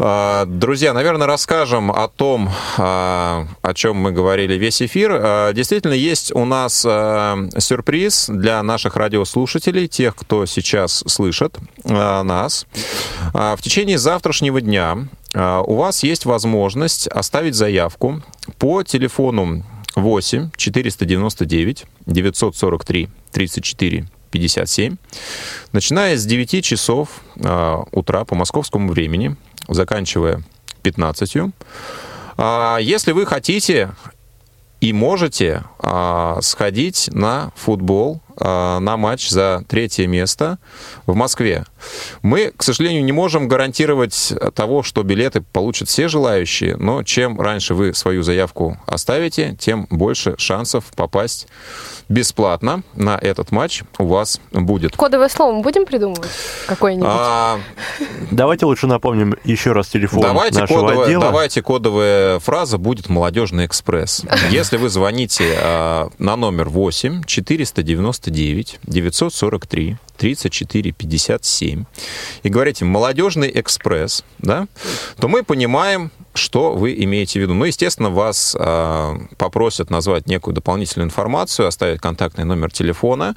А, 0.00 0.44
Друзья, 0.46 0.92
наверное, 0.92 1.26
расскажем 1.26 1.90
о 1.90 2.06
том, 2.08 2.50
а, 2.76 3.48
о 3.62 3.74
чем 3.74 3.96
мы 3.96 4.12
говорили 4.12 4.54
весь 4.54 4.80
эфир. 4.80 5.10
А, 5.12 5.52
Действительно, 5.52 5.94
есть 5.94 6.32
у 6.34 6.44
нас 6.44 6.80
сюрприз 6.82 8.26
для 8.28 8.62
наших 8.62 8.96
радиослушателей, 8.96 9.88
тех, 9.88 10.14
кто 10.14 10.46
сейчас 10.46 11.02
слышит 11.06 11.56
нас. 11.84 12.66
В 13.32 13.58
течение 13.60 13.98
завтрашнего 13.98 14.60
дня 14.60 15.08
у 15.34 15.74
вас 15.74 16.02
есть 16.02 16.26
возможность 16.26 17.08
оставить 17.08 17.54
заявку 17.54 18.22
по 18.58 18.82
телефону 18.82 19.64
8 19.96 20.50
499 20.56 21.86
943 22.06 23.08
34 23.32 24.06
57, 24.30 24.96
начиная 25.72 26.16
с 26.16 26.24
9 26.24 26.64
часов 26.64 27.22
а, 27.42 27.84
утра 27.92 28.24
по 28.24 28.34
московскому 28.34 28.90
времени, 28.90 29.36
заканчивая 29.68 30.42
15. 30.82 31.52
А, 32.36 32.78
Если 32.80 33.12
вы 33.12 33.26
хотите 33.26 33.90
и 34.80 34.92
можете 34.92 35.64
а, 35.78 36.38
сходить 36.40 37.08
на 37.12 37.52
футбол, 37.56 38.20
на 38.40 38.96
матч 38.96 39.28
за 39.28 39.64
третье 39.68 40.06
место 40.06 40.58
в 41.06 41.14
Москве. 41.14 41.64
Мы, 42.22 42.52
к 42.56 42.62
сожалению, 42.62 43.04
не 43.04 43.12
можем 43.12 43.48
гарантировать 43.48 44.32
того, 44.54 44.82
что 44.82 45.02
билеты 45.02 45.40
получат 45.40 45.88
все 45.88 46.08
желающие, 46.08 46.76
но 46.76 47.02
чем 47.02 47.40
раньше 47.40 47.74
вы 47.74 47.94
свою 47.94 48.22
заявку 48.22 48.78
оставите, 48.86 49.56
тем 49.58 49.86
больше 49.90 50.34
шансов 50.38 50.84
попасть 50.96 51.46
бесплатно 52.08 52.82
на 52.94 53.18
этот 53.18 53.52
матч 53.52 53.82
у 53.98 54.06
вас 54.06 54.40
будет. 54.52 54.96
Кодовое 54.96 55.28
слово 55.28 55.52
мы 55.52 55.62
будем 55.62 55.84
придумывать 55.84 56.30
какое-нибудь? 56.66 57.08
А, 57.10 57.60
Давайте 58.30 58.66
лучше 58.66 58.86
напомним 58.86 59.34
еще 59.44 59.72
раз 59.72 59.88
телефон 59.88 60.22
Давайте, 60.22 60.60
нашего 60.60 60.80
кодовая, 60.80 61.06
отдела. 61.06 61.24
давайте 61.24 61.62
кодовая 61.62 62.38
фраза 62.38 62.78
будет 62.78 63.08
«Молодежный 63.08 63.66
экспресс». 63.66 64.22
Если 64.50 64.76
вы 64.76 64.88
звоните 64.88 65.54
а, 65.60 66.08
на 66.18 66.36
номер 66.36 66.68
8 66.68 67.24
499 68.28 68.80
943 68.84 69.96
34 70.16 70.92
57 70.92 71.84
и 72.42 72.48
говорите 72.48 72.84
«Молодежный 72.84 73.50
экспресс», 73.54 74.24
да, 74.38 74.66
то 75.18 75.28
мы 75.28 75.44
понимаем, 75.44 76.10
что 76.34 76.74
вы 76.74 76.94
имеете 77.04 77.38
в 77.38 77.42
виду. 77.42 77.54
Ну, 77.54 77.64
естественно, 77.64 78.10
вас 78.10 78.56
а, 78.58 79.16
попросят 79.36 79.90
назвать 79.90 80.26
некую 80.26 80.54
дополнительную 80.54 81.06
информацию, 81.06 81.68
оставить 81.68 82.00
контактный 82.00 82.44
номер 82.44 82.72
телефона 82.72 83.36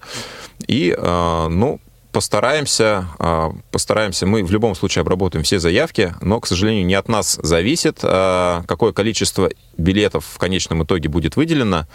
и, 0.68 0.96
а, 0.98 1.50
ну, 1.50 1.80
постараемся, 2.12 3.08
а, 3.20 3.54
постараемся, 3.72 4.26
мы 4.26 4.44
в 4.44 4.52
любом 4.52 4.76
случае 4.76 5.02
обработаем 5.02 5.44
все 5.44 5.60
заявки, 5.60 6.14
но, 6.22 6.40
к 6.40 6.48
сожалению, 6.48 6.86
не 6.86 6.96
от 6.96 7.08
нас 7.08 7.40
зависит, 7.42 8.00
а, 8.04 8.64
какое 8.68 8.92
количество 8.92 9.50
билетов 9.78 10.26
в 10.26 10.38
конечном 10.38 10.84
итоге 10.84 11.10
будет 11.10 11.36
выделено, 11.36 11.88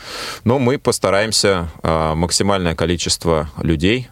но 0.44 0.58
мы 0.58 0.78
постараемся 0.78 1.70
а, 1.82 2.14
максимальное 2.14 2.74
количество 2.74 3.50
людей 3.60 4.08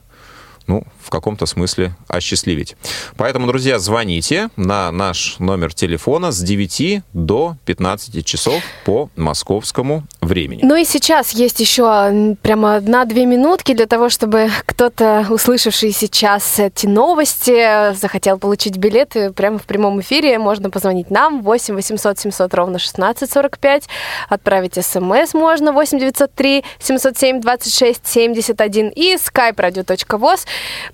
ну, 0.66 0.84
в 1.04 1.10
каком-то 1.10 1.46
смысле 1.46 1.94
осчастливить. 2.08 2.76
Поэтому, 3.16 3.46
друзья, 3.46 3.78
звоните 3.78 4.48
на 4.56 4.90
наш 4.90 5.38
номер 5.38 5.74
телефона 5.74 6.32
с 6.32 6.40
9 6.40 7.02
до 7.12 7.56
15 7.66 8.24
часов 8.24 8.62
по 8.84 9.10
московскому 9.16 10.04
времени. 10.20 10.60
Ну 10.62 10.76
и 10.76 10.84
сейчас 10.84 11.32
есть 11.32 11.60
еще 11.60 12.36
прямо 12.42 12.76
одна-две 12.76 13.26
минутки 13.26 13.74
для 13.74 13.86
того, 13.86 14.08
чтобы 14.08 14.50
кто-то, 14.66 15.26
услышавший 15.30 15.92
сейчас 15.92 16.58
эти 16.58 16.86
новости, 16.86 17.94
захотел 17.94 18.38
получить 18.38 18.76
билеты 18.76 19.32
прямо 19.32 19.58
в 19.58 19.64
прямом 19.64 20.00
эфире. 20.00 20.38
Можно 20.38 20.70
позвонить 20.70 21.10
нам 21.10 21.42
8 21.42 21.74
800 21.74 22.18
700 22.18 22.54
ровно 22.54 22.76
1645, 22.76 23.88
отправить 24.28 24.74
смс 24.84 25.34
можно 25.34 25.72
8 25.72 25.98
903 25.98 26.64
707 26.78 27.40
26 27.40 28.06
71 28.06 28.88
и 28.88 29.14
skype 29.16 29.56
radio.voz. 29.56 30.46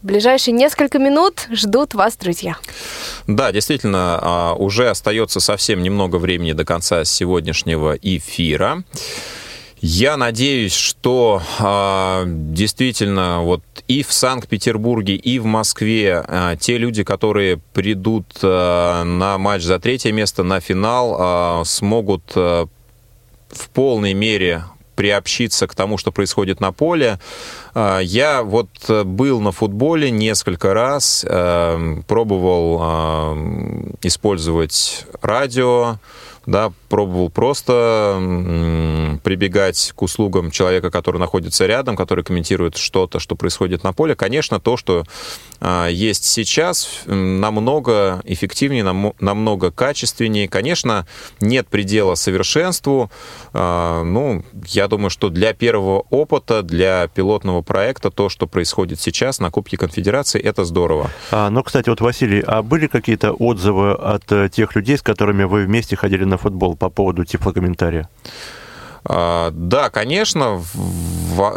Ближайшие 0.02 0.54
несколько 0.54 0.98
минут 0.98 1.46
ждут 1.50 1.94
вас, 1.94 2.16
друзья. 2.16 2.56
Да, 3.26 3.52
действительно, 3.52 4.18
а, 4.20 4.54
уже 4.54 4.88
остается 4.88 5.40
совсем 5.40 5.82
немного 5.82 6.16
времени 6.16 6.52
до 6.52 6.64
конца 6.64 7.04
сегодняшнего 7.04 7.98
эфира. 8.00 8.82
Я 9.82 10.16
надеюсь, 10.16 10.74
что 10.74 11.42
а, 11.58 12.24
действительно 12.26 13.42
вот 13.42 13.62
и 13.88 14.02
в 14.02 14.12
Санкт-Петербурге, 14.12 15.16
и 15.16 15.38
в 15.38 15.44
Москве 15.44 16.24
а, 16.26 16.56
те 16.56 16.78
люди, 16.78 17.02
которые 17.02 17.58
придут 17.74 18.26
а, 18.42 19.04
на 19.04 19.36
матч 19.36 19.62
за 19.62 19.78
третье 19.78 20.12
место, 20.12 20.42
на 20.42 20.60
финал, 20.60 21.16
а, 21.18 21.62
смогут 21.64 22.22
а, 22.34 22.66
в 23.50 23.68
полной 23.70 24.14
мере 24.14 24.64
приобщиться 25.00 25.66
к 25.66 25.74
тому, 25.74 25.96
что 25.96 26.12
происходит 26.12 26.60
на 26.60 26.72
поле. 26.72 27.18
А, 27.74 28.00
Я 28.00 28.42
вот 28.42 28.68
э, 28.88 29.02
был 29.02 29.40
на 29.40 29.50
футболе 29.50 30.10
несколько 30.10 30.74
раз, 30.74 31.24
э, 31.26 32.02
пробовал 32.06 32.78
а, 32.82 33.94
использовать 34.02 35.06
радио, 35.22 35.96
да, 36.44 36.72
пробовал 36.90 37.30
просто 37.30 38.18
прибегать 39.22 39.92
к 39.94 40.02
услугам 40.02 40.50
человека, 40.50 40.90
который 40.90 41.18
находится 41.18 41.64
рядом, 41.66 41.96
который 41.96 42.24
комментирует 42.24 42.76
что-то, 42.76 43.18
что 43.20 43.36
происходит 43.36 43.84
на 43.84 43.92
поле. 43.92 44.14
Конечно, 44.14 44.60
то, 44.60 44.76
что 44.76 45.04
а, 45.60 45.86
есть 45.88 46.24
сейчас, 46.24 47.02
намного 47.06 48.20
эффективнее, 48.24 48.82
намо- 48.82 49.14
намного 49.20 49.70
качественнее. 49.70 50.48
Конечно, 50.48 51.06
нет 51.40 51.68
предела 51.68 52.14
совершенству. 52.16 53.10
А, 53.52 54.02
Ну, 54.02 54.44
я 54.66 54.88
думаю, 54.88 55.10
что 55.10 55.28
для 55.28 55.52
первого 55.52 56.00
опыта, 56.10 56.62
для 56.62 57.06
пилотного 57.08 57.62
проекта, 57.62 58.10
то, 58.10 58.28
что 58.28 58.46
происходит 58.46 59.00
сейчас 59.00 59.38
на 59.38 59.50
Кубке 59.50 59.76
Конфедерации, 59.76 60.40
это 60.40 60.64
здорово. 60.64 61.10
А, 61.30 61.50
ну, 61.50 61.62
кстати, 61.62 61.88
вот, 61.88 62.00
Василий, 62.00 62.42
а 62.44 62.62
были 62.62 62.88
какие-то 62.88 63.32
отзывы 63.32 63.92
от 63.92 64.30
э, 64.32 64.48
тех 64.48 64.74
людей, 64.74 64.98
с 64.98 65.02
которыми 65.02 65.44
вы 65.44 65.64
вместе 65.66 65.94
ходили 65.96 66.24
на 66.24 66.36
футбол 66.36 66.76
по 66.80 66.88
поводу 66.90 67.24
тифлокомментария? 67.24 68.08
А, 69.04 69.50
Да, 69.52 69.90
конечно, 69.90 70.62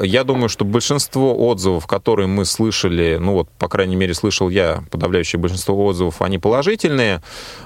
я 0.03 0.23
думаю, 0.23 0.49
что 0.49 0.65
большинство 0.65 1.47
отзывов, 1.47 1.87
которые 1.87 2.27
мы 2.27 2.45
слышали, 2.45 3.17
ну 3.19 3.33
вот, 3.33 3.49
по 3.57 3.67
крайней 3.67 3.95
мере, 3.95 4.13
слышал 4.13 4.49
я, 4.49 4.83
подавляющее 4.91 5.39
большинство 5.39 5.85
отзывов, 5.85 6.21
они 6.21 6.37
положительные. 6.37 7.21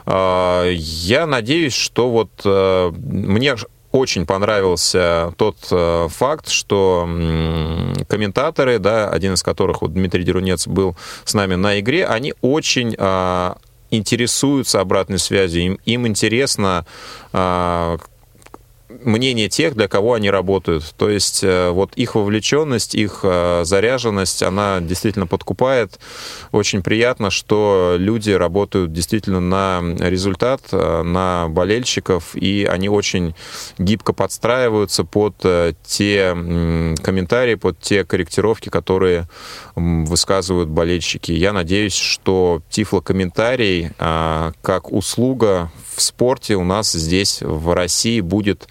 А, 0.06 0.70
Я 0.72 1.28
надеюсь, 1.28 1.74
что 1.74 2.10
вот 2.10 2.30
э, 2.46 2.92
мне 2.96 3.56
очень 3.92 4.26
понравился 4.26 5.34
тот 5.38 5.58
э, 5.72 6.08
факт, 6.10 6.50
что 6.50 7.08
комментаторы, 8.08 8.80
да, 8.80 9.10
один 9.10 9.34
из 9.34 9.44
которых, 9.44 9.82
вот 9.82 9.94
Дмитрий 9.94 10.24
Дерунец, 10.24 10.68
был 10.68 10.96
с 11.24 11.34
нами 11.34 11.56
на 11.56 11.80
игре, 11.80 12.06
они 12.06 12.34
очень 12.42 12.96
а, 12.98 13.58
интересуются 13.92 14.82
обратной 14.82 15.20
связью, 15.20 15.64
им, 15.64 15.80
им 15.86 16.08
интересно 16.08 16.86
а, 17.34 17.98
мнение 18.90 19.50
тех, 19.50 19.76
для 19.76 19.88
кого 19.88 20.14
они 20.14 20.30
работают. 20.30 20.94
То 20.98 21.10
есть 21.10 21.44
э, 21.44 21.70
вот 21.70 21.94
их 21.96 22.16
вовлеченность, 22.16 22.96
их 22.96 23.20
э, 23.24 23.64
заряженность, 23.66 24.44
она 24.44 24.80
действительно 24.80 25.28
подкупает. 25.28 26.00
Очень 26.52 26.82
приятно, 26.82 27.30
что 27.30 27.96
люди 27.98 28.32
работают 28.32 28.94
действительно 28.94 29.40
на 29.40 29.82
результат, 30.00 30.62
э, 30.72 31.02
на 31.04 31.48
болельщиков, 31.50 32.36
и 32.36 32.68
они 32.70 32.90
очень 32.90 33.36
гибко 33.78 34.14
подстраиваются 34.14 35.04
под 35.04 35.36
те 35.84 36.32
комментарии, 37.02 37.56
под 37.56 37.80
те 37.80 38.04
корректировки, 38.04 38.70
которые 38.70 39.28
высказывают 39.76 40.70
болельщики. 40.70 41.32
Я 41.32 41.54
надеюсь, 41.54 41.96
что 41.96 42.62
тифлокомментарий 42.70 43.92
а, 44.00 44.54
как 44.62 44.92
услуга 44.92 45.72
в 45.98 46.02
спорте 46.02 46.56
у 46.56 46.64
нас 46.64 46.92
здесь, 46.92 47.42
в 47.42 47.74
России, 47.74 48.22
будет 48.22 48.68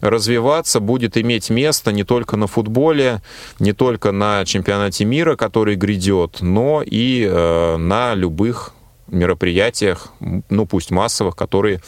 развиваться, 0.00 0.80
будет 0.80 1.16
иметь 1.16 1.50
место 1.50 1.92
не 1.92 2.04
только 2.04 2.36
на 2.36 2.46
футболе, 2.46 3.22
не 3.58 3.72
только 3.72 4.12
на 4.12 4.44
чемпионате 4.44 5.04
мира, 5.04 5.36
который 5.36 5.74
грядет, 5.74 6.38
но 6.40 6.82
и 6.84 7.28
э, 7.28 7.76
на 7.76 8.14
любых 8.14 8.72
мероприятиях, 9.08 10.12
ну 10.20 10.66
пусть 10.66 10.92
массовых, 10.92 11.34
которые 11.34 11.80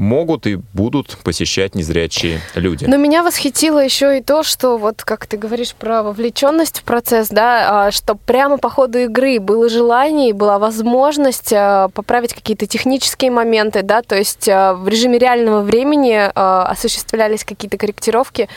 могут 0.00 0.46
и 0.46 0.56
будут 0.72 1.18
посещать 1.22 1.74
незрячие 1.74 2.40
люди. 2.54 2.86
Но 2.86 2.96
меня 2.96 3.22
восхитило 3.22 3.78
еще 3.78 4.18
и 4.18 4.22
то, 4.22 4.42
что 4.42 4.78
вот 4.78 5.04
как 5.04 5.26
ты 5.26 5.36
говоришь 5.36 5.74
про 5.74 6.02
вовлеченность 6.02 6.80
в 6.80 6.84
процесс, 6.84 7.28
да, 7.28 7.86
а, 7.86 7.90
что 7.90 8.14
прямо 8.14 8.58
по 8.58 8.70
ходу 8.70 8.98
игры 8.98 9.38
было 9.38 9.68
желание, 9.68 10.30
и 10.30 10.32
была 10.32 10.58
возможность 10.58 11.52
а, 11.52 11.88
поправить 11.88 12.34
какие-то 12.34 12.66
технические 12.66 13.30
моменты, 13.30 13.82
да, 13.82 14.02
то 14.02 14.16
есть 14.16 14.48
а, 14.48 14.74
в 14.74 14.88
режиме 14.88 15.18
реального 15.18 15.60
времени 15.60 16.30
осуществлялись 16.34 17.44
какие-то 17.44 17.76
корректировки, 17.76 18.48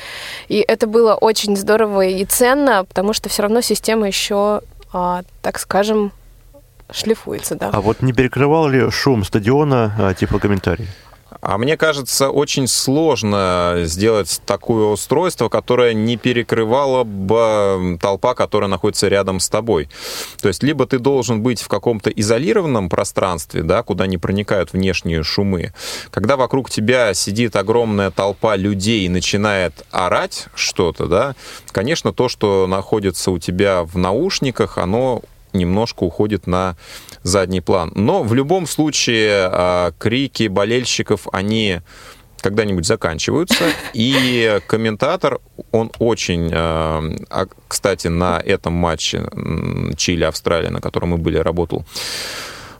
и 0.47 0.63
это 0.65 0.87
было 0.87 1.13
очень 1.15 1.57
здорово 1.57 2.05
и 2.05 2.23
ценно, 2.25 2.85
потому 2.85 3.13
что 3.13 3.27
все 3.29 3.43
равно 3.43 3.61
система 3.61 4.07
еще, 4.07 4.61
так 4.91 5.59
скажем, 5.59 6.11
шлифуется, 6.91 7.55
да. 7.55 7.69
А 7.73 7.81
вот 7.81 8.01
не 8.01 8.13
перекрывал 8.13 8.67
ли 8.69 8.89
шум 8.89 9.23
стадиона 9.23 9.93
а, 9.97 10.13
тифлокомментарий? 10.13 10.87
А 11.41 11.57
мне 11.57 11.77
кажется, 11.77 12.29
очень 12.29 12.67
сложно 12.67 13.81
сделать 13.83 14.41
такое 14.45 14.87
устройство, 14.87 15.49
которое 15.49 15.93
не 15.93 16.17
перекрывало 16.17 17.03
бы 17.03 17.97
толпа, 18.01 18.33
которая 18.33 18.69
находится 18.69 19.07
рядом 19.07 19.39
с 19.39 19.49
тобой. 19.49 19.89
То 20.41 20.47
есть 20.47 20.63
либо 20.63 20.85
ты 20.85 20.99
должен 20.99 21.41
быть 21.41 21.61
в 21.61 21.67
каком-то 21.67 22.09
изолированном 22.09 22.89
пространстве, 22.89 23.63
да, 23.63 23.83
куда 23.83 24.07
не 24.07 24.17
проникают 24.17 24.73
внешние 24.73 25.23
шумы. 25.23 25.73
Когда 26.11 26.37
вокруг 26.37 26.69
тебя 26.69 27.13
сидит 27.13 27.55
огромная 27.55 28.11
толпа 28.11 28.55
людей 28.55 29.05
и 29.05 29.09
начинает 29.09 29.85
орать 29.91 30.47
что-то, 30.55 31.07
да, 31.07 31.35
конечно, 31.71 32.13
то, 32.13 32.29
что 32.29 32.67
находится 32.67 33.31
у 33.31 33.39
тебя 33.39 33.83
в 33.83 33.97
наушниках, 33.97 34.77
оно 34.77 35.21
немножко 35.53 36.03
уходит 36.03 36.47
на 36.47 36.75
задний 37.23 37.61
план. 37.61 37.91
Но 37.95 38.23
в 38.23 38.33
любом 38.33 38.67
случае 38.67 39.49
а, 39.51 39.93
крики 39.97 40.47
болельщиков, 40.47 41.27
они 41.31 41.81
когда-нибудь 42.41 42.85
заканчиваются, 42.85 43.63
и 43.93 44.59
комментатор, 44.67 45.39
он 45.71 45.91
очень, 45.99 46.51
а, 46.53 47.01
а, 47.29 47.47
кстати, 47.67 48.07
на 48.07 48.39
этом 48.39 48.73
матче 48.73 49.19
Чили-Австралия, 49.95 50.69
на 50.69 50.81
котором 50.81 51.09
мы 51.09 51.17
были, 51.17 51.37
работал 51.37 51.85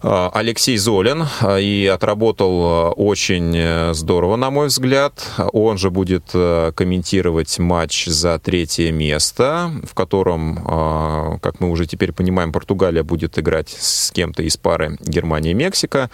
Алексей 0.04 0.76
Золин 0.78 1.26
а, 1.42 1.58
и 1.58 1.86
отработал 1.86 2.52
а, 2.52 2.92
очень 2.92 3.56
э, 3.56 3.94
здорово, 3.94 4.36
на 4.36 4.52
мой 4.52 4.68
взгляд. 4.68 5.26
Он 5.54 5.78
же 5.78 5.92
будет 5.92 6.32
э, 6.34 6.74
комментировать 6.76 7.58
матч 7.58 8.06
за 8.08 8.38
третье 8.38 8.92
место, 8.92 9.72
в 9.90 9.94
котором, 9.94 11.40
как 11.42 11.60
мы 11.60 11.70
уже 11.70 11.86
теперь 11.86 12.12
понимаем, 12.12 12.52
Португалия 12.52 13.04
будет 13.04 13.40
играть 13.40 13.70
с 13.70 14.12
кем-то 14.12 14.44
из 14.44 14.58
пары 14.58 14.98
Германия-Мексика. 15.00 16.10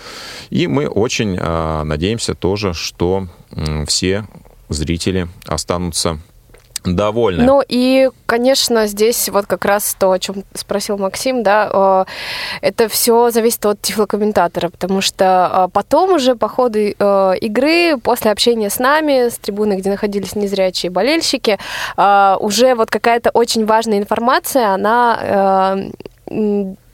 И 0.49 0.67
мы 0.67 0.87
очень 0.87 1.35
надеемся 1.35 2.35
тоже, 2.35 2.73
что 2.73 3.27
все 3.87 4.27
зрители 4.69 5.27
останутся 5.45 6.19
довольны. 6.83 7.43
Ну 7.43 7.63
и, 7.67 8.09
конечно, 8.25 8.87
здесь 8.87 9.29
вот 9.29 9.45
как 9.45 9.65
раз 9.65 9.95
то, 9.99 10.11
о 10.11 10.19
чем 10.19 10.43
спросил 10.53 10.97
Максим, 10.97 11.43
да, 11.43 12.05
это 12.61 12.87
все 12.87 13.29
зависит 13.31 13.65
от 13.65 13.81
тифлокомментатора, 13.81 14.69
потому 14.69 15.01
что 15.01 15.65
э, 15.67 15.71
потом 15.71 16.13
уже 16.13 16.35
по 16.35 16.47
ходу 16.47 16.79
э, 16.79 17.33
игры, 17.41 17.97
после 17.97 18.31
общения 18.31 18.69
с 18.69 18.79
нами, 18.79 19.29
с 19.29 19.37
трибуны, 19.37 19.73
где 19.73 19.89
находились 19.89 20.35
незрячие 20.35 20.91
болельщики, 20.91 21.57
э, 21.97 22.37
уже 22.39 22.75
вот 22.75 22.89
какая-то 22.89 23.31
очень 23.31 23.65
важная 23.65 23.97
информация, 23.97 24.69
она 24.69 25.77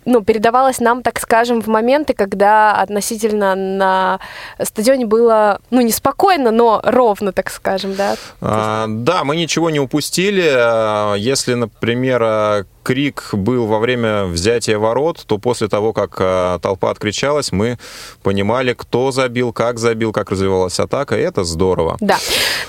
ну, 0.05 0.23
передавалось 0.23 0.79
нам, 0.79 1.01
так 1.01 1.19
скажем, 1.19 1.61
в 1.61 1.67
моменты, 1.67 2.13
когда 2.13 2.73
относительно 2.73 3.55
на 3.55 4.19
стадионе 4.61 5.05
было, 5.05 5.59
ну, 5.71 5.81
неспокойно, 5.81 6.51
но 6.51 6.81
ровно, 6.83 7.31
так 7.31 7.49
скажем, 7.49 7.95
да? 7.95 8.15
А, 8.41 8.85
да, 8.87 9.23
мы 9.23 9.35
ничего 9.35 9.69
не 9.69 9.79
упустили. 9.79 10.47
А, 10.47 11.15
если, 11.15 11.55
например, 11.55 12.65
крик 12.85 13.29
был 13.33 13.65
во 13.65 13.79
время 13.79 14.25
взятия 14.25 14.77
ворот, 14.77 15.23
то 15.25 15.39
после 15.39 15.67
того, 15.67 15.91
как 15.91 16.17
э, 16.19 16.59
толпа 16.61 16.91
откричалась, 16.91 17.51
мы 17.51 17.79
понимали, 18.21 18.75
кто 18.77 19.09
забил, 19.11 19.51
как 19.53 19.79
забил, 19.79 20.13
как 20.13 20.29
развивалась 20.29 20.79
атака, 20.79 21.17
и 21.17 21.21
это 21.21 21.43
здорово. 21.43 21.97
Да. 21.99 22.17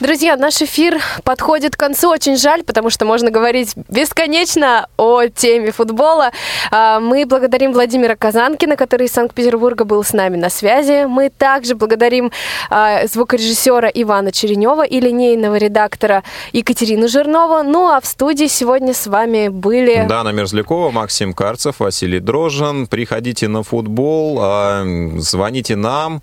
Друзья, 0.01 0.37
наш 0.37 0.63
эфир 0.63 1.01
подходит 1.23 1.77
к 1.77 1.79
концу. 1.79 2.11
Очень 2.11 2.39
жаль, 2.39 2.65
потому 2.65 2.89
что 2.89 3.05
можно 3.05 3.31
говорить 3.31 3.75
бесконечно 3.89 4.89
о 4.97 5.27
теме 5.27 5.71
футбола. 5.71 6.31
А, 6.71 6.99
мы 6.99 7.27
благодарим 7.27 7.73
Владимира 7.73 8.17
Казанкина, 8.17 8.77
который 8.77 9.09
из 9.09 9.13
Санкт-Петербурга 9.13 9.85
был 9.85 10.03
с 10.03 10.15
нами 10.15 10.37
на 10.37 10.49
связи. 10.49 11.05
Мы 11.05 11.29
также 11.29 11.75
благодарим 11.75 12.33
а, 12.71 13.07
звукорежиссера 13.07 13.89
Ивана 13.89 14.33
Черенева 14.33 14.87
и 14.87 14.99
линейного 14.99 15.57
редактора 15.57 16.23
Екатерину 16.53 17.07
Жирнову. 17.07 17.63
Ну 17.63 17.89
а 17.91 18.01
в 18.01 18.07
студии 18.07 18.47
сегодня 18.47 18.95
с 18.95 19.07
вами 19.07 19.49
были 19.49 20.06
Дана 20.09 20.33
Мерзлякова, 20.33 20.91
Максим 20.91 21.33
Карцев, 21.33 21.81
Василий 21.81 22.21
Дрожжин. 22.21 22.87
Приходите 22.87 23.49
на 23.49 23.63
футбол, 23.63 24.39
а, 24.41 24.85
звоните 25.19 25.77
нам. 25.77 26.23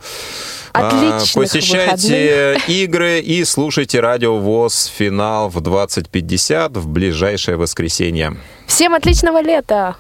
А, 0.74 0.88
Отличных 0.88 1.34
Посещайте 1.34 2.54
выходных. 2.54 2.70
игры 2.70 3.20
и 3.20 3.44
слушайте 3.46 4.00
радио 4.00 4.38
ВОЗ 4.38 4.86
финал 4.86 5.50
в 5.50 5.58
20.50 5.58 6.80
в 6.80 6.88
ближайшее 6.88 7.58
воскресенье. 7.58 8.38
Всем 8.68 8.96
отличного 8.96 9.42
лета! 9.42 9.96